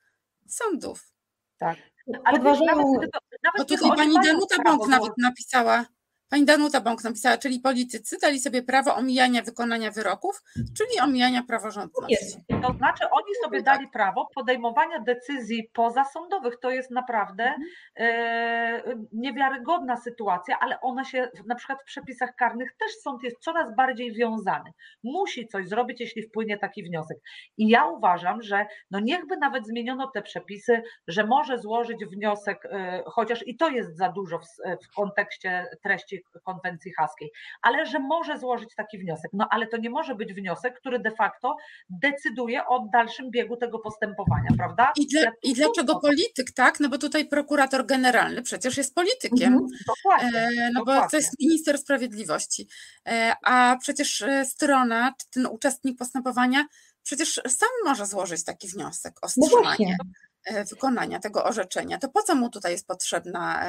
sądów. 0.47 1.11
Tak. 1.57 1.77
Ale 2.23 2.37
podważają... 2.37 2.65
nawet, 2.65 3.11
nawet 3.43 3.57
Bo 3.57 3.65
tutaj 3.65 3.97
pani 3.97 4.15
Danuta 4.23 4.55
Bąk 4.65 4.87
nawet 4.87 5.11
napisała, 5.17 5.85
Pani 6.31 6.45
Danuta 6.45 6.81
Bąk 6.81 7.03
napisała, 7.03 7.37
czyli 7.37 7.59
politycy 7.59 8.17
dali 8.21 8.39
sobie 8.39 8.63
prawo 8.63 8.95
omijania 8.95 9.41
wykonania 9.41 9.91
wyroków, 9.91 10.41
czyli 10.55 10.99
omijania 11.03 11.43
praworządności. 11.43 12.43
To 12.61 12.73
znaczy 12.73 13.03
oni 13.11 13.35
sobie 13.43 13.61
dali 13.61 13.87
prawo 13.87 14.27
podejmowania 14.35 14.99
decyzji 14.99 15.69
pozasądowych. 15.73 16.59
To 16.61 16.69
jest 16.69 16.91
naprawdę 16.91 17.43
mhm. 17.43 17.67
e, 17.95 18.95
niewiarygodna 19.13 19.97
sytuacja, 19.97 20.59
ale 20.59 20.81
ona 20.81 21.03
się 21.03 21.29
na 21.47 21.55
przykład 21.55 21.81
w 21.81 21.85
przepisach 21.85 22.35
karnych 22.35 22.69
też 22.79 22.91
sąd 23.03 23.23
jest 23.23 23.39
coraz 23.39 23.75
bardziej 23.75 24.13
wiązany. 24.13 24.71
Musi 25.03 25.47
coś 25.47 25.67
zrobić, 25.67 25.99
jeśli 25.99 26.23
wpłynie 26.23 26.57
taki 26.57 26.83
wniosek. 26.83 27.17
I 27.57 27.69
ja 27.69 27.85
uważam, 27.85 28.41
że 28.41 28.65
no 28.91 28.99
niechby 28.99 29.37
nawet 29.37 29.67
zmieniono 29.67 30.11
te 30.13 30.21
przepisy, 30.21 30.81
że 31.07 31.27
może 31.27 31.57
złożyć 31.57 32.05
wniosek, 32.05 32.65
e, 32.65 33.03
chociaż 33.05 33.47
i 33.47 33.57
to 33.57 33.69
jest 33.69 33.97
za 33.97 34.09
dużo 34.09 34.39
w, 34.39 34.45
w 34.85 34.95
kontekście 34.95 35.65
treści 35.83 36.20
konwencji 36.43 36.93
haskiej, 36.93 37.31
ale 37.61 37.85
że 37.85 37.99
może 37.99 38.37
złożyć 38.37 38.75
taki 38.75 38.97
wniosek. 38.97 39.31
No 39.33 39.47
ale 39.51 39.67
to 39.67 39.77
nie 39.77 39.89
może 39.89 40.15
być 40.15 40.33
wniosek, 40.33 40.79
który 40.79 40.99
de 40.99 41.11
facto 41.11 41.55
decyduje 41.89 42.65
o 42.65 42.87
dalszym 42.93 43.31
biegu 43.31 43.57
tego 43.57 43.79
postępowania, 43.79 44.49
prawda? 44.57 44.91
I, 44.97 45.07
dla, 45.07 45.31
i 45.43 45.53
dlaczego 45.53 45.99
polityk, 45.99 46.51
tak? 46.51 46.79
No 46.79 46.89
bo 46.89 46.97
tutaj 46.97 47.25
prokurator 47.25 47.85
generalny 47.85 48.41
przecież 48.41 48.77
jest 48.77 48.95
politykiem. 48.95 49.53
Mhm, 49.53 49.67
dokładnie, 49.87 50.39
e, 50.39 50.69
no 50.73 50.79
dokładnie. 50.79 51.03
bo 51.03 51.09
to 51.09 51.17
jest 51.17 51.39
minister 51.39 51.77
sprawiedliwości. 51.77 52.67
E, 53.07 53.35
a 53.43 53.77
przecież 53.81 54.21
e, 54.21 54.45
strona, 54.45 55.13
czy 55.17 55.29
ten 55.29 55.45
uczestnik 55.45 55.97
postępowania 55.97 56.65
przecież 57.03 57.41
sam 57.47 57.69
może 57.85 58.05
złożyć 58.05 58.43
taki 58.43 58.67
wniosek 58.67 59.13
o 59.21 59.27
no 59.37 59.45
wstrzymanie. 59.45 59.97
No 59.99 60.63
wykonania 60.69 61.19
tego 61.19 61.43
orzeczenia, 61.43 61.97
to 61.97 62.09
po 62.09 62.23
co 62.23 62.35
mu 62.35 62.49
tutaj 62.49 62.71
jest 62.71 62.87
potrzebna 62.87 63.65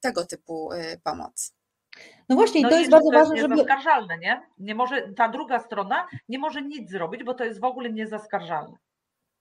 tego 0.00 0.26
typu 0.26 0.70
pomoc? 1.04 1.57
No 2.28 2.36
właśnie, 2.36 2.60
i 2.60 2.62
no 2.62 2.70
to 2.70 2.78
jest 2.78 2.90
bardzo 2.90 3.10
ważne, 3.10 3.36
żeby. 3.36 3.56
Zaskarżalne, 3.56 4.18
nie? 4.18 4.42
nie 4.58 4.74
może, 4.74 5.02
ta 5.16 5.28
druga 5.28 5.58
strona 5.58 6.06
nie 6.28 6.38
może 6.38 6.62
nic 6.62 6.90
zrobić, 6.90 7.24
bo 7.24 7.34
to 7.34 7.44
jest 7.44 7.60
w 7.60 7.64
ogóle 7.64 7.92
niezaskarżalne. 7.92 8.76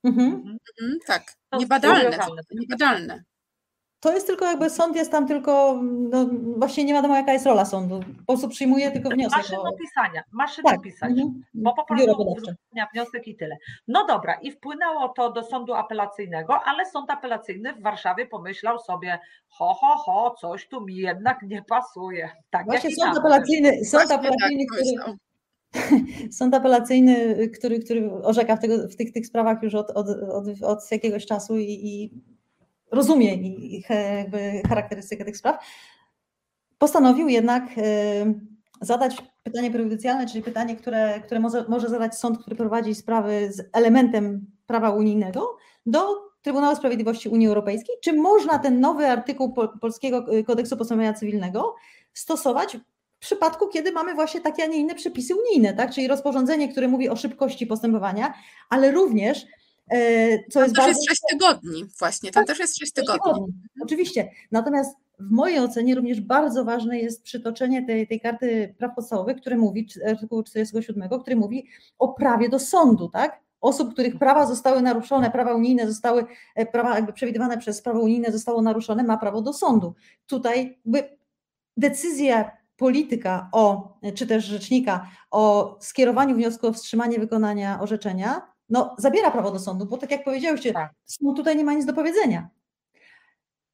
Mhm. 0.04 0.28
Mhm. 0.28 0.58
mhm 0.82 1.00
tak, 1.08 1.24
niebadalne, 1.60 2.18
niebadalne. 2.52 3.24
To 4.00 4.14
jest 4.14 4.28
tylko 4.28 4.46
jakby 4.46 4.70
sąd 4.70 4.96
jest 4.96 5.12
tam 5.12 5.28
tylko, 5.28 5.80
no, 5.84 6.30
właśnie 6.58 6.84
nie 6.84 6.94
wiadomo 6.94 7.16
jaka 7.16 7.34
jest 7.34 7.46
rola 7.46 7.66
sądu. 7.66 8.00
Po 8.00 8.34
prostu 8.34 8.50
przyjmuje 8.50 8.92
tylko 8.92 9.10
wniosek. 9.10 9.38
Maszyną 9.38 9.64
pisania, 9.80 10.24
maszyną 10.32 10.70
tak. 10.70 10.82
pisać. 10.82 11.10
Mhm. 11.10 11.44
Bo 11.54 11.74
po 11.74 11.86
prostu 11.86 12.26
wniosek 12.94 13.28
i 13.28 13.36
tyle. 13.36 13.58
No 13.88 14.06
dobra, 14.06 14.34
i 14.42 14.52
wpłynęło 14.52 15.10
to 15.10 15.32
do 15.32 15.44
sądu 15.44 15.74
apelacyjnego, 15.74 16.64
ale 16.64 16.86
sąd 16.86 17.10
apelacyjny 17.12 17.74
w 17.74 17.82
Warszawie 17.82 18.26
pomyślał 18.26 18.80
sobie, 18.80 19.20
ho, 19.50 19.74
ho, 19.74 19.96
ho, 19.98 20.36
coś 20.42 20.68
tu 20.68 20.82
mi 20.82 20.96
jednak 20.96 21.42
nie 21.42 21.64
pasuje. 21.64 22.30
Tak 22.50 22.66
Właśnie 22.66 22.96
sąd 22.96 23.16
tam. 23.16 23.26
apelacyjny, 23.26 23.86
sąd 23.86 24.10
tak 24.10 24.20
apelacyjny, 24.20 24.66
który, 24.66 24.84
myślał. 24.92 25.16
sąd 26.38 26.56
apelacyjny, 26.56 27.48
który, 27.48 27.80
który 27.80 28.12
orzeka 28.24 28.56
w, 28.56 28.60
tego, 28.60 28.88
w 28.88 28.96
tych, 28.96 29.12
tych 29.12 29.28
sprawach 29.28 29.64
już 29.64 29.76
od, 29.76 29.90
od, 29.90 30.08
od, 30.10 30.64
od 30.64 30.92
jakiegoś 30.92 31.26
czasu 31.26 31.58
i, 31.58 31.64
i 31.64 32.12
rozumie 32.92 33.36
i, 33.36 33.76
i 33.76 33.82
he- 33.84 34.18
jakby 34.18 34.62
charakterystykę 34.70 35.26
tych 35.26 35.38
spraw, 35.38 35.66
postanowił 36.78 37.28
jednak 37.28 37.64
e, 37.78 37.82
zadać 38.82 39.18
pytanie 39.44 39.72
prejudycjalne, 39.72 40.28
czyli 40.28 40.44
pytanie, 40.44 40.76
które, 40.76 41.22
które 41.26 41.40
może, 41.40 41.66
może 41.68 41.90
zadać 41.90 42.16
sąd, 42.16 42.40
który 42.40 42.56
prowadzi 42.56 42.96
sprawy 42.96 43.54
z 43.54 43.70
elementem 43.74 44.46
prawa 44.68 44.90
unijnego 44.90 45.58
do 45.86 46.28
Trybunału 46.42 46.76
Sprawiedliwości 46.76 47.30
Unii 47.30 47.48
Europejskiej, 47.48 47.96
czy 48.04 48.14
można 48.14 48.60
ten 48.60 48.80
nowy 48.80 49.08
artykuł 49.08 49.54
pol- 49.54 49.80
Polskiego 49.82 50.26
Kodeksu 50.48 50.78
Postępowania 50.78 51.14
Cywilnego 51.14 51.76
stosować 52.14 52.78
w 53.18 53.20
przypadku, 53.20 53.68
kiedy 53.68 53.92
mamy 53.92 54.14
właśnie 54.14 54.42
takie, 54.42 54.64
a 54.64 54.66
nie 54.66 54.78
inne 54.78 54.96
przepisy 54.96 55.34
unijne, 55.36 55.74
tak? 55.74 55.92
czyli 55.92 56.08
rozporządzenie, 56.08 56.70
które 56.70 56.88
mówi 56.88 57.10
o 57.10 57.16
szybkości 57.16 57.68
postępowania, 57.68 58.34
ale 58.70 58.92
również, 58.92 59.46
co 60.50 60.60
Tam 60.60 60.64
jest 60.64 60.76
też 60.76 60.86
bardzo... 60.86 60.88
jest 60.88 61.10
6 61.10 61.22
tygodni, 61.30 61.86
właśnie, 62.00 62.32
tam 62.32 62.46
też 62.46 62.60
jest 62.60 62.78
6 62.78 62.92
tygodni. 62.94 63.20
Tygodni, 63.24 63.54
Oczywiście. 63.82 64.32
Natomiast 64.52 64.96
w 65.20 65.32
mojej 65.32 65.60
ocenie 65.60 65.96
również 65.96 66.22
bardzo 66.22 66.66
ważne 66.66 67.00
jest 67.00 67.24
przytoczenie 67.24 67.86
tej, 67.86 68.08
tej 68.08 68.20
karty 68.20 68.76
praw 68.78 68.96
podstawowych, 68.96 69.38
który 69.38 69.58
mówi, 69.58 69.88
artykułu 70.10 70.44
47, 70.44 71.10
który 71.22 71.36
mówi 71.36 71.68
o 72.00 72.14
prawie 72.14 72.50
do 72.50 72.60
sądu, 72.60 73.10
tak? 73.10 73.40
Osób, 73.62 73.94
których 73.94 74.18
prawa 74.20 74.46
zostały 74.46 74.82
naruszone, 74.82 75.32
prawa 75.32 75.56
unijne 75.56 75.88
zostały, 75.88 76.26
e, 76.56 76.66
prawa 76.66 76.96
jakby 76.96 77.14
przewidywane 77.14 77.58
przez 77.58 77.82
prawo 77.82 78.00
unijne 78.00 78.32
zostało 78.32 78.62
naruszone, 78.62 79.04
ma 79.04 79.18
prawo 79.18 79.42
do 79.42 79.54
sądu. 79.54 79.94
Tutaj 80.28 80.80
jakby 80.86 81.18
decyzja 81.78 82.52
polityka 82.78 83.50
o, 83.52 83.94
czy 84.16 84.28
też 84.28 84.46
rzecznika 84.46 85.10
o 85.32 85.76
skierowaniu 85.82 86.36
wniosku 86.36 86.68
o 86.68 86.74
wstrzymanie 86.74 87.20
wykonania 87.20 87.80
orzeczenia, 87.82 88.57
no 88.70 88.96
zabiera 88.98 89.32
prawo 89.32 89.52
do 89.52 89.60
sądu, 89.60 89.86
bo 89.86 89.98
tak 89.98 90.12
jak 90.12 90.24
powiedziałyście, 90.24 90.74
Tak. 90.74 90.92
sąd 91.06 91.38
tutaj 91.38 91.58
nie 91.58 91.64
ma 91.64 91.74
nic 91.74 91.86
do 91.86 91.94
powiedzenia. 91.94 92.50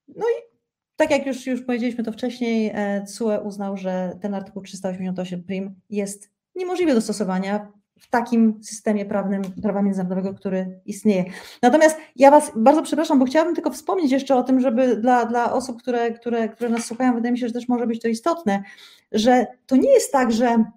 No 0.08 0.26
i 0.26 0.54
tak 0.96 1.12
jak 1.12 1.26
już, 1.26 1.48
już 1.48 1.62
powiedzieliśmy 1.62 2.04
to 2.04 2.12
wcześniej, 2.12 2.72
e, 2.74 3.06
CUE 3.06 3.40
uznał, 3.44 3.78
że 3.78 4.18
ten 4.22 4.34
artykuł 4.34 4.62
388 4.62 5.44
prim 5.44 5.76
jest 5.90 6.30
niemożliwy 6.56 6.94
do 6.94 7.02
stosowania 7.02 7.72
w 8.00 8.10
takim 8.10 8.60
systemie 8.64 9.06
prawnym 9.06 9.42
prawa 9.62 9.82
międzynarodowego, 9.82 10.34
który 10.34 10.80
istnieje. 10.86 11.26
Natomiast 11.62 11.98
ja 12.16 12.32
Was 12.32 12.52
bardzo 12.56 12.82
przepraszam, 12.82 13.20
bo 13.20 13.26
chciałabym 13.26 13.56
tylko 13.56 13.72
wspomnieć 13.72 14.12
jeszcze 14.12 14.36
o 14.36 14.44
tym, 14.44 14.60
żeby 14.60 14.96
dla, 14.96 15.26
dla 15.26 15.54
osób, 15.54 15.82
które, 15.82 16.12
które, 16.12 16.50
które 16.50 16.70
nas 16.70 16.86
słuchają, 16.86 17.14
wydaje 17.16 17.32
mi 17.32 17.40
się, 17.40 17.48
że 17.48 17.54
też 17.54 17.68
może 17.68 17.88
być 17.88 18.02
to 18.02 18.08
istotne, 18.08 18.64
że 19.12 19.48
to 19.66 19.76
nie 19.76 19.94
jest 19.94 20.12
tak, 20.12 20.32
że 20.32 20.46
e, 20.48 20.72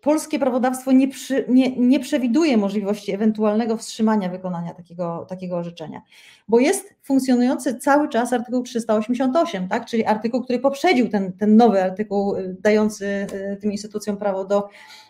polskie 0.00 0.38
prawodawstwo 0.38 0.92
nie, 0.92 1.08
przy, 1.08 1.44
nie, 1.48 1.76
nie 1.76 2.00
przewiduje 2.00 2.56
możliwości 2.56 3.14
ewentualnego 3.14 3.76
wstrzymania 3.76 4.28
wykonania 4.28 4.74
takiego, 4.74 5.26
takiego 5.28 5.56
orzeczenia, 5.56 6.02
bo 6.48 6.60
jest 6.60 6.94
funkcjonujący 7.02 7.78
cały 7.78 8.08
czas 8.08 8.32
artykuł 8.32 8.62
388, 8.62 9.68
tak? 9.68 9.86
czyli 9.86 10.04
artykuł, 10.04 10.42
który 10.42 10.58
poprzedził 10.58 11.08
ten, 11.08 11.32
ten 11.32 11.56
nowy 11.56 11.82
artykuł 11.82 12.36
y, 12.36 12.56
dający 12.60 13.06
y, 13.06 13.56
tym 13.60 13.72
instytucjom 13.72 14.16
prawo 14.16 14.44
do, 14.44 14.68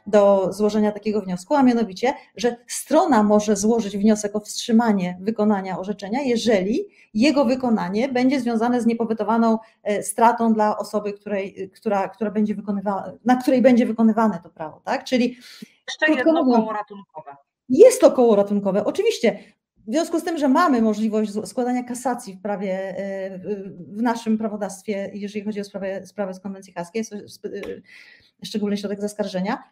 do 0.08 0.52
złożenia 0.52 0.92
takiego 0.92 1.20
wniosku, 1.20 1.54
a 1.54 1.62
mianowicie, 1.62 2.14
że 2.36 2.56
strona 2.66 3.22
może 3.22 3.56
złożyć 3.56 3.96
wniosek 3.98 4.36
o 4.36 4.40
wstrzymanie 4.40 5.18
wykonania 5.20 5.78
orzeczenia, 5.78 6.22
jeżeli 6.22 6.84
jego 7.14 7.44
wykonanie 7.44 8.08
będzie 8.08 8.40
związane 8.40 8.80
z 8.80 8.86
niepowetowaną 8.86 9.58
e, 9.82 10.02
stratą 10.02 10.52
dla 10.54 10.78
osoby, 10.78 11.12
której, 11.12 11.70
która, 11.74 12.08
która 12.08 12.30
będzie 12.30 12.54
na 13.24 13.36
której 13.36 13.62
będzie 13.62 13.86
wykonywane 13.86 14.40
to 14.42 14.50
prawo. 14.50 14.80
Tak? 14.84 15.04
Czyli 15.04 15.36
Jeszcze 15.88 16.12
jedno 16.14 16.44
koło 16.44 16.72
ratunkowe. 16.72 17.36
jest 17.68 18.00
to 18.00 18.10
koło 18.12 18.36
ratunkowe, 18.36 18.84
oczywiście. 18.84 19.38
W 19.86 19.90
związku 19.90 20.20
z 20.20 20.24
tym, 20.24 20.38
że 20.38 20.48
mamy 20.48 20.82
możliwość 20.82 21.32
składania 21.48 21.82
kasacji 21.82 22.34
w 22.34 22.40
prawie, 22.42 22.72
e, 22.98 23.38
w- 23.38 24.02
naszym 24.02 24.38
prawodawstwie, 24.38 25.10
jeżeli 25.14 25.44
chodzi 25.44 25.60
o 25.60 25.64
sprawę, 25.64 26.06
sprawę 26.06 26.34
z 26.34 26.40
konwencji 26.40 26.72
haskiej, 26.72 27.02
e, 27.02 27.48
szczególny 28.46 28.76
środek 28.76 29.00
zaskarżenia, 29.00 29.62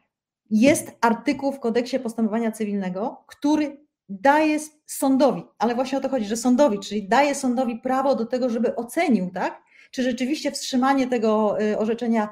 jest 0.51 0.97
artykuł 1.01 1.53
w 1.53 1.61
kodeksie 1.61 1.99
postępowania 1.99 2.53
cywilnego, 2.53 3.25
który 3.27 3.87
daje 4.09 4.59
sądowi, 4.87 5.43
ale 5.59 5.75
właśnie 5.75 5.99
o 5.99 6.01
to 6.01 6.09
chodzi, 6.09 6.27
że 6.27 6.37
sądowi, 6.37 6.79
czyli 6.79 7.09
daje 7.09 7.35
sądowi 7.35 7.77
prawo 7.79 8.15
do 8.15 8.27
tego, 8.27 8.51
żeby 8.51 8.77
ocenił, 8.77 9.31
tak, 9.31 9.63
czy 9.91 10.03
rzeczywiście 10.03 10.51
wstrzymanie 10.51 11.07
tego 11.07 11.61
e, 11.61 11.79
orzeczenia 11.79 12.29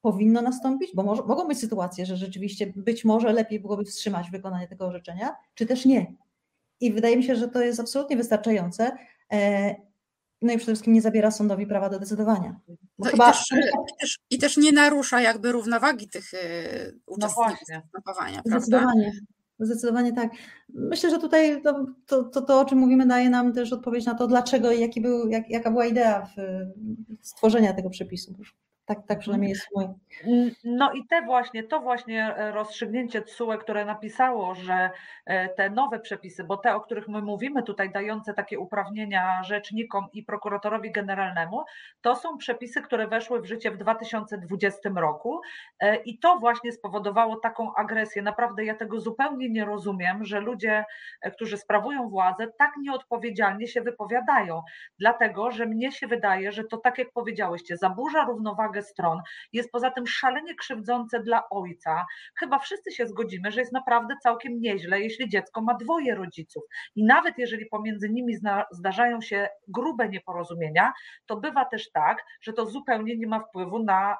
powinno 0.00 0.42
nastąpić, 0.42 0.90
bo 0.94 1.02
może, 1.02 1.22
mogą 1.22 1.48
być 1.48 1.58
sytuacje, 1.58 2.06
że 2.06 2.16
rzeczywiście 2.16 2.72
być 2.76 3.04
może 3.04 3.32
lepiej 3.32 3.60
byłoby 3.60 3.84
wstrzymać 3.84 4.30
wykonanie 4.30 4.68
tego 4.68 4.86
orzeczenia, 4.86 5.36
czy 5.54 5.66
też 5.66 5.84
nie. 5.84 6.14
I 6.80 6.92
wydaje 6.92 7.16
mi 7.16 7.24
się, 7.24 7.36
że 7.36 7.48
to 7.48 7.62
jest 7.62 7.80
absolutnie 7.80 8.16
wystarczające. 8.16 8.96
E, 10.42 10.46
No 10.46 10.52
i 10.52 10.56
przede 10.56 10.72
wszystkim 10.72 10.92
nie 10.92 11.02
zabiera 11.02 11.30
sądowi 11.30 11.66
prawa 11.66 11.88
do 11.88 11.98
decydowania. 11.98 12.60
No 12.98 13.08
i, 13.08 13.10
chyba 13.10 13.32
też, 13.32 13.52
i, 13.52 14.00
też, 14.00 14.18
I 14.30 14.38
też 14.38 14.56
nie 14.56 14.72
narusza 14.72 15.20
jakby 15.20 15.52
równowagi 15.52 16.08
tych 16.08 16.34
y, 16.34 16.38
uczestników 17.06 17.34
właśnie. 17.34 17.82
postępowania, 17.82 18.42
prawda? 18.42 18.60
zdecydowanie, 18.60 19.12
zdecydowanie 19.60 20.12
tak. 20.12 20.30
Myślę, 20.68 21.10
że 21.10 21.18
tutaj 21.18 21.62
to, 21.62 21.86
to, 22.06 22.24
to, 22.24 22.42
to, 22.42 22.60
o 22.60 22.64
czym 22.64 22.78
mówimy, 22.78 23.06
daje 23.06 23.30
nam 23.30 23.52
też 23.52 23.72
odpowiedź 23.72 24.06
na 24.06 24.14
to, 24.14 24.26
dlaczego 24.26 24.72
i 24.72 24.80
jaki 24.80 25.00
był, 25.00 25.28
jak, 25.28 25.50
jaka 25.50 25.70
była 25.70 25.86
idea 25.86 26.26
w, 26.26 26.34
stworzenia 27.20 27.72
tego 27.72 27.90
przepisu. 27.90 28.34
Tak, 28.88 29.06
tak 29.06 29.18
przynajmniej 29.18 29.50
jest 29.50 29.68
mój. 29.74 29.86
No 30.64 30.92
i 30.92 31.06
te 31.06 31.22
właśnie, 31.22 31.62
to 31.62 31.80
właśnie 31.80 32.36
e, 32.36 32.52
rozstrzygnięcie 32.52 33.22
TSUE, 33.22 33.58
które 33.58 33.84
napisało, 33.84 34.54
że 34.54 34.90
e, 35.26 35.48
te 35.48 35.70
nowe 35.70 36.00
przepisy, 36.00 36.44
bo 36.44 36.56
te, 36.56 36.74
o 36.74 36.80
których 36.80 37.08
my 37.08 37.22
mówimy 37.22 37.62
tutaj, 37.62 37.92
dające 37.92 38.34
takie 38.34 38.58
uprawnienia 38.58 39.42
rzecznikom 39.42 40.06
i 40.12 40.22
prokuratorowi 40.22 40.92
generalnemu, 40.92 41.64
to 42.00 42.16
są 42.16 42.38
przepisy, 42.38 42.82
które 42.82 43.08
weszły 43.08 43.40
w 43.40 43.46
życie 43.46 43.70
w 43.70 43.76
2020 43.76 44.90
roku 44.96 45.40
e, 45.80 45.96
i 45.96 46.18
to 46.18 46.38
właśnie 46.38 46.72
spowodowało 46.72 47.36
taką 47.36 47.74
agresję. 47.74 48.22
Naprawdę 48.22 48.64
ja 48.64 48.74
tego 48.74 49.00
zupełnie 49.00 49.50
nie 49.50 49.64
rozumiem, 49.64 50.24
że 50.24 50.40
ludzie, 50.40 50.84
którzy 51.32 51.56
sprawują 51.56 52.08
władzę, 52.08 52.46
tak 52.58 52.70
nieodpowiedzialnie 52.82 53.66
się 53.66 53.80
wypowiadają, 53.80 54.62
dlatego 54.98 55.50
że 55.50 55.66
mnie 55.66 55.92
się 55.92 56.06
wydaje, 56.06 56.52
że 56.52 56.64
to 56.64 56.76
tak 56.76 56.98
jak 56.98 57.12
powiedziałyście, 57.12 57.76
zaburza 57.76 58.24
równowagę 58.24 58.77
stron, 58.82 59.18
jest 59.52 59.70
poza 59.70 59.90
tym 59.90 60.06
szalenie 60.06 60.54
krzywdzące 60.54 61.22
dla 61.22 61.48
ojca. 61.50 62.06
Chyba 62.38 62.58
wszyscy 62.58 62.92
się 62.92 63.06
zgodzimy, 63.06 63.50
że 63.52 63.60
jest 63.60 63.72
naprawdę 63.72 64.14
całkiem 64.22 64.60
nieźle, 64.60 65.00
jeśli 65.00 65.28
dziecko 65.28 65.62
ma 65.62 65.74
dwoje 65.74 66.14
rodziców. 66.14 66.62
I 66.96 67.04
nawet 67.04 67.38
jeżeli 67.38 67.66
pomiędzy 67.66 68.10
nimi 68.10 68.34
zdarzają 68.70 69.20
się 69.20 69.48
grube 69.68 70.08
nieporozumienia, 70.08 70.92
to 71.26 71.36
bywa 71.36 71.64
też 71.64 71.90
tak, 71.90 72.24
że 72.40 72.52
to 72.52 72.66
zupełnie 72.66 73.16
nie 73.16 73.26
ma 73.26 73.40
wpływu 73.40 73.84
na, 73.84 74.16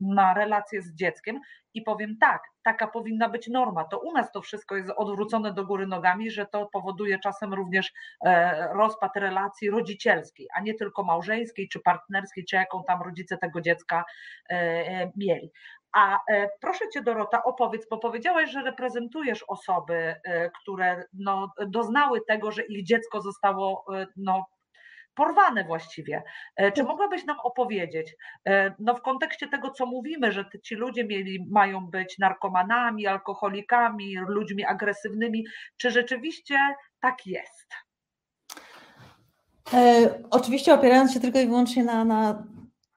na 0.00 0.34
relacje 0.34 0.82
z 0.82 0.94
dzieckiem. 0.94 1.40
I 1.74 1.82
powiem 1.82 2.16
tak, 2.20 2.42
taka 2.62 2.86
powinna 2.86 3.28
być 3.28 3.48
norma. 3.48 3.84
To 3.84 3.98
u 3.98 4.12
nas 4.12 4.32
to 4.32 4.42
wszystko 4.42 4.76
jest 4.76 4.90
odwrócone 4.96 5.52
do 5.52 5.64
góry 5.64 5.86
nogami, 5.86 6.30
że 6.30 6.46
to 6.46 6.66
powoduje 6.66 7.18
czasem 7.18 7.54
również 7.54 7.92
e, 8.24 8.68
rozpad 8.72 9.16
relacji 9.16 9.70
rodzicielskiej, 9.70 10.48
a 10.54 10.60
nie 10.60 10.74
tylko 10.74 11.04
małżeńskiej, 11.04 11.68
czy 11.68 11.80
partnerskiej, 11.80 12.44
czy 12.44 12.56
jaką 12.56 12.84
tam 12.84 13.02
rodzice 13.02 13.38
tego 13.38 13.60
dziecka 13.60 14.04
e, 14.50 14.54
e, 14.54 15.12
mieli. 15.16 15.52
A 15.92 16.18
proszę 16.60 16.88
Cię, 16.88 17.02
Dorota, 17.02 17.42
opowiedz, 17.42 17.88
bo 17.90 17.98
powiedziałaś, 17.98 18.50
że 18.50 18.62
reprezentujesz 18.62 19.44
osoby, 19.48 20.14
które 20.60 21.04
no, 21.12 21.52
doznały 21.66 22.20
tego, 22.28 22.50
że 22.50 22.62
ich 22.62 22.84
dziecko 22.84 23.20
zostało 23.20 23.84
no, 24.16 24.46
porwane 25.14 25.64
właściwie. 25.64 26.22
E, 26.56 26.72
Czy 26.72 26.82
mogłabyś 26.84 27.24
nam 27.24 27.36
opowiedzieć, 27.44 28.16
e, 28.48 28.74
no 28.78 28.94
w 28.94 29.02
kontekście 29.02 29.48
tego, 29.48 29.70
co 29.70 29.86
mówimy, 29.86 30.32
że 30.32 30.44
ci 30.62 30.74
ludzie 30.74 31.04
mieli, 31.04 31.46
mają 31.50 31.86
być 31.86 32.18
narkomanami, 32.18 33.06
alkoholikami, 33.06 34.16
ludźmi 34.28 34.64
agresywnymi, 34.64 35.44
czy 35.76 35.90
rzeczywiście 35.90 36.58
tak 37.00 37.26
jest? 37.26 37.70
E, 39.74 40.14
oczywiście 40.30 40.74
opierając 40.74 41.12
się 41.12 41.20
tylko 41.20 41.38
i 41.38 41.46
wyłącznie 41.46 41.84
na, 41.84 42.04
na 42.04 42.46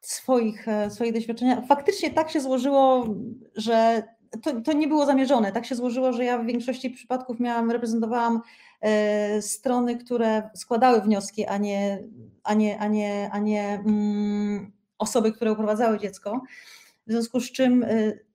swoich, 0.02 0.68
e, 0.68 0.90
swoich 0.90 1.14
doświadczeniach, 1.14 1.60
faktycznie 1.68 2.12
tak 2.12 2.30
się 2.30 2.42
złożyło, 2.42 3.08
że 3.56 4.04
to, 4.42 4.62
to 4.62 4.74
nie 4.74 4.88
było 4.88 5.06
zamierzone. 5.06 5.52
Tak 5.52 5.66
się 5.66 5.76
złożyło, 5.76 6.14
że 6.14 6.26
ja 6.26 6.38
w 6.38 6.46
większości 6.46 6.90
przypadków 6.90 7.40
miałam, 7.40 7.72
reprezentowałam 7.72 8.42
strony, 9.42 9.98
które 9.98 10.50
składały 10.56 11.02
wnioski, 11.02 11.46
a 11.46 11.58
nie, 11.58 12.04
a 12.44 12.54
nie, 12.54 12.80
a 12.80 12.88
nie, 12.88 13.30
a 13.32 13.40
nie 13.40 13.74
mm, 13.86 14.72
osoby, 14.98 15.32
które 15.32 15.52
uprowadzały 15.52 16.00
dziecko. 16.00 16.42
W 17.08 17.12
związku 17.12 17.40
z 17.40 17.52
czym 17.52 17.86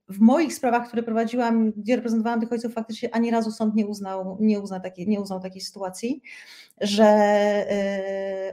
w 0.08 0.20
moich 0.20 0.54
sprawach, 0.54 0.88
które 0.88 1.02
prowadziłam, 1.02 1.72
gdzie 1.72 1.96
reprezentowałam 1.96 2.40
tych 2.40 2.52
ojców, 2.52 2.74
faktycznie 2.74 3.14
ani 3.14 3.30
razu 3.30 3.50
sąd 3.50 3.74
nie 3.74 3.86
uznał, 3.86 4.36
nie 4.40 4.60
uznał, 4.60 4.80
takiej, 4.80 5.08
nie 5.08 5.20
uznał 5.20 5.40
takiej 5.40 5.60
sytuacji, 5.60 6.22
że 6.80 7.12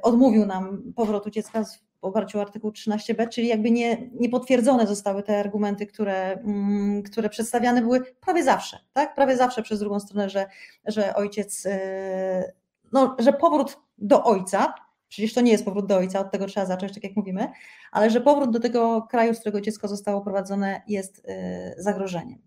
odmówił 0.02 0.46
nam 0.46 0.94
powrotu 0.96 1.30
dziecka 1.30 1.66
oparciu 2.06 2.40
o 2.40 2.42
artykuł 2.42 2.72
13b, 2.72 3.30
czyli 3.30 3.48
jakby 3.48 3.72
nie, 3.72 3.98
potwierdzone 4.32 4.88
zostały 4.88 5.24
te 5.24 5.40
argumenty, 5.40 5.88
które, 5.88 6.32
mm, 6.32 7.04
które 7.04 7.30
przedstawiane 7.30 7.82
były 7.82 8.02
prawie 8.02 8.44
zawsze, 8.44 8.80
tak? 8.94 9.16
Prawie 9.16 9.38
zawsze 9.38 9.62
przez 9.62 9.80
drugą 9.80 10.00
stronę, 10.00 10.30
że, 10.30 10.48
że 10.86 11.16
ojciec, 11.16 11.66
e, 11.66 12.54
no, 12.92 13.16
że 13.20 13.34
powrót 13.34 13.78
do 13.98 14.24
ojca, 14.24 14.74
przecież 15.08 15.34
to 15.34 15.42
nie 15.42 15.52
jest 15.52 15.66
powrót 15.66 15.86
do 15.86 15.98
ojca, 15.98 16.20
od 16.20 16.32
tego 16.32 16.46
trzeba 16.46 16.66
zacząć, 16.66 16.94
tak 16.94 17.04
jak 17.04 17.16
mówimy, 17.16 17.48
ale 17.92 18.10
że 18.10 18.22
powrót 18.22 18.52
do 18.52 18.60
tego 18.60 19.02
kraju, 19.02 19.34
z 19.34 19.40
którego 19.40 19.62
dziecko 19.62 19.88
zostało 19.88 20.22
prowadzone, 20.22 20.82
jest 20.88 21.22
e, 21.28 21.76
zagrożeniem. 21.78 22.40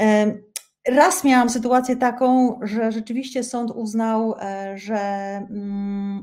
E, 0.00 0.34
raz 0.88 1.24
miałam 1.24 1.50
sytuację 1.50 1.96
taką, 1.96 2.58
że 2.62 2.92
rzeczywiście 2.92 3.44
sąd 3.44 3.70
uznał, 3.70 4.34
że 4.74 4.96
mm, 5.50 6.22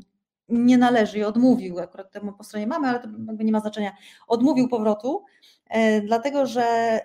nie 0.49 0.77
należy 0.77 1.17
i 1.17 1.23
odmówił, 1.23 1.79
akurat 1.79 2.11
temu 2.11 2.33
po 2.33 2.43
stronie 2.43 2.67
mamy, 2.67 2.87
ale 2.87 2.99
to 2.99 3.07
jakby 3.27 3.43
nie 3.43 3.51
ma 3.51 3.59
znaczenia, 3.59 3.91
odmówił 4.27 4.67
powrotu, 4.67 5.23
e, 5.69 6.01
dlatego 6.01 6.45
że 6.45 6.99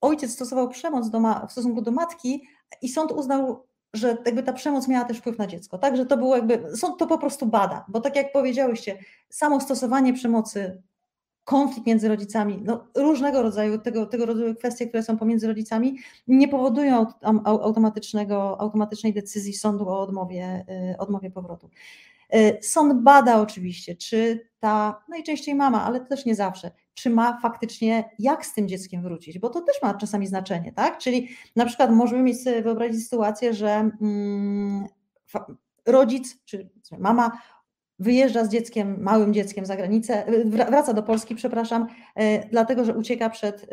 ojciec 0.00 0.32
stosował 0.32 0.68
przemoc 0.68 1.10
do 1.10 1.20
w 1.48 1.52
stosunku 1.52 1.82
do 1.82 1.90
matki 1.90 2.46
i 2.82 2.88
sąd 2.88 3.12
uznał, 3.12 3.66
że 3.94 4.16
jakby 4.26 4.42
ta 4.42 4.52
przemoc 4.52 4.88
miała 4.88 5.04
też 5.04 5.18
wpływ 5.18 5.38
na 5.38 5.46
dziecko, 5.46 5.78
tak, 5.78 5.96
że 5.96 6.06
to 6.06 6.16
było 6.16 6.36
jakby, 6.36 6.76
sąd 6.76 6.98
to 6.98 7.06
po 7.06 7.18
prostu 7.18 7.46
bada, 7.46 7.84
bo 7.88 8.00
tak 8.00 8.16
jak 8.16 8.32
powiedziałyście, 8.32 8.98
samo 9.28 9.60
stosowanie 9.60 10.14
przemocy, 10.14 10.82
konflikt 11.44 11.86
między 11.86 12.08
rodzicami, 12.08 12.62
no, 12.64 12.86
różnego 12.94 13.42
rodzaju, 13.42 13.78
tego, 13.78 14.06
tego 14.06 14.26
rodzaju 14.26 14.54
kwestie, 14.54 14.86
które 14.86 15.02
są 15.02 15.18
pomiędzy 15.18 15.46
rodzicami, 15.46 15.98
nie 16.28 16.48
powodują 16.48 17.06
automatycznego, 17.44 18.60
automatycznej 18.60 19.14
decyzji 19.14 19.52
sądu 19.52 19.88
o 19.88 20.00
odmowie, 20.00 20.64
y, 20.92 20.98
odmowie 20.98 21.30
powrotu. 21.30 21.70
Y, 22.34 22.58
sąd 22.62 23.02
bada 23.02 23.40
oczywiście, 23.40 23.96
czy 23.96 24.48
ta, 24.60 25.04
najczęściej 25.08 25.54
mama, 25.54 25.84
ale 25.84 26.00
też 26.00 26.26
nie 26.26 26.34
zawsze, 26.34 26.70
czy 26.94 27.10
ma 27.10 27.40
faktycznie 27.42 28.10
jak 28.18 28.46
z 28.46 28.54
tym 28.54 28.68
dzieckiem 28.68 29.02
wrócić, 29.02 29.38
bo 29.38 29.50
to 29.50 29.60
też 29.60 29.82
ma 29.82 29.94
czasami 29.94 30.26
znaczenie, 30.26 30.72
tak? 30.72 30.98
Czyli 30.98 31.28
na 31.56 31.66
przykład 31.66 31.90
możemy 31.90 32.22
mieć 32.22 32.42
sobie 32.42 32.62
wyobrazić 32.62 33.04
sytuację, 33.04 33.54
że 33.54 33.90
mm, 34.02 34.86
rodzic 35.86 36.44
czy 36.44 36.70
mama 36.98 37.40
wyjeżdża 37.98 38.44
z 38.44 38.48
dzieckiem, 38.48 39.02
małym 39.02 39.34
dzieckiem 39.34 39.66
za 39.66 39.76
granicę, 39.76 40.28
y, 40.28 40.44
wraca 40.44 40.92
do 40.92 41.02
Polski, 41.02 41.34
przepraszam, 41.34 41.86
y, 42.20 42.48
dlatego 42.50 42.84
że 42.84 42.94
ucieka 42.94 43.30
przed 43.30 43.66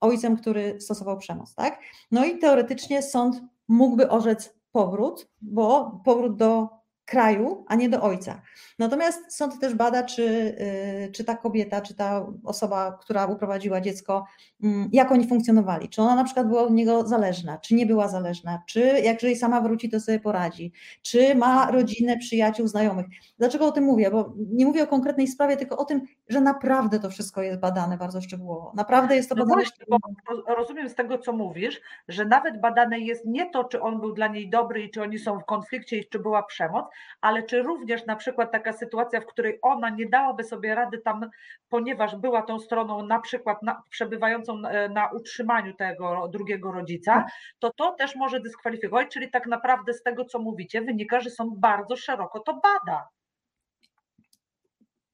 ojcem, 0.00 0.36
który 0.36 0.80
stosował 0.80 1.18
przemoc, 1.18 1.54
tak? 1.54 1.80
No 2.10 2.24
i 2.24 2.38
teoretycznie 2.38 3.02
sąd 3.02 3.42
mógłby 3.68 4.10
orzec 4.10 4.54
powrót, 4.72 5.30
bo 5.42 6.00
powrót 6.04 6.36
do 6.36 6.68
kraju, 7.04 7.64
a 7.68 7.74
nie 7.74 7.88
do 7.88 8.02
ojca. 8.02 8.42
Natomiast 8.78 9.36
sąd 9.36 9.60
też 9.60 9.74
bada, 9.74 10.02
czy, 10.02 10.22
y, 10.22 11.12
czy 11.12 11.24
ta 11.24 11.36
kobieta, 11.36 11.80
czy 11.80 11.94
ta 11.94 12.26
osoba, 12.44 12.98
która 13.00 13.26
uprowadziła 13.26 13.80
dziecko, 13.80 14.24
mm, 14.62 14.88
jak 14.92 15.12
oni 15.12 15.28
funkcjonowali. 15.28 15.88
Czy 15.88 16.02
ona 16.02 16.14
na 16.14 16.24
przykład 16.24 16.48
była 16.48 16.62
od 16.62 16.70
niego 16.70 17.06
zależna, 17.06 17.58
czy 17.58 17.74
nie 17.74 17.86
była 17.86 18.08
zależna, 18.08 18.62
czy 18.66 18.80
jak 18.80 19.14
jeżeli 19.14 19.36
sama 19.36 19.60
wróci, 19.60 19.90
to 19.90 20.00
sobie 20.00 20.20
poradzi, 20.20 20.72
czy 21.02 21.34
ma 21.34 21.70
rodzinę, 21.70 22.16
przyjaciół, 22.18 22.66
znajomych. 22.66 23.06
Dlaczego 23.38 23.66
o 23.66 23.72
tym 23.72 23.84
mówię? 23.84 24.10
Bo 24.10 24.34
nie 24.36 24.66
mówię 24.66 24.82
o 24.82 24.86
konkretnej 24.86 25.28
sprawie, 25.28 25.56
tylko 25.56 25.76
o 25.76 25.84
tym, 25.84 26.02
że 26.28 26.40
naprawdę 26.40 27.00
to 27.00 27.10
wszystko 27.10 27.42
jest 27.42 27.60
badane 27.60 27.98
bardzo 27.98 28.20
szczegółowo. 28.20 28.72
Naprawdę 28.76 29.16
jest 29.16 29.28
to 29.28 29.34
no 29.34 29.44
badane. 29.44 29.62
Właśnie, 29.62 29.86
bo 29.88 30.54
rozumiem 30.54 30.88
z 30.88 30.94
tego, 30.94 31.18
co 31.18 31.32
mówisz, 31.32 31.80
że 32.08 32.24
nawet 32.24 32.60
badane 32.60 32.98
jest 32.98 33.26
nie 33.26 33.50
to, 33.50 33.64
czy 33.64 33.80
on 33.80 34.00
był 34.00 34.12
dla 34.12 34.28
niej 34.28 34.50
dobry 34.50 34.82
i 34.82 34.90
czy 34.90 35.02
oni 35.02 35.18
są 35.18 35.38
w 35.38 35.44
konflikcie 35.44 35.98
i 35.98 36.08
czy 36.08 36.18
była 36.18 36.42
przemoc, 36.42 36.86
ale 37.20 37.42
czy 37.42 37.62
również 37.62 38.06
na 38.06 38.16
przykład 38.16 38.52
taka 38.52 38.72
sytuacja, 38.72 39.20
w 39.20 39.26
której 39.26 39.58
ona 39.62 39.90
nie 39.90 40.08
dałaby 40.08 40.44
sobie 40.44 40.74
rady 40.74 40.98
tam, 40.98 41.30
ponieważ 41.68 42.16
była 42.16 42.42
tą 42.42 42.58
stroną 42.58 43.06
na 43.06 43.20
przykład 43.20 43.62
na, 43.62 43.82
przebywającą 43.90 44.56
na, 44.56 44.88
na 44.88 45.10
utrzymaniu 45.10 45.74
tego 45.74 46.28
drugiego 46.28 46.72
rodzica, 46.72 47.14
tak. 47.14 47.30
to 47.58 47.72
to 47.76 47.92
też 47.92 48.16
może 48.16 48.40
dyskwalifikować, 48.40 49.08
czyli 49.08 49.30
tak 49.30 49.46
naprawdę 49.46 49.92
z 49.92 50.02
tego, 50.02 50.24
co 50.24 50.38
mówicie, 50.38 50.82
wynika, 50.82 51.20
że 51.20 51.30
sąd 51.30 51.58
bardzo 51.58 51.96
szeroko 51.96 52.40
to 52.40 52.54
bada. 52.54 53.08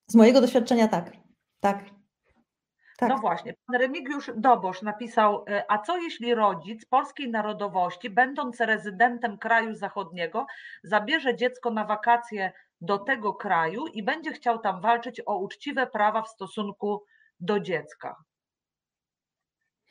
Z 0.07 0.15
mojego 0.15 0.41
doświadczenia 0.41 0.89
tak, 0.89 1.13
tak. 1.61 2.00
Tak. 3.01 3.09
No 3.09 3.19
właśnie, 3.19 3.55
pan 3.67 3.81
Remigiusz 3.81 4.31
Dobosz 4.37 4.83
napisał, 4.83 5.45
e, 5.49 5.65
a 5.69 5.79
co 5.79 5.97
jeśli 5.97 6.35
rodzic 6.35 6.85
polskiej 6.85 7.31
narodowości, 7.31 8.11
będąc 8.11 8.61
rezydentem 8.61 9.39
kraju 9.39 9.75
zachodniego, 9.75 10.47
zabierze 10.83 11.37
dziecko 11.37 11.71
na 11.71 11.85
wakacje 11.85 12.53
do 12.81 12.99
tego 12.99 13.35
kraju 13.35 13.87
i 13.87 14.03
będzie 14.03 14.33
chciał 14.33 14.59
tam 14.59 14.81
walczyć 14.81 15.23
o 15.27 15.39
uczciwe 15.39 15.87
prawa 15.87 16.23
w 16.23 16.29
stosunku 16.29 17.05
do 17.41 17.61
dziecka? 17.61 18.17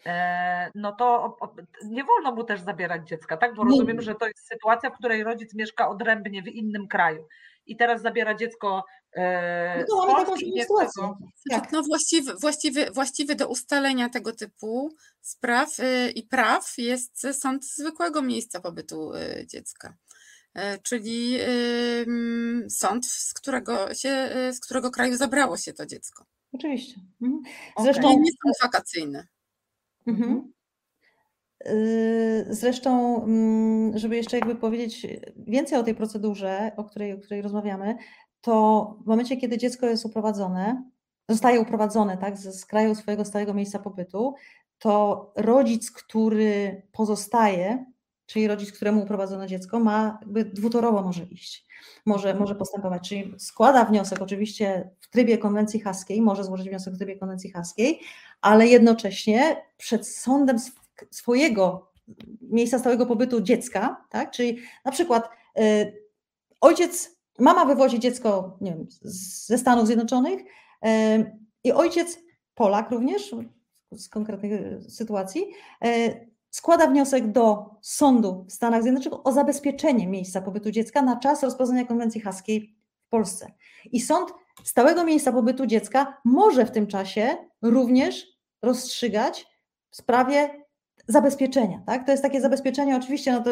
E, 0.05 0.71
no 0.75 0.91
to 0.91 1.37
nie 1.85 2.03
wolno 2.03 2.31
mu 2.31 2.43
też 2.43 2.61
zabierać 2.61 3.07
dziecka, 3.07 3.37
tak? 3.37 3.55
Bo 3.55 3.63
rozumiem, 3.63 4.01
że 4.01 4.15
to 4.15 4.27
jest 4.27 4.47
sytuacja, 4.47 4.89
w 4.89 4.97
której 4.97 5.23
rodzic 5.23 5.55
mieszka 5.55 5.89
odrębnie 5.89 6.41
w 6.41 6.47
innym 6.47 6.87
kraju 6.87 7.27
i 7.65 7.75
teraz 7.75 8.01
zabiera 8.01 8.35
dziecko 8.35 8.85
e, 9.15 9.85
no, 9.89 10.23
z 10.23 10.25
Polski 10.25 10.53
dziecko. 10.53 11.17
Tak. 11.49 11.71
No 11.71 11.83
właściwy, 11.83 12.33
właściwy, 12.41 12.91
właściwy 12.91 13.35
do 13.35 13.47
ustalenia 13.47 14.09
tego 14.09 14.33
typu 14.33 14.89
spraw 15.21 15.79
y, 15.79 16.11
i 16.11 16.23
praw 16.23 16.73
jest 16.77 17.27
sąd 17.33 17.65
zwykłego 17.65 18.21
miejsca 18.21 18.59
pobytu 18.59 19.13
y, 19.13 19.47
dziecka. 19.47 19.97
E, 20.53 20.77
czyli 20.77 21.37
sąd, 22.69 23.05
z 23.05 23.33
którego, 23.33 23.93
się, 23.93 24.29
y, 24.49 24.53
z 24.53 24.59
którego 24.59 24.91
kraju 24.91 25.17
zabrało 25.17 25.57
się 25.57 25.73
to 25.73 25.85
dziecko. 25.85 26.25
Oczywiście. 26.53 27.01
Mhm. 27.21 27.41
Zresztą 27.83 28.07
okay. 28.07 28.19
nie 28.19 28.31
sąd 28.31 28.55
wakacyjny. 28.61 29.27
Mhm. 30.07 30.53
Zresztą, 32.49 33.23
mm, 33.23 33.97
żeby 33.97 34.15
jeszcze 34.15 34.37
jakby 34.37 34.55
powiedzieć 34.55 35.07
więcej 35.35 35.77
o 35.79 35.83
tej 35.83 35.95
procedurze, 35.95 36.71
o 36.77 36.83
której, 36.83 37.13
o 37.13 37.17
której 37.17 37.41
rozmawiamy, 37.41 37.97
to 38.41 38.95
w 39.03 39.07
momencie, 39.07 39.37
kiedy 39.37 39.57
dziecko 39.57 39.85
jest 39.85 40.05
uprowadzone, 40.05 40.83
zostaje 41.29 41.59
uprowadzone 41.59 42.17
tak, 42.17 42.37
z 42.37 42.65
kraju 42.65 42.95
swojego 42.95 43.25
stałego 43.25 43.53
miejsca 43.53 43.79
pobytu, 43.79 44.35
to 44.79 45.31
rodzic, 45.35 45.91
który 45.91 46.81
pozostaje, 46.91 47.85
czyli 48.25 48.47
rodzic, 48.47 48.71
któremu 48.71 49.03
uprowadzono 49.03 49.47
dziecko, 49.47 49.79
ma 49.79 50.17
jakby 50.21 50.45
dwutorowo 50.45 51.01
może 51.01 51.23
iść, 51.23 51.65
może, 52.05 52.33
może 52.33 52.55
postępować, 52.55 53.09
czyli 53.09 53.33
składa 53.37 53.85
wniosek 53.85 54.21
oczywiście 54.21 54.89
w 54.99 55.09
trybie 55.09 55.37
konwencji 55.37 55.79
haskiej, 55.79 56.21
może 56.21 56.43
złożyć 56.43 56.69
wniosek 56.69 56.93
w 56.93 56.97
trybie 56.97 57.17
konwencji 57.17 57.51
haskiej, 57.51 57.99
ale 58.41 58.67
jednocześnie 58.67 59.65
przed 59.77 60.07
sądem 60.07 60.57
swojego 61.11 61.91
miejsca 62.41 62.79
stałego 62.79 63.05
pobytu 63.05 63.41
dziecka, 63.41 64.05
tak? 64.09 64.31
czyli 64.31 64.57
na 64.85 64.91
przykład 64.91 65.29
y, 65.59 65.93
ojciec, 66.61 67.18
mama 67.39 67.65
wywozi 67.65 67.99
dziecko 67.99 68.57
nie 68.61 68.71
wiem, 68.71 68.87
ze 69.45 69.57
Stanów 69.57 69.87
Zjednoczonych 69.87 70.39
i 71.63 71.71
ojciec, 71.71 72.19
Polak 72.55 72.91
również, 72.91 73.35
z 73.91 74.09
konkretnej 74.09 74.51
sytuacji, 74.89 75.45
y, 75.85 76.29
składa 76.49 76.87
wniosek 76.87 77.31
do 77.31 77.75
sądu 77.81 78.45
w 78.49 78.53
Stanach 78.53 78.83
Zjednoczonych 78.83 79.27
o 79.27 79.31
zabezpieczenie 79.31 80.07
miejsca 80.07 80.41
pobytu 80.41 80.71
dziecka 80.71 81.01
na 81.01 81.19
czas 81.19 81.43
rozpoznania 81.43 81.85
konwencji 81.85 82.21
haskiej 82.21 82.75
w 83.07 83.09
Polsce. 83.09 83.51
I 83.91 84.01
sąd 84.01 84.33
stałego 84.63 85.03
miejsca 85.03 85.31
pobytu 85.31 85.65
dziecka 85.65 86.17
może 86.25 86.65
w 86.65 86.71
tym 86.71 86.87
czasie 86.87 87.37
również 87.61 88.27
rozstrzygać 88.61 89.47
w 89.91 89.95
sprawie 89.95 90.58
zabezpieczenia. 91.09 91.81
Tak? 91.85 92.05
To 92.05 92.11
jest 92.11 92.23
takie 92.23 92.41
zabezpieczenie, 92.41 92.95
oczywiście, 92.95 93.31
no 93.31 93.41
to 93.41 93.51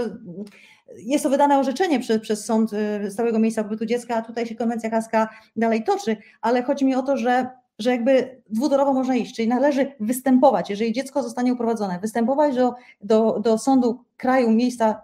jest 0.97 1.23
to 1.23 1.29
wydane 1.29 1.59
orzeczenie 1.59 1.99
przez, 1.99 2.21
przez 2.21 2.45
sąd 2.45 2.71
y, 2.73 3.11
stałego 3.11 3.39
miejsca 3.39 3.63
pobytu 3.63 3.85
dziecka, 3.85 4.15
a 4.15 4.21
tutaj 4.21 4.45
się 4.45 4.55
konwencja 4.55 4.89
haska 4.89 5.29
dalej 5.55 5.83
toczy, 5.83 6.17
ale 6.41 6.63
chodzi 6.63 6.85
mi 6.85 6.95
o 6.95 7.01
to, 7.01 7.17
że, 7.17 7.49
że 7.79 7.91
jakby 7.91 8.41
dwutorowo 8.49 8.93
można 8.93 9.15
iść, 9.15 9.35
czyli 9.35 9.47
należy 9.47 9.91
występować, 9.99 10.69
jeżeli 10.69 10.93
dziecko 10.93 11.23
zostanie 11.23 11.53
uprowadzone, 11.53 11.99
występować 11.99 12.55
do, 12.55 12.73
do, 13.01 13.39
do 13.39 13.57
sądu 13.57 14.03
kraju 14.17 14.51
miejsca, 14.51 15.01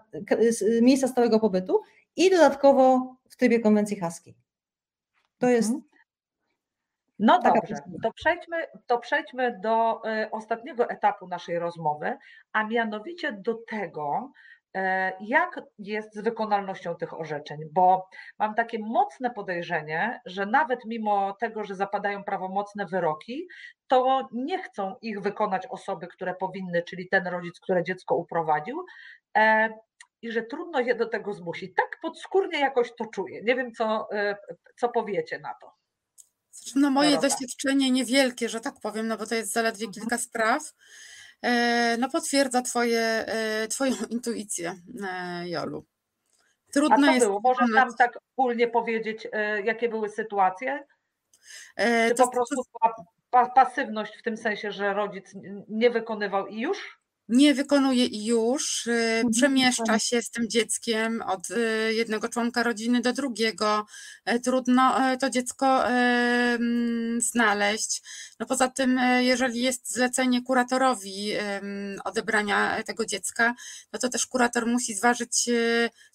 miejsca 0.82 1.08
stałego 1.08 1.40
pobytu 1.40 1.80
i 2.16 2.30
dodatkowo 2.30 3.14
w 3.28 3.36
trybie 3.36 3.60
konwencji 3.60 3.96
haskiej. 3.96 4.34
To 5.38 5.48
jest 5.48 5.72
No 7.18 7.38
dobrze, 7.38 7.74
to 8.02 8.12
przejdźmy, 8.12 8.66
to 8.86 8.98
przejdźmy 8.98 9.58
do 9.60 10.02
y, 10.24 10.30
ostatniego 10.30 10.90
etapu 10.90 11.28
naszej 11.28 11.58
rozmowy, 11.58 12.16
a 12.52 12.64
mianowicie 12.64 13.32
do 13.32 13.54
tego, 13.54 14.32
E, 14.76 15.12
jak 15.20 15.60
jest 15.78 16.14
z 16.14 16.20
wykonalnością 16.20 16.96
tych 16.96 17.20
orzeczeń? 17.20 17.58
Bo 17.72 18.08
mam 18.38 18.54
takie 18.54 18.78
mocne 18.78 19.30
podejrzenie, 19.30 20.20
że 20.26 20.46
nawet 20.46 20.80
mimo 20.86 21.32
tego, 21.32 21.64
że 21.64 21.74
zapadają 21.74 22.24
prawomocne 22.24 22.86
wyroki, 22.86 23.48
to 23.88 24.28
nie 24.32 24.62
chcą 24.62 24.94
ich 25.02 25.20
wykonać 25.20 25.66
osoby, 25.66 26.06
które 26.06 26.34
powinny, 26.34 26.82
czyli 26.82 27.08
ten 27.08 27.26
rodzic, 27.26 27.60
który 27.60 27.82
dziecko 27.82 28.14
uprowadził. 28.16 28.84
E, 29.36 29.68
I 30.22 30.32
że 30.32 30.42
trudno 30.42 30.80
je 30.80 30.94
do 30.94 31.06
tego 31.06 31.32
zmusić. 31.32 31.74
Tak 31.76 31.98
podskórnie 32.02 32.60
jakoś 32.60 32.94
to 32.94 33.06
czuję. 33.06 33.42
Nie 33.42 33.56
wiem, 33.56 33.72
co, 33.72 34.08
e, 34.12 34.36
co 34.76 34.88
powiecie 34.88 35.38
na 35.38 35.54
to. 35.60 35.83
Znaczy, 36.54 36.78
no 36.78 36.90
moje 36.90 37.18
doświadczenie 37.18 37.90
niewielkie, 37.90 38.48
że 38.48 38.60
tak 38.60 38.80
powiem, 38.80 39.08
no 39.08 39.16
bo 39.16 39.26
to 39.26 39.34
jest 39.34 39.52
zaledwie 39.52 39.86
mhm. 39.86 39.92
kilka 39.92 40.18
spraw 40.18 40.72
E, 41.44 41.96
no 41.98 42.08
potwierdza 42.08 42.62
twoje, 42.62 43.00
e, 43.00 43.68
twoją 43.68 43.92
intuicję, 44.10 44.74
e, 45.04 45.48
Jolu. 45.48 45.84
Trudno 46.72 46.96
A 46.96 47.06
co 47.06 47.12
jest 47.12 47.26
było? 47.26 47.40
Możesz 47.44 47.70
nam 47.74 47.94
tak 47.98 48.18
ogólnie 48.36 48.68
powiedzieć, 48.68 49.28
jakie 49.64 49.88
były 49.88 50.08
sytuacje? 50.08 50.86
Czy 52.08 52.14
po 52.16 52.28
prostu 52.28 52.62
była 53.32 53.50
pasywność 53.50 54.16
w 54.18 54.22
tym 54.22 54.36
sensie, 54.36 54.72
że 54.72 54.94
rodzic 54.94 55.34
nie 55.68 55.90
wykonywał 55.90 56.46
i 56.46 56.60
już? 56.60 56.98
Nie 57.28 57.54
wykonuje 57.54 58.06
i 58.06 58.24
już, 58.24 58.86
y, 58.86 58.92
mhm, 58.92 59.30
przemieszcza 59.30 59.98
się 59.98 60.22
z 60.22 60.30
tym 60.30 60.48
dzieckiem 60.48 61.22
od 61.22 61.50
y, 61.50 61.94
jednego 61.94 62.28
członka 62.28 62.62
rodziny 62.62 63.00
do 63.00 63.12
drugiego. 63.12 63.86
E, 64.24 64.38
trudno 64.40 65.10
e, 65.10 65.16
to 65.16 65.30
dziecko 65.30 65.84
znaleźć. 67.18 68.02
No 68.40 68.46
poza 68.46 68.68
tym, 68.68 68.98
e, 68.98 69.24
jeżeli 69.24 69.62
jest 69.62 69.92
zlecenie 69.92 70.42
kuratorowi 70.42 71.32
odebrania 72.04 72.82
tego 72.82 73.06
dziecka, 73.06 73.54
no 73.92 73.98
to 73.98 74.08
też 74.08 74.26
kurator 74.26 74.66
musi 74.66 74.94
zważyć, 74.94 75.50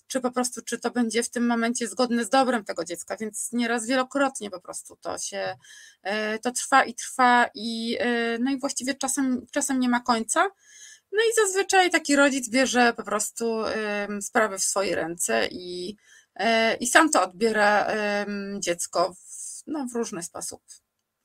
czy 0.07 0.21
po 0.21 0.31
prostu, 0.31 0.61
czy 0.61 0.79
to 0.79 0.91
będzie 0.91 1.23
w 1.23 1.29
tym 1.29 1.47
momencie 1.47 1.87
zgodne 1.87 2.25
z 2.25 2.29
dobrem 2.29 2.65
tego 2.65 2.85
dziecka, 2.85 3.17
więc 3.17 3.49
nieraz 3.51 3.87
wielokrotnie 3.87 4.49
po 4.49 4.61
prostu 4.61 4.97
to 5.01 5.17
się, 5.17 5.55
to 6.41 6.51
trwa 6.51 6.83
i 6.83 6.93
trwa 6.93 7.49
i 7.55 7.97
no 8.39 8.51
i 8.51 8.59
właściwie 8.59 8.95
czasem, 8.95 9.45
czasem 9.51 9.79
nie 9.79 9.89
ma 9.89 9.99
końca. 9.99 10.49
No 11.11 11.19
i 11.31 11.33
zazwyczaj 11.35 11.89
taki 11.89 12.15
rodzic 12.15 12.49
bierze 12.49 12.93
po 12.93 13.03
prostu 13.03 13.63
sprawę 14.21 14.57
w 14.57 14.63
swoje 14.63 14.95
ręce 14.95 15.47
i, 15.51 15.95
e, 16.35 16.75
i 16.75 16.87
sam 16.87 17.09
to 17.09 17.23
odbiera 17.23 17.87
dziecko 18.59 19.13
w, 19.13 19.63
no, 19.67 19.85
w 19.93 19.95
różny 19.95 20.23
sposób. 20.23 20.61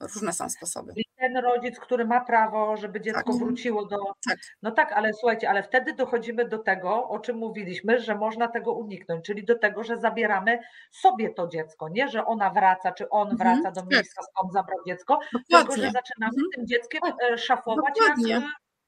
Różne 0.00 0.32
są 0.32 0.50
sposoby. 0.50 0.92
I 0.96 1.04
ten 1.16 1.36
rodzic, 1.36 1.78
który 1.78 2.04
ma 2.04 2.20
prawo, 2.20 2.76
żeby 2.76 3.00
dziecko 3.00 3.32
tak. 3.32 3.36
wróciło 3.36 3.84
do. 3.86 3.96
Tak. 4.28 4.38
No 4.62 4.70
tak, 4.70 4.92
ale 4.92 5.12
słuchajcie, 5.12 5.50
ale 5.50 5.62
wtedy 5.62 5.94
dochodzimy 5.94 6.48
do 6.48 6.58
tego, 6.58 7.08
o 7.08 7.18
czym 7.18 7.36
mówiliśmy, 7.36 8.00
że 8.00 8.14
można 8.14 8.48
tego 8.48 8.72
uniknąć, 8.72 9.24
czyli 9.24 9.44
do 9.44 9.58
tego, 9.58 9.84
że 9.84 9.96
zabieramy 9.96 10.58
sobie 10.92 11.34
to 11.34 11.48
dziecko. 11.48 11.88
Nie, 11.88 12.08
że 12.08 12.26
ona 12.26 12.50
wraca, 12.50 12.92
czy 12.92 13.08
on 13.08 13.30
mhm. 13.30 13.38
wraca 13.38 13.70
do 13.74 13.80
tak. 13.80 13.90
miejsca, 13.90 14.22
skąd 14.22 14.52
zabrał 14.52 14.78
dziecko, 14.86 15.18
Dokładnie. 15.32 15.58
tylko 15.58 15.76
że 15.76 15.90
zaczynamy 15.90 16.34
mhm. 16.36 16.46
tym 16.54 16.66
dzieckiem 16.66 17.00
tak. 17.00 17.32
E, 17.32 17.38
szafować 17.38 17.94
Dokładnie. 17.98 18.32
jak 18.32 18.44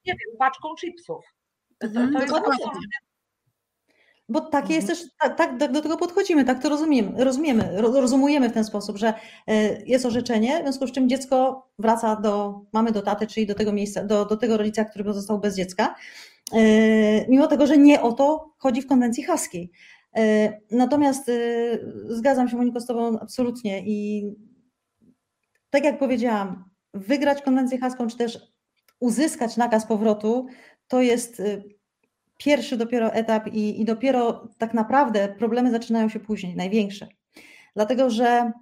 nie 0.06 0.12
wiem, 0.12 0.36
paczką 0.38 0.68
chipsów. 0.80 1.24
To, 1.78 1.88
to 1.88 2.00
mhm, 2.00 2.22
jest 2.22 2.34
bo 4.28 4.40
takie 4.40 4.74
jest 4.74 4.90
mhm. 4.90 5.08
też, 5.08 5.16
tak, 5.36 5.58
tak, 5.58 5.72
do 5.72 5.82
tego 5.82 5.96
podchodzimy, 5.96 6.44
tak 6.44 6.62
to 6.62 6.68
rozumiemy, 6.68 7.24
rozumiemy, 7.24 7.80
rozumujemy 7.80 8.48
w 8.48 8.52
ten 8.52 8.64
sposób, 8.64 8.96
że 8.96 9.14
e, 9.46 9.82
jest 9.82 10.06
orzeczenie, 10.06 10.58
w 10.58 10.62
związku 10.62 10.86
z 10.86 10.92
czym 10.92 11.08
dziecko 11.08 11.66
wraca 11.78 12.16
do 12.16 12.60
mamy, 12.72 12.92
do 12.92 13.02
taty, 13.02 13.26
czyli 13.26 13.46
do 13.46 13.54
tego 13.54 13.72
miejsca, 13.72 14.04
do, 14.04 14.24
do 14.24 14.36
tego 14.36 14.56
rodzica, 14.56 14.84
który 14.84 15.04
pozostał 15.04 15.38
bez 15.40 15.56
dziecka, 15.56 15.94
e, 16.52 17.28
mimo 17.28 17.46
tego, 17.46 17.66
że 17.66 17.78
nie 17.78 18.02
o 18.02 18.12
to 18.12 18.54
chodzi 18.58 18.82
w 18.82 18.86
konwencji 18.86 19.22
haskiej. 19.22 19.70
E, 20.16 20.52
natomiast 20.70 21.30
zgadzam 22.08 22.48
się 22.48 22.56
Moniko 22.56 22.80
z 22.80 22.86
Tobą 22.86 23.18
absolutnie 23.20 23.82
i 23.86 24.30
tak 25.70 25.84
jak 25.84 25.98
powiedziałam, 25.98 26.64
wygrać 26.94 27.42
konwencję 27.42 27.78
haską, 27.78 28.06
czy 28.06 28.16
też 28.16 28.55
uzyskać 29.00 29.56
nakaz 29.56 29.86
powrotu, 29.86 30.46
to 30.88 31.02
jest 31.02 31.40
y, 31.40 31.64
pierwszy 32.36 32.76
dopiero 32.76 33.12
etap 33.12 33.46
i, 33.46 33.80
i 33.80 33.84
dopiero 33.84 34.48
tak 34.58 34.74
naprawdę 34.74 35.28
problemy 35.38 35.70
zaczynają 35.70 36.08
się 36.08 36.20
później, 36.20 36.56
największe. 36.56 37.08
Dlatego, 37.74 38.10
że 38.10 38.52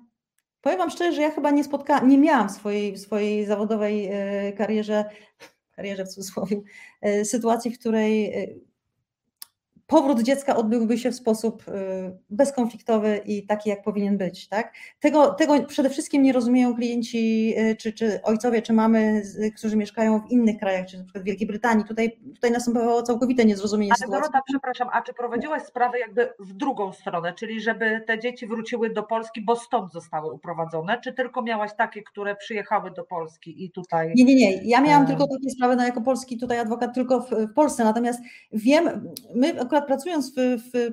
powiem 0.60 0.78
Wam 0.78 0.90
szczerze, 0.90 1.12
że 1.12 1.22
ja 1.22 1.30
chyba 1.30 1.50
nie 1.50 1.64
spotkałam, 1.64 2.08
nie 2.08 2.18
miałam 2.18 2.48
w 2.48 2.52
swojej, 2.52 2.92
w 2.92 3.00
swojej 3.00 3.46
zawodowej 3.46 4.08
y, 4.48 4.52
karierze, 4.52 5.04
karierze 5.76 6.04
w 6.04 6.08
cudzysłowie, 6.08 6.60
y, 7.06 7.24
sytuacji, 7.24 7.70
w 7.70 7.78
której 7.78 8.32
powrót 9.86 10.22
dziecka 10.22 10.56
odbyłby 10.56 10.98
się 10.98 11.10
w 11.10 11.14
sposób 11.14 11.68
y, 11.68 11.72
bezkonfliktowy 12.30 13.20
i 13.24 13.46
taki, 13.46 13.70
jak 13.70 13.82
powinien 13.82 14.18
być. 14.18 14.48
Tak? 14.48 14.74
Tego, 15.00 15.34
tego 15.34 15.64
przede 15.64 15.90
wszystkim 15.90 16.22
nie 16.22 16.32
rozumieją 16.32 16.74
klienci, 16.74 17.54
y, 17.58 17.76
czy, 17.76 17.92
czy 17.92 18.22
ojcowie, 18.22 18.62
czy 18.62 18.72
mamy, 18.72 19.22
którzy 19.56 19.76
mieszkają 19.76 20.20
w 20.20 20.30
innych 20.30 20.58
krajach, 20.58 20.86
czy 20.86 20.98
na 20.98 21.04
przykład 21.04 21.24
w 21.24 21.26
Wielkiej 21.26 21.46
Brytanii. 21.46 21.84
Tutaj, 21.84 22.18
tutaj 22.34 22.50
następowało 22.50 23.02
całkowite 23.02 23.44
niezrozumienie 23.44 23.92
Ale 23.92 23.98
sytuacji. 23.98 24.22
Dorota, 24.22 24.40
przepraszam, 24.48 24.88
a 24.92 25.02
czy 25.02 25.14
prowadziłaś 25.14 25.62
sprawę 25.62 25.98
jakby 25.98 26.32
w 26.38 26.52
drugą 26.52 26.92
stronę, 26.92 27.32
czyli 27.32 27.60
żeby 27.60 28.04
te 28.06 28.18
dzieci 28.18 28.46
wróciły 28.46 28.90
do 28.90 29.02
Polski, 29.02 29.44
bo 29.44 29.56
stąd 29.56 29.92
zostały 29.92 30.32
uprowadzone, 30.32 31.00
czy 31.00 31.12
tylko 31.12 31.42
miałaś 31.42 31.70
takie, 31.76 32.02
które 32.02 32.36
przyjechały 32.36 32.90
do 32.90 33.04
Polski 33.04 33.64
i 33.64 33.70
tutaj... 33.70 34.12
Nie, 34.16 34.24
nie, 34.24 34.34
nie. 34.34 34.60
Ja 34.64 34.80
miałam 34.80 35.06
tylko 35.06 35.26
takie 35.26 35.50
sprawy, 35.50 35.76
no 35.76 35.84
jako 35.84 36.00
polski 36.00 36.38
tutaj 36.38 36.58
adwokat 36.58 36.94
tylko 36.94 37.20
w, 37.20 37.30
w 37.30 37.54
Polsce, 37.54 37.84
natomiast 37.84 38.20
wiem, 38.52 39.12
my 39.34 39.60
akurat 39.74 39.86
pracując 39.86 40.34
w, 40.34 40.34
w, 40.36 40.90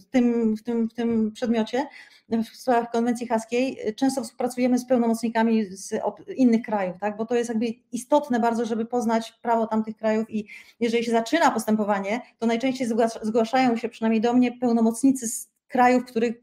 w, 0.00 0.04
tym, 0.04 0.56
w, 0.56 0.62
tym, 0.62 0.88
w 0.88 0.94
tym 0.94 1.32
przedmiocie, 1.32 1.86
w 2.28 2.56
sprawach 2.56 2.90
konwencji 2.90 3.26
haskiej, 3.26 3.78
często 3.96 4.22
współpracujemy 4.22 4.78
z 4.78 4.86
pełnomocnikami 4.86 5.64
z 5.64 5.92
innych 6.36 6.62
krajów, 6.62 6.96
tak? 7.00 7.16
bo 7.16 7.26
to 7.26 7.34
jest 7.34 7.48
jakby 7.48 7.66
istotne 7.92 8.40
bardzo, 8.40 8.64
żeby 8.64 8.84
poznać 8.84 9.32
prawo 9.32 9.66
tamtych 9.66 9.96
krajów 9.96 10.30
i 10.30 10.46
jeżeli 10.80 11.04
się 11.04 11.10
zaczyna 11.10 11.50
postępowanie, 11.50 12.20
to 12.38 12.46
najczęściej 12.46 12.88
zgłaszają 13.22 13.76
się 13.76 13.88
przynajmniej 13.88 14.20
do 14.20 14.32
mnie 14.32 14.52
pełnomocnicy 14.52 15.28
z 15.28 15.48
krajów, 15.68 16.04
których 16.04 16.34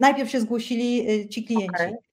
najpierw 0.00 0.30
się 0.30 0.40
zgłosili 0.40 1.10
y, 1.10 1.28
ci 1.28 1.44
klienci. 1.44 1.74
Okay. 1.74 2.09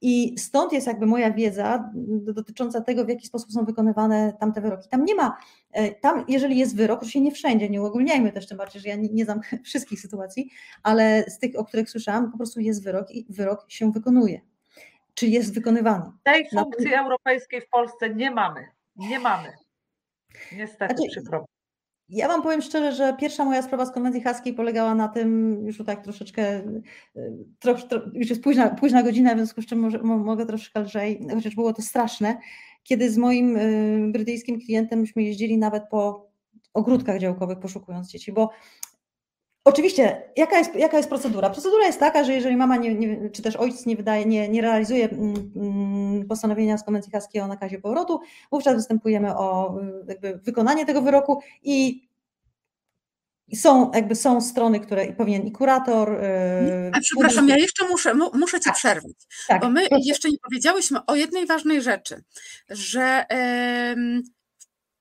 I 0.00 0.38
stąd 0.38 0.72
jest 0.72 0.86
jakby 0.86 1.06
moja 1.06 1.30
wiedza 1.30 1.90
dotycząca 2.34 2.80
tego, 2.80 3.04
w 3.04 3.08
jaki 3.08 3.26
sposób 3.26 3.52
są 3.52 3.64
wykonywane 3.64 4.36
tamte 4.40 4.60
wyroki. 4.60 4.88
Tam 4.88 5.04
nie 5.04 5.14
ma, 5.14 5.36
e, 5.72 5.94
tam 5.94 6.24
jeżeli 6.28 6.58
jest 6.58 6.76
wyrok, 6.76 6.98
oczywiście 6.98 7.20
nie 7.20 7.32
wszędzie, 7.32 7.70
nie 7.70 7.82
uogólniajmy 7.82 8.32
też 8.32 8.46
tym 8.46 8.58
bardziej, 8.58 8.82
że 8.82 8.88
ja 8.88 8.96
nie, 8.96 9.08
nie 9.08 9.24
znam 9.24 9.40
wszystkich 9.64 10.00
sytuacji, 10.00 10.50
ale 10.82 11.24
z 11.28 11.38
tych, 11.38 11.58
o 11.58 11.64
których 11.64 11.90
słyszałam, 11.90 12.30
po 12.32 12.36
prostu 12.36 12.60
jest 12.60 12.84
wyrok 12.84 13.10
i 13.10 13.26
wyrok 13.28 13.64
się 13.68 13.92
wykonuje. 13.92 14.40
Czy 15.14 15.26
jest 15.26 15.54
wykonywany. 15.54 16.04
Tej 16.22 16.48
funkcji 16.50 16.90
Na... 16.90 17.02
europejskiej 17.02 17.60
w 17.60 17.68
Polsce 17.68 18.14
nie 18.14 18.30
mamy. 18.30 18.66
Nie 18.96 19.18
mamy. 19.18 19.52
Niestety, 20.52 20.94
znaczy, 20.94 21.10
przykro. 21.10 21.44
Ja 22.08 22.28
Wam 22.28 22.42
powiem 22.42 22.62
szczerze, 22.62 22.92
że 22.92 23.16
pierwsza 23.20 23.44
moja 23.44 23.62
sprawa 23.62 23.86
z 23.86 23.92
konwencji 23.92 24.20
haskiej 24.20 24.54
polegała 24.54 24.94
na 24.94 25.08
tym, 25.08 25.58
już 25.66 25.78
tak 25.86 26.04
troszeczkę, 26.04 26.62
trosz, 27.58 27.84
tro, 27.84 28.00
już 28.14 28.30
jest 28.30 28.42
późna, 28.42 28.70
późna 28.70 29.02
godzina, 29.02 29.34
w 29.34 29.36
związku 29.36 29.62
z 29.62 29.66
czym 29.66 29.78
może, 29.78 29.98
mogę 30.02 30.46
troszkę 30.46 30.80
lżej, 30.80 31.26
chociaż 31.34 31.54
było 31.54 31.72
to 31.72 31.82
straszne, 31.82 32.38
kiedy 32.82 33.10
z 33.10 33.18
moim 33.18 33.56
y, 33.56 34.12
brytyjskim 34.12 34.60
klientem 34.60 35.00
myśmy 35.00 35.22
jeździli 35.22 35.58
nawet 35.58 35.82
po 35.90 36.30
ogródkach 36.74 37.18
działkowych 37.20 37.58
poszukując 37.58 38.08
dzieci, 38.08 38.32
bo 38.32 38.50
Oczywiście, 39.66 40.22
jaka 40.36 40.58
jest, 40.58 40.74
jaka 40.74 40.96
jest 40.96 41.08
procedura? 41.08 41.50
Procedura 41.50 41.86
jest 41.86 42.00
taka, 42.00 42.24
że 42.24 42.32
jeżeli 42.32 42.56
mama 42.56 42.76
nie, 42.76 42.94
nie, 42.94 43.30
czy 43.30 43.42
też 43.42 43.56
ojciec 43.56 43.86
nie 43.86 43.96
wydaje, 43.96 44.26
nie, 44.26 44.48
nie 44.48 44.62
realizuje 44.62 45.08
mm, 45.10 45.52
mm, 45.56 46.28
postanowienia 46.28 46.78
z 46.78 46.84
konwencji 46.84 47.12
haskiej 47.12 47.42
o 47.42 47.46
nakazie 47.46 47.78
powrotu, 47.78 48.20
wówczas 48.52 48.74
występujemy 48.74 49.36
o 49.36 49.78
jakby 50.08 50.40
wykonanie 50.44 50.86
tego 50.86 51.02
wyroku 51.02 51.40
i 51.62 52.06
są, 53.54 53.90
jakby 53.94 54.14
są 54.14 54.40
strony, 54.40 54.80
które 54.80 55.12
powinien 55.12 55.42
i 55.42 55.52
kurator. 55.52 56.12
Yy, 56.12 56.90
A 56.94 57.00
przepraszam, 57.00 57.48
ja 57.48 57.56
jeszcze 57.56 57.88
muszę, 57.88 58.14
muszę 58.14 58.60
Cię 58.60 58.64
tak, 58.64 58.74
przerwać, 58.74 59.14
tak, 59.48 59.60
bo 59.60 59.70
my 59.70 59.88
proszę. 59.88 60.02
jeszcze 60.06 60.30
nie 60.30 60.38
powiedziałyśmy 60.42 61.06
o 61.06 61.14
jednej 61.14 61.46
ważnej 61.46 61.82
rzeczy, 61.82 62.22
że 62.70 63.24
yy, 63.96 64.22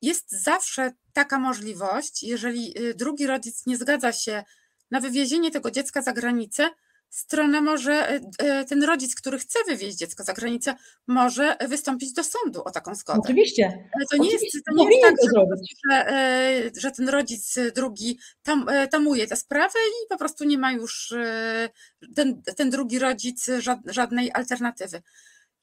jest 0.06 0.32
zawsze 0.32 0.92
taka 1.14 1.40
możliwość, 1.40 2.24
jeżeli 2.24 2.80
y, 2.80 2.94
drugi 2.94 3.28
rodzic 3.28 3.66
nie 3.66 3.78
zgadza 3.78 4.12
się 4.12 4.44
na 4.92 5.02
wywiezienie 5.02 5.52
tego 5.52 5.72
dziecka 5.72 6.02
za 6.02 6.14
granicę, 6.14 6.70
strona 7.10 7.62
może, 7.62 8.14
y, 8.14 8.22
y, 8.62 8.66
ten 8.66 8.84
rodzic, 8.84 9.16
który 9.16 9.40
chce 9.40 9.60
wywieźć 9.68 9.98
dziecko 9.98 10.24
za 10.24 10.34
granicę, 10.34 10.76
może 11.08 11.58
wystąpić 11.68 12.14
do 12.14 12.24
sądu 12.24 12.64
o 12.64 12.72
taką 12.72 12.96
zgodę. 12.96 13.20
Oczywiście. 13.24 13.90
Ale 13.96 14.06
to 14.12 14.18
nie 14.18 14.30
Oczywiście. 14.30 14.58
jest, 14.58 14.66
to 14.66 14.74
nie 14.76 14.90
jest 14.90 15.02
tak, 15.02 15.16
że, 15.36 15.46
że, 15.92 16.82
że, 16.82 16.92
ten 16.92 17.10
rodzic 17.10 17.56
drugi 17.76 18.20
tam, 18.44 18.66
tamuje 18.92 19.28
tę 19.28 19.36
sprawę 19.36 19.80
i 19.90 20.08
po 20.10 20.18
prostu 20.18 20.44
nie 20.44 20.58
ma 20.58 20.72
już 20.72 21.14
ten, 22.16 22.42
ten 22.42 22.70
drugi 22.70 23.00
rodzic 23.00 23.48
żadnej 23.86 24.32
alternatywy. 24.34 25.02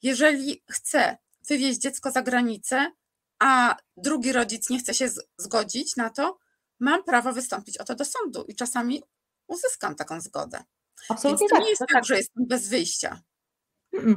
Jeżeli 0.01 0.63
chce 0.71 1.17
wywieźć 1.47 1.79
dziecko 1.79 2.11
za 2.11 2.21
granicę, 2.21 2.91
a 3.39 3.75
drugi 3.97 4.31
rodzic 4.31 4.69
nie 4.69 4.79
chce 4.79 4.93
się 4.93 5.09
zgodzić 5.37 5.95
na 5.95 6.09
to, 6.09 6.37
mam 6.79 7.03
prawo 7.03 7.33
wystąpić 7.33 7.77
o 7.77 7.83
to 7.83 7.95
do 7.95 8.05
sądu 8.05 8.45
i 8.47 8.55
czasami 8.55 9.03
uzyskam 9.47 9.95
taką 9.95 10.21
zgodę. 10.21 10.63
Absolutnie 11.09 11.39
Więc 11.39 11.51
to 11.51 11.55
tak. 11.55 11.63
nie 11.63 11.69
jest 11.69 11.79
tak, 11.79 11.89
tak. 11.91 12.05
że 12.05 12.17
jestem 12.17 12.45
bez 12.47 12.69
wyjścia. 12.69 13.21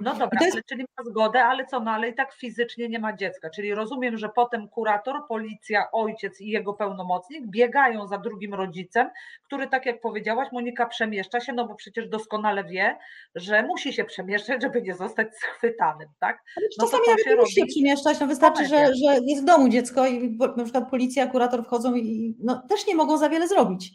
No 0.00 0.14
dobra, 0.14 0.38
jest 0.40 0.54
ale 0.54 0.62
czyli 0.62 0.82
ma 0.82 1.04
zgodę, 1.04 1.44
ale 1.44 1.66
co, 1.66 1.80
no 1.80 1.90
ale 1.90 2.08
i 2.08 2.14
tak 2.14 2.32
fizycznie 2.32 2.88
nie 2.88 2.98
ma 2.98 3.16
dziecka. 3.16 3.50
Czyli 3.50 3.74
rozumiem, 3.74 4.18
że 4.18 4.28
potem 4.28 4.68
kurator, 4.68 5.16
policja, 5.28 5.90
ojciec 5.92 6.40
i 6.40 6.48
jego 6.48 6.74
pełnomocnik 6.74 7.46
biegają 7.46 8.06
za 8.06 8.18
drugim 8.18 8.54
rodzicem, 8.54 9.10
który, 9.46 9.68
tak 9.68 9.86
jak 9.86 10.00
powiedziałaś, 10.00 10.48
Monika 10.52 10.86
przemieszcza 10.86 11.40
się, 11.40 11.52
no 11.52 11.68
bo 11.68 11.74
przecież 11.74 12.08
doskonale 12.08 12.64
wie, 12.64 12.96
że 13.34 13.62
musi 13.62 13.92
się 13.92 14.04
przemieszczać, 14.04 14.62
żeby 14.62 14.82
nie 14.82 14.94
zostać 14.94 15.28
schwytanym, 15.36 16.08
tak? 16.20 16.42
No 16.78 16.86
Czasami 16.86 17.04
to 17.04 17.10
nawet 17.10 17.24
się 17.24 17.30
nie 17.30 17.36
musi 17.36 17.60
się 17.60 17.66
przemieszczać, 17.66 18.20
no 18.20 18.26
wystarczy, 18.26 18.66
że, 18.66 18.86
że 18.86 19.18
jest 19.26 19.42
w 19.42 19.46
domu 19.46 19.68
dziecko 19.68 20.06
i 20.06 20.38
na 20.56 20.64
przykład 20.64 20.90
policja, 20.90 21.26
kurator 21.26 21.64
wchodzą 21.64 21.94
i 21.94 22.36
no, 22.38 22.62
też 22.68 22.86
nie 22.86 22.94
mogą 22.94 23.18
za 23.18 23.28
wiele 23.28 23.48
zrobić. 23.48 23.90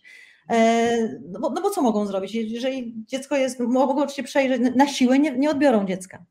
E, 0.49 1.19
No 1.29 1.39
bo, 1.39 1.49
no 1.49 1.61
bo 1.61 1.69
co 1.69 1.81
mogą 1.81 2.05
zrobić? 2.05 2.35
Jeżeli 2.35 2.93
dziecko 3.07 3.35
jest, 3.35 3.59
mogą 3.59 4.07
się 4.07 4.23
przejrzeć, 4.23 4.61
na 4.75 4.87
siłę 4.87 5.19
nie, 5.19 5.31
nie 5.37 5.49
odbiorą 5.49 5.85
dziecka. 5.85 6.25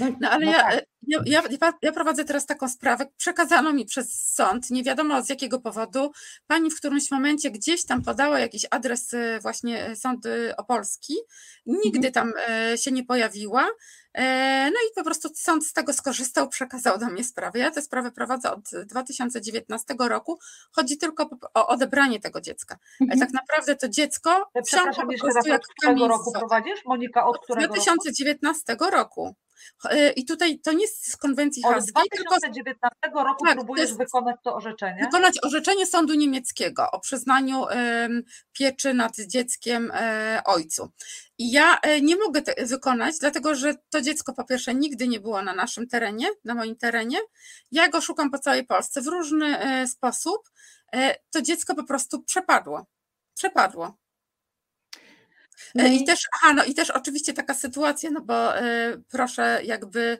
No, 0.00 0.06
No 0.20 0.30
ale 0.30 0.46
No 0.46 0.52
ja, 0.52 0.62
tak. 0.62 0.84
ja, 1.06 1.22
ja, 1.26 1.42
ja 1.82 1.92
prowadzę 1.92 2.24
teraz 2.24 2.46
taką 2.46 2.68
sprawę, 2.68 3.06
przekazano 3.16 3.72
mi 3.72 3.84
przez 3.84 4.32
sąd, 4.34 4.70
nie 4.70 4.82
wiadomo 4.82 5.22
z 5.22 5.28
jakiego 5.28 5.60
powodu, 5.60 6.12
pani 6.46 6.70
w 6.70 6.76
którymś 6.76 7.10
momencie 7.10 7.50
gdzieś 7.50 7.84
tam 7.84 8.02
podała 8.02 8.38
jakiś 8.38 8.66
adres 8.70 9.14
e, 9.14 9.40
właśnie 9.40 9.86
e, 9.86 9.96
Sąd 9.96 10.26
e, 10.26 10.56
Opolski, 10.56 11.14
nigdy 11.66 12.12
tam 12.12 12.32
e, 12.48 12.78
się 12.78 12.92
nie 12.92 13.04
pojawiła, 13.04 13.68
no 14.64 14.80
i 14.90 14.94
po 14.94 15.04
prostu 15.04 15.28
sąd 15.34 15.66
z 15.66 15.72
tego 15.72 15.92
skorzystał, 15.92 16.48
przekazał 16.48 16.98
do 16.98 17.06
mnie 17.06 17.24
sprawę. 17.24 17.58
Ja 17.58 17.70
tę 17.70 17.82
sprawę 17.82 18.12
prowadzę 18.12 18.52
od 18.52 18.70
2019 18.86 19.94
roku, 19.98 20.38
chodzi 20.72 20.98
tylko 20.98 21.30
o 21.54 21.66
odebranie 21.66 22.20
tego 22.20 22.40
dziecka. 22.40 22.78
Ale 23.00 23.12
Mhm. 23.12 23.20
tak 23.20 23.32
naprawdę 23.32 23.76
to 23.76 23.88
dziecko 23.88 24.30
wsiąkło 24.30 24.62
Przepraszam 24.62 25.06
po 25.06 25.12
jeszcze 25.12 25.24
prostu 25.24 25.38
raz, 25.38 25.46
jak 25.46 25.60
od 25.60 25.66
którego 25.66 26.08
roku 26.08 26.32
prowadzisz? 26.32 26.84
Monika, 26.84 27.26
od 27.26 27.36
Od 27.36 27.44
którego 27.44 27.74
roku? 27.74 27.74
2019 27.74 28.76
roku. 28.92 29.34
E, 29.90 30.10
I 30.12 30.24
tutaj 30.24 30.60
to 30.60 30.72
nie 30.72 30.82
jest 30.82 31.12
z 31.12 31.16
konwencji 31.16 31.62
Od 31.64 31.72
haskiej, 31.74 31.92
tylko 32.16 32.34
2019 32.36 32.90
roku 33.14 33.44
Tak, 33.44 33.54
próbujesz 33.54 33.86
jest- 33.88 33.98
wykonać 33.98 34.36
to 34.44 34.54
orzeczenie? 34.54 35.00
wykonać 35.04 35.38
orzeczenie 35.44 35.86
sądu 35.86 36.14
niemieckiego 36.14 36.90
o 36.90 37.00
przyznaniu 37.00 37.64
pieczy 38.52 38.94
nad 38.94 39.16
dzieckiem 39.16 39.92
e, 39.94 40.40
ojcu. 40.44 40.90
I 41.38 41.50
ja 41.52 41.78
e, 41.82 42.00
nie 42.00 42.16
mogę 42.16 42.42
te, 42.42 42.66
wykonać, 42.66 43.18
dlatego 43.18 43.54
że 43.54 43.74
to 43.90 44.00
dziecko 44.00 44.32
po 44.32 44.44
pierwsze 44.44 44.74
nigdy 44.74 45.08
nie 45.08 45.20
było 45.20 45.42
na 45.42 45.54
naszym 45.54 45.88
terenie, 45.88 46.28
na 46.44 46.54
moim 46.54 46.76
terenie. 46.76 47.18
Ja 47.72 47.88
go 47.88 48.00
szukam 48.00 48.30
po 48.30 48.38
całej 48.38 48.66
Polsce 48.66 49.02
w 49.02 49.06
różny 49.06 49.58
e, 49.58 49.86
sposób. 49.86 50.50
E, 50.92 51.14
To 51.30 51.42
dziecko 51.42 51.74
po 51.74 51.84
prostu 51.84 52.22
przepadło. 52.22 52.86
Przepadło. 53.34 53.96
No 55.74 55.84
E, 55.84 55.88
i- 55.88 56.04
też, 56.04 56.18
aha, 56.34 56.52
no 56.52 56.64
i 56.64 56.74
też 56.74 56.90
oczywiście 56.90 57.32
taka 57.32 57.54
sytuacja, 57.54 58.10
no 58.10 58.20
bo 58.20 58.56
e, 58.58 58.96
proszę 59.08 59.60
jakby 59.64 60.18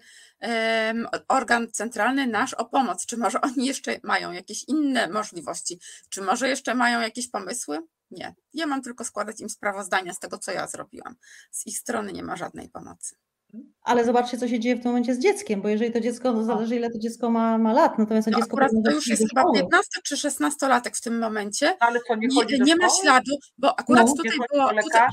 organ 1.28 1.68
centralny 1.72 2.26
nasz 2.26 2.54
o 2.54 2.64
pomoc. 2.64 3.06
Czy 3.06 3.16
może 3.16 3.40
oni 3.40 3.66
jeszcze 3.66 4.00
mają 4.02 4.32
jakieś 4.32 4.64
inne 4.68 5.08
możliwości? 5.08 5.80
Czy 6.08 6.22
może 6.22 6.48
jeszcze 6.48 6.74
mają 6.74 7.00
jakieś 7.00 7.30
pomysły? 7.30 7.78
Nie. 8.10 8.34
Ja 8.54 8.66
mam 8.66 8.82
tylko 8.82 9.04
składać 9.04 9.40
im 9.40 9.50
sprawozdania 9.50 10.12
z 10.12 10.18
tego, 10.18 10.38
co 10.38 10.52
ja 10.52 10.66
zrobiłam. 10.66 11.16
Z 11.50 11.66
ich 11.66 11.78
strony 11.78 12.12
nie 12.12 12.22
ma 12.22 12.36
żadnej 12.36 12.68
pomocy. 12.68 13.16
Ale 13.82 14.04
zobaczcie, 14.04 14.38
co 14.38 14.48
się 14.48 14.60
dzieje 14.60 14.76
w 14.76 14.82
tym 14.82 14.90
momencie 14.90 15.14
z 15.14 15.18
dzieckiem, 15.18 15.62
bo 15.62 15.68
jeżeli 15.68 15.92
to 15.92 16.00
dziecko, 16.00 16.32
no 16.32 16.44
zależy 16.44 16.76
ile 16.76 16.90
to 16.90 16.98
dziecko 16.98 17.30
ma, 17.30 17.58
ma 17.58 17.72
lat, 17.72 17.98
natomiast 17.98 18.24
to 18.24 18.30
No 18.30 18.38
dziecko 18.38 18.56
to 18.84 18.90
już 18.90 19.06
jest 19.06 19.28
chyba 19.28 19.40
szkoły. 19.40 19.58
15 19.58 20.00
czy 20.04 20.16
16 20.16 20.68
latek 20.68 20.96
w 20.96 21.00
tym 21.00 21.18
momencie. 21.18 21.66
No, 21.80 21.86
ale 21.86 22.00
co, 22.08 22.16
nie 22.16 22.28
Nie, 22.28 22.58
nie 22.58 22.76
ma 22.76 22.88
śladu, 23.02 23.38
bo 23.58 23.78
akurat 23.80 24.06
No. 24.06 24.14
Tutaj 24.14 24.38
było. 24.52 24.68
Tutaj? 24.82 25.08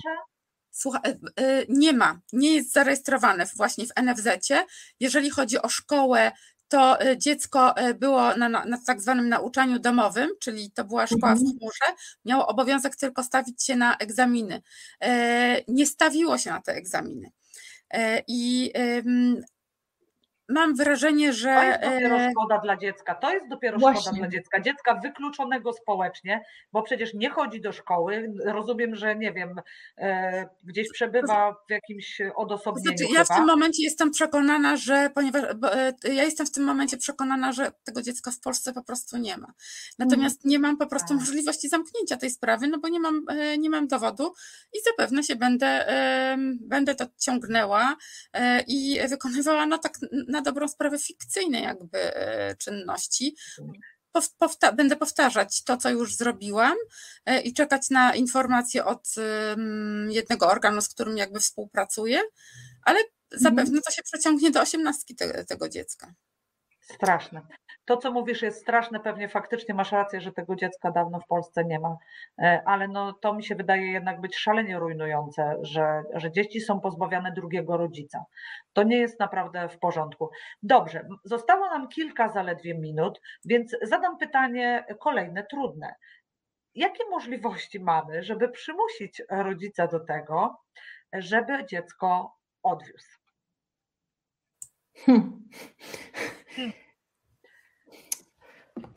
Słuchaj, 0.71 1.01
e, 1.11 1.15
e, 1.43 1.65
nie 1.69 1.93
ma, 1.93 2.19
nie 2.33 2.55
jest 2.55 2.73
zarejestrowane 2.73 3.45
właśnie 3.55 3.85
w 3.85 3.91
NFZ-cie. 3.95 4.65
Jeżeli 4.99 5.29
chodzi 5.29 5.61
o 5.61 5.69
szkołę, 5.69 6.31
to 6.67 7.01
e, 7.01 7.17
dziecko 7.17 7.75
było 7.99 8.35
na, 8.35 8.49
na, 8.49 8.65
na 8.65 8.77
tak 8.85 9.01
zwanym 9.01 9.29
nauczaniu 9.29 9.79
domowym, 9.79 10.29
czyli 10.39 10.71
to 10.71 10.83
była 10.85 11.07
szkoła 11.07 11.35
w 11.35 11.39
Mhm. 11.39 11.57
chmurze, 11.59 11.95
miało 12.25 12.47
obowiązek 12.47 12.95
tylko 12.95 13.23
stawić 13.23 13.63
się 13.63 13.75
na 13.75 13.97
egzaminy. 13.97 14.61
Nie 15.67 15.85
stawiło 15.85 16.37
się 16.37 16.49
na 16.49 16.61
te 16.61 16.73
egzaminy. 16.73 17.31
E, 17.93 18.23
I 18.27 18.71
mam 20.49 20.75
wrażenie, 20.75 21.33
że. 21.33 21.55
To 21.55 21.63
jest 21.63 21.81
dopiero 21.81 22.15
e, 22.17 22.31
szkoda 22.31 22.57
dla 22.57 22.77
dziecka. 22.77 23.15
To 23.15 23.33
jest 23.33 23.47
dopiero 23.47 23.79
szkoda 23.79 23.93
Właśnie. 23.93 24.19
dla 24.19 24.27
dziecka. 24.27 24.59
Dziecka 24.59 24.95
wykluczonego 24.95 25.73
społecznie, 25.73 26.43
bo 26.71 26.83
przecież 26.83 27.13
nie 27.13 27.29
chodzi 27.29 27.61
do 27.61 27.71
szkoły. 27.71 28.33
Rozumiem, 28.45 28.95
że 28.95 29.15
nie 29.15 29.33
wiem, 29.33 29.61
e, 29.97 30.49
gdzieś 30.63 30.89
przebywa 30.93 31.55
w 31.67 31.71
jakimś 31.71 32.21
odosobnieniu. 32.35 32.97
Znaczy, 32.97 33.13
ja 33.13 33.23
w 33.23 33.27
tym 33.27 33.45
momencie 33.45 33.83
jestem 33.83 34.11
przekonana, 34.11 34.77
że 34.77 35.09
ponieważ 35.15 35.43
e, 35.43 36.13
ja 36.13 36.23
jestem 36.23 36.45
w 36.45 36.51
tym 36.51 36.63
momencie 36.63 36.97
przekonana, 36.97 37.51
że 37.51 37.71
tego 37.83 38.01
dziecka 38.01 38.31
w 38.31 38.39
Polsce 38.39 38.73
po 38.73 38.83
prostu 38.83 39.17
nie 39.17 39.37
ma. 39.37 39.53
Natomiast 39.99 40.45
nie 40.45 40.59
mam 40.59 40.77
po 40.77 40.87
prostu 40.87 41.07
Tak. 41.07 41.17
możliwości 41.17 41.69
zamknięcia 41.69 42.17
tej 42.17 42.29
sprawy, 42.29 42.67
no 42.67 42.79
bo 42.79 42.89
nie 42.89 42.99
mam, 42.99 43.25
nie 43.57 43.69
mam 43.69 43.87
dowodu 43.87 44.33
i 44.73 44.77
zapewne 44.89 45.23
się 45.23 45.35
będę, 45.35 45.85
będę 46.59 46.95
to 46.95 47.05
ciągnęła 47.17 47.95
i 48.67 48.99
wykonywała 49.09 49.65
no 49.65 49.77
tak 49.77 49.93
na 50.27 50.36
dobrą 50.41 50.67
sprawę 50.67 50.99
fikcyjne 50.99 51.61
jakby 51.61 52.15
e, 52.15 52.55
czynności. 52.55 53.35
Pow- 54.13 54.35
powta- 54.39 54.71
będę 54.75 54.95
powtarzać 54.95 55.63
to, 55.63 55.77
co 55.77 55.89
już 55.89 56.15
zrobiłam 56.15 56.75
e, 57.25 57.41
i 57.41 57.53
czekać 57.53 57.89
na 57.89 58.15
informacje 58.15 58.85
od 58.85 59.07
jednego 60.09 60.47
organu, 60.47 60.81
z 60.81 60.89
którym 60.89 61.17
jakby 61.17 61.39
współpracuję, 61.39 62.21
ale 62.83 62.99
zapewne 63.31 63.81
to 63.81 63.91
się 63.91 64.03
przeciągnie 64.03 64.51
do 64.51 64.61
osiemnastki 64.61 65.15
te, 65.15 65.45
tego 65.45 65.69
dziecka. 65.69 66.13
Straszne. 66.91 67.41
To, 67.85 67.97
co 67.97 68.11
mówisz, 68.11 68.41
jest 68.41 68.61
straszne. 68.61 68.99
Pewnie 68.99 69.29
faktycznie 69.29 69.75
masz 69.75 69.91
rację, 69.91 70.21
że 70.21 70.31
tego 70.31 70.55
dziecka 70.55 70.91
dawno 70.91 71.19
w 71.19 71.27
Polsce 71.27 71.65
nie 71.65 71.79
ma, 71.79 71.97
E, 72.41 72.61
ale 72.65 72.87
no, 72.87 73.13
to 73.13 73.33
mi 73.33 73.43
się 73.43 73.55
wydaje 73.55 73.91
jednak 73.91 74.21
być 74.21 74.35
szalenie 74.37 74.79
rujnujące, 74.79 75.57
że, 75.61 76.03
że 76.13 76.31
dzieci 76.31 76.61
są 76.61 76.79
pozbawiane 76.79 77.31
drugiego 77.31 77.77
rodzica. 77.77 78.25
To 78.73 78.83
nie 78.83 78.97
jest 78.97 79.19
naprawdę 79.19 79.69
w 79.69 79.79
porządku. 79.79 80.29
Dobrze, 80.63 81.07
zostało 81.23 81.65
nam 81.69 81.87
kilka 81.87 82.29
zaledwie 82.29 82.75
minut, 82.75 83.21
więc 83.45 83.75
zadam 83.81 84.17
pytanie 84.17 84.85
kolejne, 84.99 85.43
trudne. 85.43 85.95
Jakie 86.75 87.03
możliwości 87.09 87.79
mamy, 87.79 88.23
żeby 88.23 88.49
przymusić 88.49 89.21
rodzica 89.29 89.87
do 89.87 89.99
tego, 89.99 90.57
żeby 91.13 91.65
dziecko 91.65 92.35
odwiózł? 92.63 93.17
Hmm. 95.05 95.49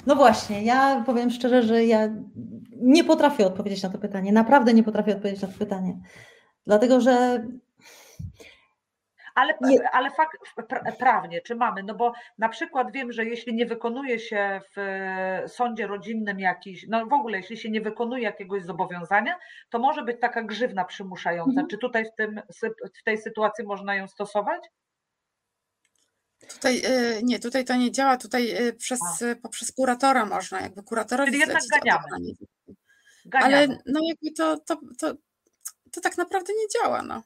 No 0.06 0.16
właśnie, 0.16 0.62
ja 0.62 1.02
powiem 1.06 1.30
szczerze, 1.30 1.62
że 1.62 1.84
ja 1.84 2.08
nie 2.76 3.04
potrafię 3.04 3.46
odpowiedzieć 3.46 3.82
na 3.82 3.90
to 3.90 3.98
pytanie. 3.98 4.32
Naprawdę 4.32 4.74
nie 4.74 4.82
potrafię 4.82 5.12
odpowiedzieć 5.12 5.42
na 5.42 5.48
to 5.48 5.58
pytanie. 5.58 5.98
Dlatego, 6.66 7.00
że 7.00 7.44
Ale, 9.34 9.54
ale 9.92 10.10
fakt, 10.10 10.38
pra, 10.68 10.92
prawnie, 10.98 11.40
czy 11.40 11.54
mamy? 11.54 11.82
No 11.82 11.94
bo 11.94 12.12
na 12.38 12.48
przykład 12.48 12.92
wiem, 12.92 13.12
że 13.12 13.24
jeśli 13.24 13.54
nie 13.54 13.66
wykonuje 13.66 14.18
się 14.18 14.60
w 14.76 14.78
e, 14.78 15.48
sądzie 15.48 15.86
rodzinnym 15.86 16.40
jakiś, 16.40 16.86
no 16.88 17.06
w 17.06 17.12
ogóle 17.12 17.36
jeśli 17.36 17.56
się 17.56 17.70
nie 17.70 17.80
wykonuje 17.80 18.22
jakiegoś 18.22 18.64
zobowiązania, 18.64 19.38
to 19.70 19.78
może 19.78 20.02
być 20.02 20.20
taka 20.20 20.42
grzywna 20.42 20.84
przymuszająca. 20.84 21.50
Mhm. 21.50 21.68
Czy 21.68 21.78
tutaj 21.78 22.04
w, 22.04 22.14
tym, 22.14 22.40
w 23.00 23.02
tej 23.04 23.18
sytuacji 23.18 23.64
można 23.64 23.94
ją 23.94 24.08
stosować? 24.08 24.70
Tutaj 26.48 26.82
y, 26.86 27.20
nie, 27.22 27.38
tutaj 27.38 27.64
to 27.64 27.76
nie 27.76 27.90
działa, 27.92 28.16
tutaj 28.16 28.66
y, 28.68 28.72
przez, 28.72 29.00
y, 29.22 29.36
poprzez 29.36 29.72
kuratora 29.72 30.26
można, 30.26 30.60
jakby 30.60 30.82
kuratorowi 30.82 31.30
Czyli 31.30 31.40
jednak 31.40 31.62
zlecić 31.62 31.70
ganiamy. 31.84 31.98
odebranie. 32.04 32.32
Ganiamy. 33.24 33.56
Ale 33.56 33.68
no 33.86 34.00
jakby 34.08 34.30
to, 34.36 34.56
to, 34.56 34.76
to, 34.98 35.14
to 35.92 36.00
tak 36.00 36.18
naprawdę 36.18 36.52
nie 36.52 36.80
działa, 36.80 37.02
no. 37.02 37.22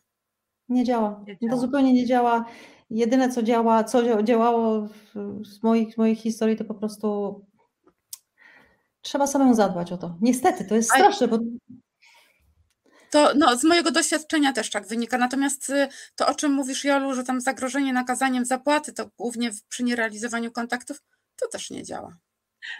nie 0.68 0.84
działa. 0.84 1.24
Nie 1.26 1.36
To 1.38 1.46
działa. 1.46 1.60
zupełnie 1.60 1.92
nie 1.92 2.06
działa. 2.06 2.44
Jedyne, 2.90 3.28
co 3.30 3.42
działa, 3.42 3.84
co 3.84 4.02
dzia- 4.02 4.22
działało 4.24 4.88
w- 5.14 5.44
z 5.46 5.62
moich, 5.62 5.98
moich 5.98 6.18
historii, 6.20 6.56
to 6.56 6.64
po 6.64 6.74
prostu 6.74 7.40
trzeba 9.00 9.26
samemu 9.26 9.54
zadbać 9.54 9.92
o 9.92 9.96
to. 9.98 10.16
Niestety, 10.20 10.64
to 10.64 10.74
jest 10.74 10.90
straszne, 10.90 11.28
bo 11.28 11.38
To 13.14 13.32
no, 13.36 13.56
z 13.56 13.64
mojego 13.64 13.90
doświadczenia 13.90 14.52
też 14.52 14.70
tak 14.70 14.86
wynika. 14.86 15.18
Natomiast 15.18 15.70
y, 15.70 15.88
to, 16.16 16.26
o 16.28 16.34
czym 16.34 16.52
mówisz, 16.52 16.84
Jolu, 16.84 17.14
że 17.14 17.24
tam 17.24 17.40
zagrożenie 17.40 17.92
nakazaniem 17.92 18.44
zapłaty, 18.44 18.92
to 18.92 19.10
głównie 19.18 19.50
w- 19.52 19.62
przy 19.68 19.84
nierealizowaniu 19.84 20.52
kontaktów, 20.52 21.02
to 21.40 21.48
też 21.48 21.70
nie 21.70 21.82
działa. 21.82 22.16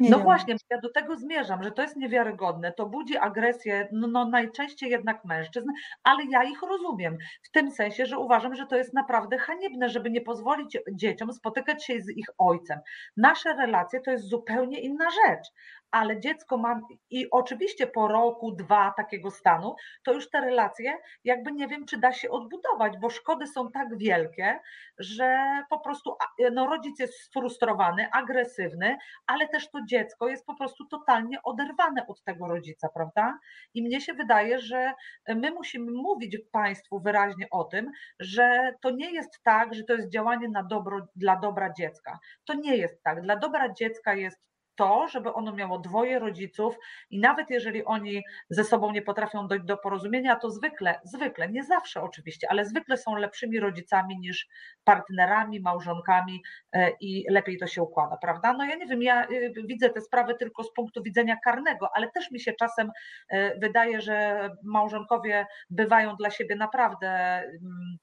nie 0.01 0.11
No 0.11 0.17
działa. 0.17 0.25
właśnie, 0.25 0.57
ja 0.71 0.81
do 0.81 0.91
tego 0.93 1.17
zmierzam, 1.17 1.63
że 1.63 1.71
to 1.71 1.83
jest 1.83 1.97
niewiarygodne. 1.97 2.73
To 2.73 2.87
budzi 2.87 3.17
agresję, 3.17 3.89
no, 3.93 4.07
no 4.09 4.29
najczęściej 4.29 4.91
jednak 4.91 5.25
mężczyzn, 5.25 5.69
ale 6.03 6.23
ja 6.31 6.45
ich 6.45 6.63
rozumiem. 6.63 7.19
W 7.43 7.51
tym 7.51 7.71
sensie, 7.71 8.07
że 8.07 8.19
uważam, 8.19 8.55
że 8.55 8.67
to 8.67 8.77
jest 8.77 8.95
naprawdę 8.95 9.39
haniebne, 9.39 9.89
żeby 9.89 10.11
nie 10.11 10.21
pozwolić 10.21 10.79
dzieciom 10.95 11.33
spotykać 11.33 11.85
się 11.87 12.01
z 12.01 12.09
ich 12.17 12.27
ojcem. 12.39 12.79
Nasze 13.17 13.53
relacje 13.57 14.01
to 14.01 14.11
jest 14.11 14.25
zupełnie 14.29 14.81
inna 14.81 15.07
rzecz. 15.11 15.47
Ale 15.95 16.21
dziecko 16.21 16.57
ma 16.57 16.81
i 17.11 17.31
oczywiście 17.31 17.87
po 17.87 18.09
roku, 18.09 18.53
dwa 18.53 18.93
takiego 18.97 19.31
stanu, 19.31 19.75
to 20.05 20.13
już 20.13 20.31
te 20.31 20.41
relacje 20.41 20.99
jakby 21.25 21.53
nie 21.53 21.69
wiem, 21.69 21.87
czy 21.87 21.99
da 21.99 22.13
się 22.13 22.31
odbudować, 22.31 22.93
bo 23.01 23.11
szkody 23.11 23.47
są 23.47 23.71
tak 23.71 23.99
wielkie, 23.99 24.61
że 24.99 25.45
po 25.71 25.81
prostu 25.81 26.17
no, 26.53 26.67
rodzic 26.67 26.99
jest 26.99 27.15
sfrustrowany, 27.15 28.09
agresywny, 28.13 28.97
ale 29.27 29.49
też 29.49 29.71
to 29.71 29.79
dziecko 29.89 30.29
jest 30.29 30.47
po 30.47 30.55
prostu 30.55 30.85
totalnie 30.85 31.43
oderwane 31.43 32.07
od 32.07 32.25
tego 32.25 32.49
rodzica, 32.49 32.89
prawda? 32.95 33.39
I 33.75 33.83
mnie 33.83 34.01
się 34.01 34.15
wydaje, 34.15 34.59
że 34.59 34.93
my 35.29 35.51
musimy 35.51 35.93
mówić 35.93 36.39
Państwu 36.53 37.01
wyraźnie 37.01 37.47
o 37.51 37.65
tym, 37.65 37.91
że 38.21 38.75
to 38.83 38.91
nie 38.91 39.11
jest 39.11 39.43
tak, 39.43 39.75
że 39.75 39.85
to 39.85 39.95
jest 39.95 40.09
działanie 40.09 40.49
na 40.49 40.63
dobro, 40.63 41.07
dla 41.17 41.37
dobra 41.37 41.73
dziecka. 41.73 42.19
To 42.45 42.55
nie 42.55 42.77
jest 42.77 43.03
tak. 43.03 43.23
Dla 43.23 43.37
dobra 43.37 43.73
dziecka 43.73 44.15
jest 44.15 44.54
to, 44.77 45.09
żeby 45.09 45.33
ono 45.33 45.53
miało 45.53 45.79
dwoje 45.79 46.19
rodziców 46.19 46.79
i 47.11 47.21
nawet 47.21 47.51
jeżeli 47.51 47.85
oni 47.85 48.23
ze 48.51 48.65
sobą 48.65 48.93
nie 48.93 49.03
potrafią 49.03 49.49
dojść 49.49 49.65
do 49.65 49.77
porozumienia, 49.77 50.37
to 50.37 50.51
zwykle, 50.51 51.01
zwykle, 51.05 51.49
nie 51.49 51.65
zawsze 51.65 52.03
oczywiście, 52.03 52.47
ale 52.51 52.65
zwykle 52.65 52.97
są 52.97 53.17
lepszymi 53.17 53.61
rodzicami 53.61 54.19
niż 54.19 54.49
partnerami, 54.85 55.61
małżonkami 55.61 56.43
e, 56.73 56.91
i 57.01 57.25
lepiej 57.31 57.59
to 57.59 57.67
się 57.67 57.83
układa, 57.83 58.17
prawda? 58.17 58.53
No 58.53 58.65
ja 58.65 58.77
nie 58.77 58.87
wiem, 58.87 59.03
ja 59.03 59.29
y, 59.31 59.53
widzę 59.67 59.91
te 59.91 60.01
sprawy 60.01 60.35
tylko 60.35 60.65
z 60.65 60.73
punktu 60.73 61.03
widzenia 61.03 61.37
karnego, 61.45 61.89
ale 61.95 62.11
też 62.11 62.31
mi 62.31 62.41
się 62.41 62.53
czasem 62.53 62.91
e, 63.29 63.59
wydaje, 63.59 64.01
że 64.01 64.49
małżonkowie 64.65 65.47
bywają 65.71 66.17
dla 66.17 66.31
siebie 66.31 66.57
naprawdę 66.57 67.09
mm, 67.09 67.99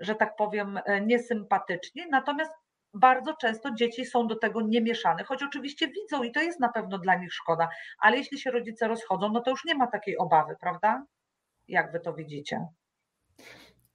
że 0.00 0.14
tak 0.14 0.36
powiem, 0.36 0.80
e, 0.84 1.00
niesympatyczni, 1.00 2.02
natomiast 2.10 2.52
bardzo 2.94 3.34
często 3.36 3.74
dzieci 3.74 4.06
są 4.06 4.26
do 4.26 4.36
tego 4.36 4.60
niemieszane, 4.60 5.24
choć 5.24 5.42
oczywiście 5.42 5.88
widzą 5.88 6.22
i 6.22 6.32
to 6.32 6.40
jest 6.40 6.60
na 6.60 6.68
pewno 6.68 6.98
dla 6.98 7.14
nich 7.14 7.34
szkoda, 7.34 7.68
ale 7.98 8.16
jeśli 8.16 8.38
się 8.38 8.50
rodzice 8.50 8.88
rozchodzą, 8.88 9.28
no 9.28 9.40
to 9.40 9.50
już 9.50 9.64
nie 9.64 9.74
ma 9.74 9.86
takiej 9.86 10.18
obawy, 10.18 10.56
prawda? 10.60 11.04
Jak 11.68 11.92
wy 11.92 12.00
to 12.00 12.14
widzicie? 12.14 12.66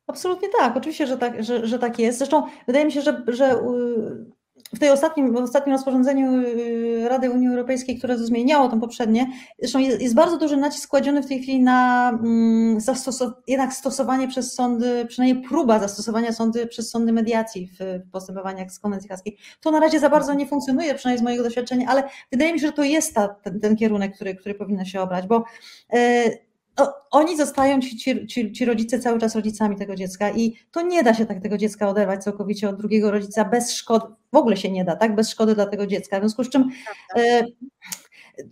Absolutnie 0.08 0.50
tak, 0.60 0.78
oczywiście, 0.78 1.08
że 1.08 1.18
tak, 1.18 1.44
że, 1.44 1.68
że 1.68 1.80
tak 1.80 2.00
jest. 2.00 2.18
Zresztą 2.18 2.48
wydaje 2.68 2.86
mi 2.86 2.92
się, 2.92 3.02
że, 3.02 3.24
że 3.28 3.62
w 4.76 4.80
tej 4.80 4.90
ostatnim, 4.90 5.34
w 5.34 5.36
ostatnim 5.36 5.76
rozporządzeniu 5.76 6.32
y, 6.42 7.10
Rady 7.10 7.32
Unii 7.32 7.48
Europejskiej, 7.48 7.98
które 7.98 8.18
zmieniało 8.18 8.70
to 8.70 8.78
poprzednie, 8.78 9.28
zresztą 9.60 9.80
jest, 9.80 10.02
jest 10.02 10.16
bardzo 10.16 10.38
duży 10.38 10.58
nacisk 10.58 10.90
kładziony 10.90 11.24
w 11.24 11.28
tej 11.28 11.42
chwili 11.42 11.64
na 11.64 12.10
mm, 12.10 12.78
jednak 13.48 13.74
stosowanie 13.74 14.28
przez 14.28 14.54
sądy, 14.54 15.06
przynajmniej 15.06 15.48
próba 15.48 15.80
zastosowania 15.80 16.32
sądy 16.32 16.68
przez 16.68 16.90
sądy 16.90 17.14
mediacji 17.14 17.70
w 17.80 18.12
postępowaniach 18.12 18.72
z 18.72 18.80
konwencji 18.80 19.10
haskiej. 19.10 19.38
To 19.62 19.72
na 19.72 19.80
razie 19.80 20.00
za 20.00 20.10
bardzo 20.10 20.34
nie 20.34 20.48
funkcjonuje, 20.48 20.96
przynajmniej 20.96 21.20
z 21.20 21.24
mojego 21.24 21.44
doświadczenia, 21.44 21.88
ale 21.88 22.04
wydaje 22.32 22.54
mi 22.54 22.60
się, 22.60 22.68
że 22.68 22.74
to 22.74 22.84
jest 22.84 23.16
ta, 23.16 23.28
ten, 23.28 23.60
ten 23.60 23.76
kierunek, 23.76 24.16
który, 24.16 24.36
który 24.36 24.56
powinno 24.56 24.86
się 24.86 25.02
obrać, 25.02 25.28
bo 25.28 25.44
yy, 25.94 26.00
oni 27.12 27.38
zostają, 27.38 27.82
ci, 27.82 28.28
ci, 28.28 28.52
ci, 28.52 28.66
rodzice, 28.66 29.00
cały 29.00 29.20
czas 29.20 29.36
rodzicami 29.36 29.76
tego 29.76 29.96
dziecka 29.96 30.32
i 30.32 30.56
to 30.72 30.82
nie 30.82 31.04
da 31.04 31.14
się 31.14 31.26
tak 31.26 31.42
tego 31.42 31.58
dziecka 31.58 31.90
oderwać 31.90 32.24
całkowicie 32.24 32.70
od 32.70 32.78
drugiego 32.78 33.12
rodzica 33.12 33.46
bez 33.46 33.74
szkody, 33.74 34.06
w 34.34 34.38
ogóle 34.38 34.58
się 34.58 34.72
nie 34.72 34.86
da, 34.86 34.96
tak, 34.96 35.16
bez 35.16 35.30
szkody 35.30 35.56
dla 35.56 35.66
tego 35.66 35.88
dziecka. 35.88 36.18
W 36.18 36.22
związku 36.22 36.44
z 36.44 36.50
czym. 36.50 36.70
E, 37.16 37.46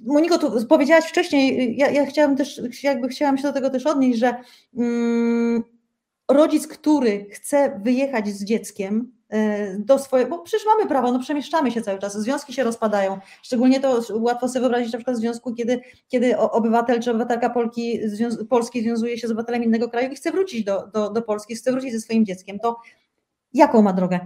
Moniko, 0.05 0.37
tu 0.37 0.65
powiedziałaś 0.67 1.05
wcześniej, 1.05 1.75
ja, 1.77 1.89
ja 1.89 2.05
chciałam 2.05 2.35
też, 2.35 2.61
jakby 2.83 3.07
chciałam 3.07 3.37
się 3.37 3.43
do 3.43 3.53
tego 3.53 3.69
też 3.69 3.85
odnieść, 3.85 4.19
że 4.19 4.35
mm, 4.77 5.63
rodzic, 6.31 6.67
który 6.67 7.25
chce 7.29 7.79
wyjechać 7.83 8.27
z 8.27 8.43
dzieckiem, 8.43 9.14
do 9.79 9.99
swojego, 9.99 10.37
bo 10.37 10.43
przecież 10.43 10.65
mamy 10.65 10.89
prawo, 10.89 11.11
no 11.11 11.19
przemieszczamy 11.19 11.71
się 11.71 11.81
cały 11.81 11.99
czas, 11.99 12.17
związki 12.17 12.53
się 12.53 12.63
rozpadają, 12.63 13.19
szczególnie 13.41 13.79
to 13.79 14.01
łatwo 14.13 14.47
sobie 14.47 14.59
wyobrazić 14.59 14.93
na 14.93 14.97
przykład 14.99 15.17
w 15.17 15.19
związku, 15.19 15.53
kiedy, 15.53 15.81
kiedy 16.07 16.37
obywatel 16.37 17.01
czy 17.01 17.11
obywatelka 17.11 17.49
Polki, 17.49 17.99
Polski 18.49 18.81
związuje 18.81 19.17
się 19.17 19.27
z 19.27 19.31
obywatelem 19.31 19.63
innego 19.63 19.89
kraju 19.89 20.11
i 20.11 20.15
chce 20.15 20.31
wrócić 20.31 20.63
do, 20.63 20.87
do, 20.93 21.09
do 21.09 21.21
Polski, 21.21 21.55
chce 21.55 21.71
wrócić 21.71 21.93
ze 21.93 21.99
swoim 21.99 22.25
dzieckiem, 22.25 22.59
to 22.59 22.79
jaką 23.53 23.81
ma 23.81 23.93
drogę? 23.93 24.19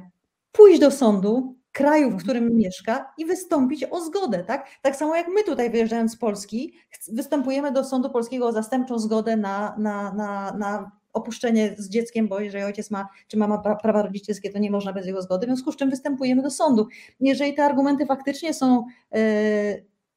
Pójść 0.51 0.79
do 0.79 0.91
sądu, 0.91 1.55
kraju, 1.71 2.09
w 2.09 2.23
którym 2.23 2.55
mieszka 2.55 3.13
i 3.17 3.25
wystąpić 3.25 3.85
o 3.91 4.01
zgodę, 4.01 4.43
tak? 4.43 4.67
Tak 4.81 4.95
samo 4.95 5.15
jak 5.15 5.27
my 5.27 5.43
tutaj 5.43 5.69
wyjeżdżając 5.69 6.11
z 6.11 6.17
Polski, 6.17 6.73
występujemy 7.11 7.71
do 7.71 7.83
sądu 7.83 8.09
polskiego 8.09 8.47
o 8.47 8.51
zastępczą 8.51 8.99
zgodę 8.99 9.37
na, 9.37 9.75
na, 9.77 10.13
na, 10.13 10.51
na 10.51 10.91
opuszczenie 11.13 11.75
z 11.77 11.89
dzieckiem, 11.89 12.27
bo 12.27 12.39
jeżeli 12.39 12.63
ojciec 12.63 12.91
ma, 12.91 13.07
czy 13.27 13.37
mama 13.37 13.57
prawa 13.57 14.01
rodzicielskie, 14.01 14.49
to 14.49 14.59
nie 14.59 14.71
można 14.71 14.93
bez 14.93 15.05
jego 15.05 15.21
zgody, 15.21 15.47
w 15.47 15.49
związku 15.49 15.71
z 15.71 15.75
czym 15.75 15.89
występujemy 15.89 16.41
do 16.41 16.51
sądu. 16.51 16.87
Jeżeli 17.19 17.53
te 17.53 17.65
argumenty 17.65 18.05
faktycznie 18.05 18.53
są 18.53 18.85
e, 19.11 19.21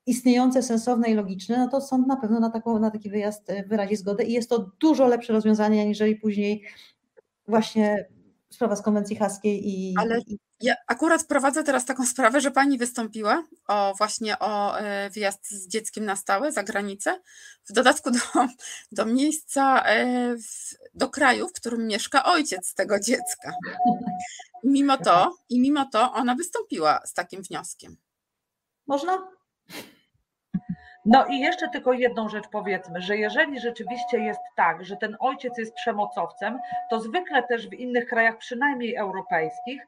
istniejące, 0.06 0.62
sensowne 0.62 1.08
i 1.08 1.14
logiczne, 1.14 1.58
no 1.58 1.68
to 1.68 1.80
sąd 1.80 2.06
na 2.06 2.16
pewno 2.16 2.40
na, 2.40 2.50
taką, 2.50 2.78
na 2.78 2.90
taki 2.90 3.10
wyjazd 3.10 3.50
e, 3.50 3.64
wyrazi 3.64 3.96
zgodę 3.96 4.24
i 4.24 4.32
jest 4.32 4.50
to 4.50 4.70
dużo 4.80 5.06
lepsze 5.06 5.32
rozwiązanie, 5.32 5.82
aniżeli 5.82 6.16
później 6.16 6.62
właśnie 7.48 8.08
sprawa 8.52 8.76
z 8.76 8.82
konwencji 8.82 9.16
haskiej 9.16 9.68
i. 9.68 9.94
Ale 9.98 10.20
ja 10.60 10.74
akurat 10.86 11.24
prowadzę 11.24 11.64
teraz 11.64 11.84
taką 11.84 12.06
sprawę, 12.06 12.40
że 12.40 12.50
pani 12.50 12.78
wystąpiła 12.78 13.44
o 13.68 13.94
właśnie 13.98 14.38
o 14.38 14.78
e, 14.78 15.10
wyjazd 15.10 15.50
z 15.50 15.68
dzieckiem 15.68 16.04
na 16.04 16.16
stałe 16.16 16.52
za 16.52 16.62
granicę, 16.62 17.20
w 17.64 17.72
dodatku 17.72 18.10
do, 18.10 18.18
do 18.92 19.06
miejsca, 19.06 19.82
e, 19.86 20.36
do 20.94 21.08
kraju, 21.08 21.48
w 21.48 21.52
którym 21.52 21.86
mieszka 21.86 22.24
ojciec 22.24 22.74
tego 22.74 23.00
dziecka. 23.00 23.52
Mimo 24.64 24.96
to, 24.96 25.36
i 25.48 25.60
mimo 25.60 25.88
to 25.92 26.12
ona 26.12 26.34
wystąpiła 26.34 27.00
z 27.04 27.14
takim 27.14 27.42
wnioskiem. 27.42 27.96
Można? 28.86 29.28
No 31.04 31.26
i 31.26 31.40
jeszcze 31.40 31.68
tylko 31.68 31.92
jedną 31.92 32.28
rzecz 32.28 32.48
powiedzmy, 32.48 33.00
że 33.00 33.16
jeżeli 33.16 33.60
rzeczywiście 33.60 34.18
jest 34.18 34.40
tak, 34.56 34.84
że 34.84 34.96
ten 34.96 35.16
ojciec 35.20 35.58
jest 35.58 35.74
przemocowcem, 35.74 36.58
to 36.90 37.00
zwykle 37.00 37.42
też 37.42 37.68
w 37.68 37.72
innych 37.72 38.06
krajach, 38.06 38.38
przynajmniej 38.38 38.96
europejskich, 38.96 39.86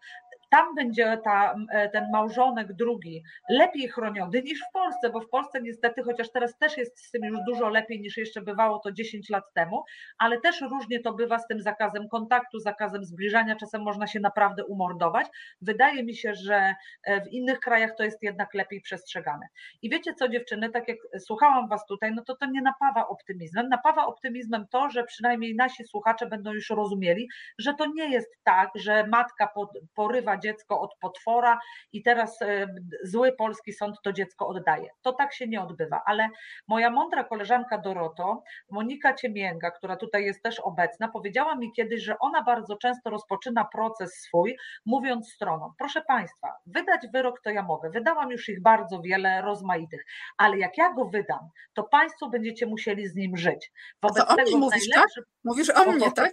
tam 0.55 0.75
będzie 0.75 1.19
ta, 1.25 1.55
e, 1.71 1.89
ten 1.89 2.11
małżonek 2.13 2.73
drugi 2.73 3.23
lepiej 3.49 3.89
chroniony 3.89 4.43
niż 4.43 4.61
w 4.61 4.73
Polsce, 4.73 5.11
bo 5.11 5.21
w 5.21 5.29
Polsce 5.29 5.63
niestety, 5.63 6.03
chociaż 6.03 6.31
teraz 6.31 6.59
też 6.59 6.77
jest 6.77 7.05
z 7.05 7.11
tym 7.11 7.25
już 7.25 7.39
dużo 7.47 7.69
lepiej 7.69 8.01
niż 8.01 8.17
jeszcze 8.17 8.43
bywało 8.43 8.79
to 8.79 8.93
10 8.93 9.31
lat 9.31 9.45
temu, 9.55 9.85
ale 10.19 10.41
też 10.41 10.61
różnie 10.61 11.01
to 11.01 11.13
bywa 11.13 11.39
z 11.39 11.47
tym 11.47 11.61
zakazem 11.61 12.09
kontaktu, 12.09 12.59
zakazem 12.59 13.05
zbliżania, 13.05 13.57
czasem 13.57 13.83
można 13.83 14.07
się 14.07 14.21
naprawdę 14.21 14.65
umordować. 14.65 15.27
Wydaje 15.61 16.05
mi 16.05 16.15
się, 16.17 16.35
że 16.35 16.75
e, 17.05 17.21
w 17.21 17.33
innych 17.33 17.61
krajach 17.61 17.91
to 17.97 18.05
jest 18.05 18.23
jednak 18.23 18.55
lepiej 18.55 18.81
przestrzegane. 18.81 19.47
I 19.83 19.91
wiecie 19.91 20.15
co 20.15 20.29
dziewczyny, 20.29 20.71
tak 20.71 20.89
jak 20.89 20.99
słuchałam 21.19 21.69
was 21.69 21.87
tutaj, 21.87 22.13
no 22.15 22.23
to 22.23 22.37
to 22.37 22.47
nie 22.47 22.63
napawa 22.63 23.09
optymizmem. 23.09 23.69
Napawa 23.69 24.07
optymizmem 24.07 24.67
to, 24.71 24.91
że 24.91 25.05
przynajmniej 25.05 25.55
nasi 25.55 25.85
słuchacze 25.85 26.27
będą 26.27 26.53
już 26.53 26.71
rozumieli, 26.71 27.29
że 27.59 27.75
to 27.75 27.87
nie 27.87 28.11
jest 28.11 28.31
tak, 28.45 28.71
że 28.75 29.07
matka 29.07 29.49
porywa 29.95 30.37
dziecko 30.45 30.81
od 30.81 30.91
potwora 31.01 31.59
i 31.93 32.03
teraz 32.03 32.43
e, 32.43 32.67
zły 33.03 33.33
polski 33.33 33.73
sąd 33.73 33.97
to 34.05 34.13
dziecko 34.13 34.47
oddaje. 34.47 34.91
To 35.03 35.13
tak 35.13 35.35
się 35.35 35.49
nie 35.49 35.63
odbywa, 35.63 36.03
ale 36.07 36.29
moja 36.69 36.91
mądra 36.91 37.25
koleżanka 37.25 37.79
Doroto, 37.79 38.43
Monika 38.71 39.15
Ciemięga, 39.15 39.71
która 39.71 39.97
tutaj 39.97 40.25
jest 40.25 40.43
też 40.43 40.61
obecna, 40.61 41.09
powiedziała 41.09 41.57
mi 41.57 41.73
kiedyś, 41.73 42.03
że 42.03 42.19
ona 42.19 42.43
bardzo 42.43 42.77
często 42.77 43.11
rozpoczyna 43.11 43.65
proces 43.65 44.15
swój, 44.15 44.57
mówiąc 44.87 45.33
stronom, 45.33 45.73
proszę 45.79 46.03
Państwa, 46.03 46.49
wydać 46.67 47.01
wyrok 47.13 47.41
to 47.41 47.51
ja 47.51 47.63
mogę, 47.63 47.91
wydałam 47.91 48.31
już 48.31 48.49
ich 48.49 48.63
bardzo 48.63 49.01
wiele 49.01 49.43
rozmaitych, 49.43 50.05
ale 50.37 50.59
jak 50.59 50.79
ja 50.79 50.93
go 50.93 51.05
wydam, 51.05 51.49
to 51.75 51.83
Państwo 51.83 52.29
będziecie 52.29 52.67
musieli 52.67 53.09
z 53.09 53.15
nim 53.15 53.37
żyć. 53.37 53.73
Wobec 54.03 54.29
tego 54.29 54.43
mnie 54.43 54.57
mówisz, 54.57 54.89
tak? 54.95 55.09
Mówisz 55.45 55.71
o 55.71 55.93
mnie, 55.93 56.13
tak? 56.13 56.33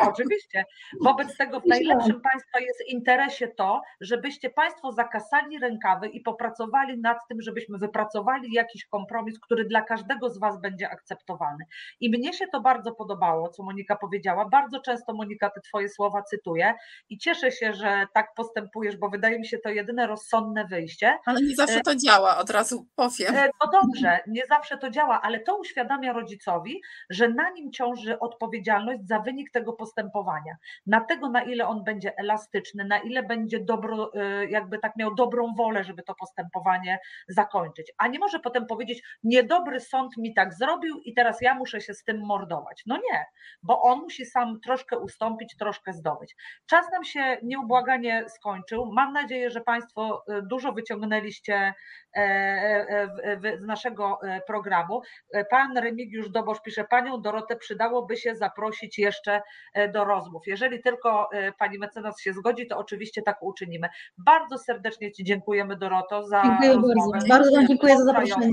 Oczywiście. 0.00 0.64
Wobec 1.00 1.36
tego 1.36 1.60
w 1.60 1.66
najlepszym 1.66 2.20
Państwa 2.20 2.60
jest 2.60 2.80
interesie 2.88 3.39
to, 3.48 3.82
żebyście 4.00 4.50
Państwo 4.50 4.92
zakasali 4.92 5.58
rękawy 5.58 6.08
i 6.08 6.20
popracowali 6.20 7.00
nad 7.00 7.18
tym, 7.28 7.42
żebyśmy 7.42 7.78
wypracowali 7.78 8.52
jakiś 8.52 8.86
kompromis, 8.86 9.40
który 9.40 9.64
dla 9.64 9.82
każdego 9.82 10.30
z 10.30 10.38
Was 10.38 10.60
będzie 10.60 10.90
akceptowalny. 10.90 11.64
I 12.00 12.10
mnie 12.10 12.32
się 12.32 12.46
to 12.52 12.60
bardzo 12.60 12.92
podobało, 12.92 13.48
co 13.48 13.62
Monika 13.62 13.96
powiedziała. 13.96 14.48
Bardzo 14.48 14.80
często, 14.80 15.14
Monika, 15.14 15.50
te 15.50 15.60
Twoje 15.60 15.88
słowa 15.88 16.22
cytuję 16.22 16.74
i 17.08 17.18
cieszę 17.18 17.52
się, 17.52 17.72
że 17.72 18.06
tak 18.14 18.34
postępujesz, 18.36 18.96
bo 18.96 19.08
wydaje 19.08 19.38
mi 19.38 19.46
się 19.46 19.58
to 19.58 19.68
jedyne 19.68 20.06
rozsądne 20.06 20.66
wyjście. 20.66 21.18
Ale 21.26 21.40
nie 21.42 21.56
zawsze 21.56 21.80
to 21.80 21.96
działa, 21.96 22.36
od 22.38 22.50
razu 22.50 22.86
powiem. 22.96 23.36
E, 23.36 23.50
no 23.64 23.70
dobrze, 23.82 24.18
nie 24.26 24.46
zawsze 24.46 24.78
to 24.78 24.90
działa, 24.90 25.20
ale 25.22 25.40
to 25.40 25.56
uświadamia 25.56 26.12
rodzicowi, 26.12 26.80
że 27.10 27.28
na 27.28 27.50
nim 27.50 27.72
ciąży 27.72 28.18
odpowiedzialność 28.18 29.00
za 29.06 29.20
wynik 29.20 29.50
tego 29.50 29.72
postępowania. 29.72 30.56
Na 30.86 31.00
tego, 31.00 31.28
na 31.28 31.42
ile 31.42 31.66
on 31.66 31.84
będzie 31.84 32.18
elastyczny, 32.18 32.84
na 32.84 32.98
ile 32.98 33.22
będzie 33.30 33.60
dobro, 33.64 34.10
y, 34.14 34.48
jakby 34.50 34.78
tak 34.78 34.96
miał 34.96 35.14
dobrą 35.14 35.54
wolę, 35.54 35.84
żeby 35.84 36.02
to 36.02 36.14
postępowanie 36.14 36.98
zakończyć. 37.28 37.92
A 37.98 38.08
nie 38.08 38.18
może 38.18 38.38
potem 38.40 38.66
powiedzieć, 38.66 39.02
niedobry 39.22 39.80
sąd 39.80 40.16
mi 40.16 40.34
tak 40.34 40.54
zrobił 40.54 41.00
i 41.04 41.14
teraz 41.14 41.40
ja 41.42 41.54
muszę 41.54 41.80
się 41.80 41.94
z 41.94 42.04
tym 42.04 42.20
mordować. 42.26 42.82
No 42.86 42.96
nie, 42.96 43.24
bo 43.62 43.82
on 43.82 43.98
musi 43.98 44.26
sam 44.26 44.60
troszkę 44.64 44.98
ustąpić, 44.98 45.56
troszkę 45.58 45.92
zdobyć. 45.92 46.36
Czas 46.66 46.86
nam 46.92 47.04
się 47.04 47.36
nieubłaganie 47.42 48.24
skończył. 48.28 48.92
Mam 48.92 49.12
nadzieję, 49.12 49.50
że 49.50 49.60
Państwo 49.60 50.24
y, 50.30 50.42
dużo 50.42 50.72
wyciągnęliście 50.72 51.74
e, 52.16 52.20
e, 52.20 53.06
w- 53.36 53.60
z 53.60 53.66
naszego 53.66 54.18
e, 54.22 54.40
programu. 54.46 55.02
E, 55.34 55.44
Pan 55.44 55.76
Remigiusz 55.78 56.30
Dobosz 56.30 56.60
pisze, 56.62 56.84
Panią 56.84 57.20
Dorotę 57.22 57.56
przydałoby 57.56 58.16
się 58.16 58.34
zaprosić 58.34 58.98
jeszcze 58.98 59.42
e, 59.74 59.88
do 59.88 60.04
rozmów. 60.04 60.42
Jeżeli 60.46 60.82
tylko 60.82 61.32
e, 61.32 61.52
Pani 61.52 61.78
mecenas 61.78 62.20
się 62.20 62.32
zgodzi, 62.32 62.66
to 62.66 62.78
oczywiście 62.78 63.19
tak 63.22 63.42
uczynimy. 63.42 63.88
Bardzo 64.18 64.58
serdecznie 64.58 65.12
Ci 65.12 65.24
dziękujemy 65.24 65.76
Doroto 65.76 66.26
za 66.26 66.42
Dziękuję 66.42 66.72
rozmowę. 66.72 67.10
bardzo. 67.12 67.28
Bardzo 67.28 67.56
Wam 67.56 67.66
dziękuję 67.66 67.98
za 67.98 68.04
zaproszenie. 68.04 68.52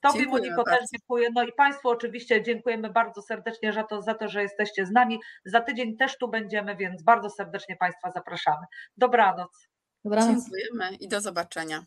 Tobie 0.00 0.18
Dziękujemy 0.18 0.48
Moniko 0.48 0.64
też 0.64 0.72
bardzo. 0.74 0.86
dziękuję. 0.92 1.28
No 1.34 1.42
i 1.44 1.52
Państwu 1.52 1.88
oczywiście 1.88 2.42
dziękujemy 2.42 2.90
bardzo 2.90 3.22
serdecznie 3.22 3.72
za 3.72 3.82
to, 3.82 4.02
za 4.02 4.14
to, 4.14 4.28
że 4.28 4.42
jesteście 4.42 4.86
z 4.86 4.90
nami. 4.90 5.20
Za 5.44 5.60
tydzień 5.60 5.96
też 5.96 6.18
tu 6.18 6.28
będziemy, 6.28 6.76
więc 6.76 7.02
bardzo 7.02 7.30
serdecznie 7.30 7.76
Państwa 7.76 8.10
zapraszamy. 8.10 8.66
Dobranoc. 8.96 9.68
Dobranoc. 10.04 10.28
Dziękujemy 10.28 10.96
i 10.96 11.08
do 11.08 11.20
zobaczenia. 11.20 11.86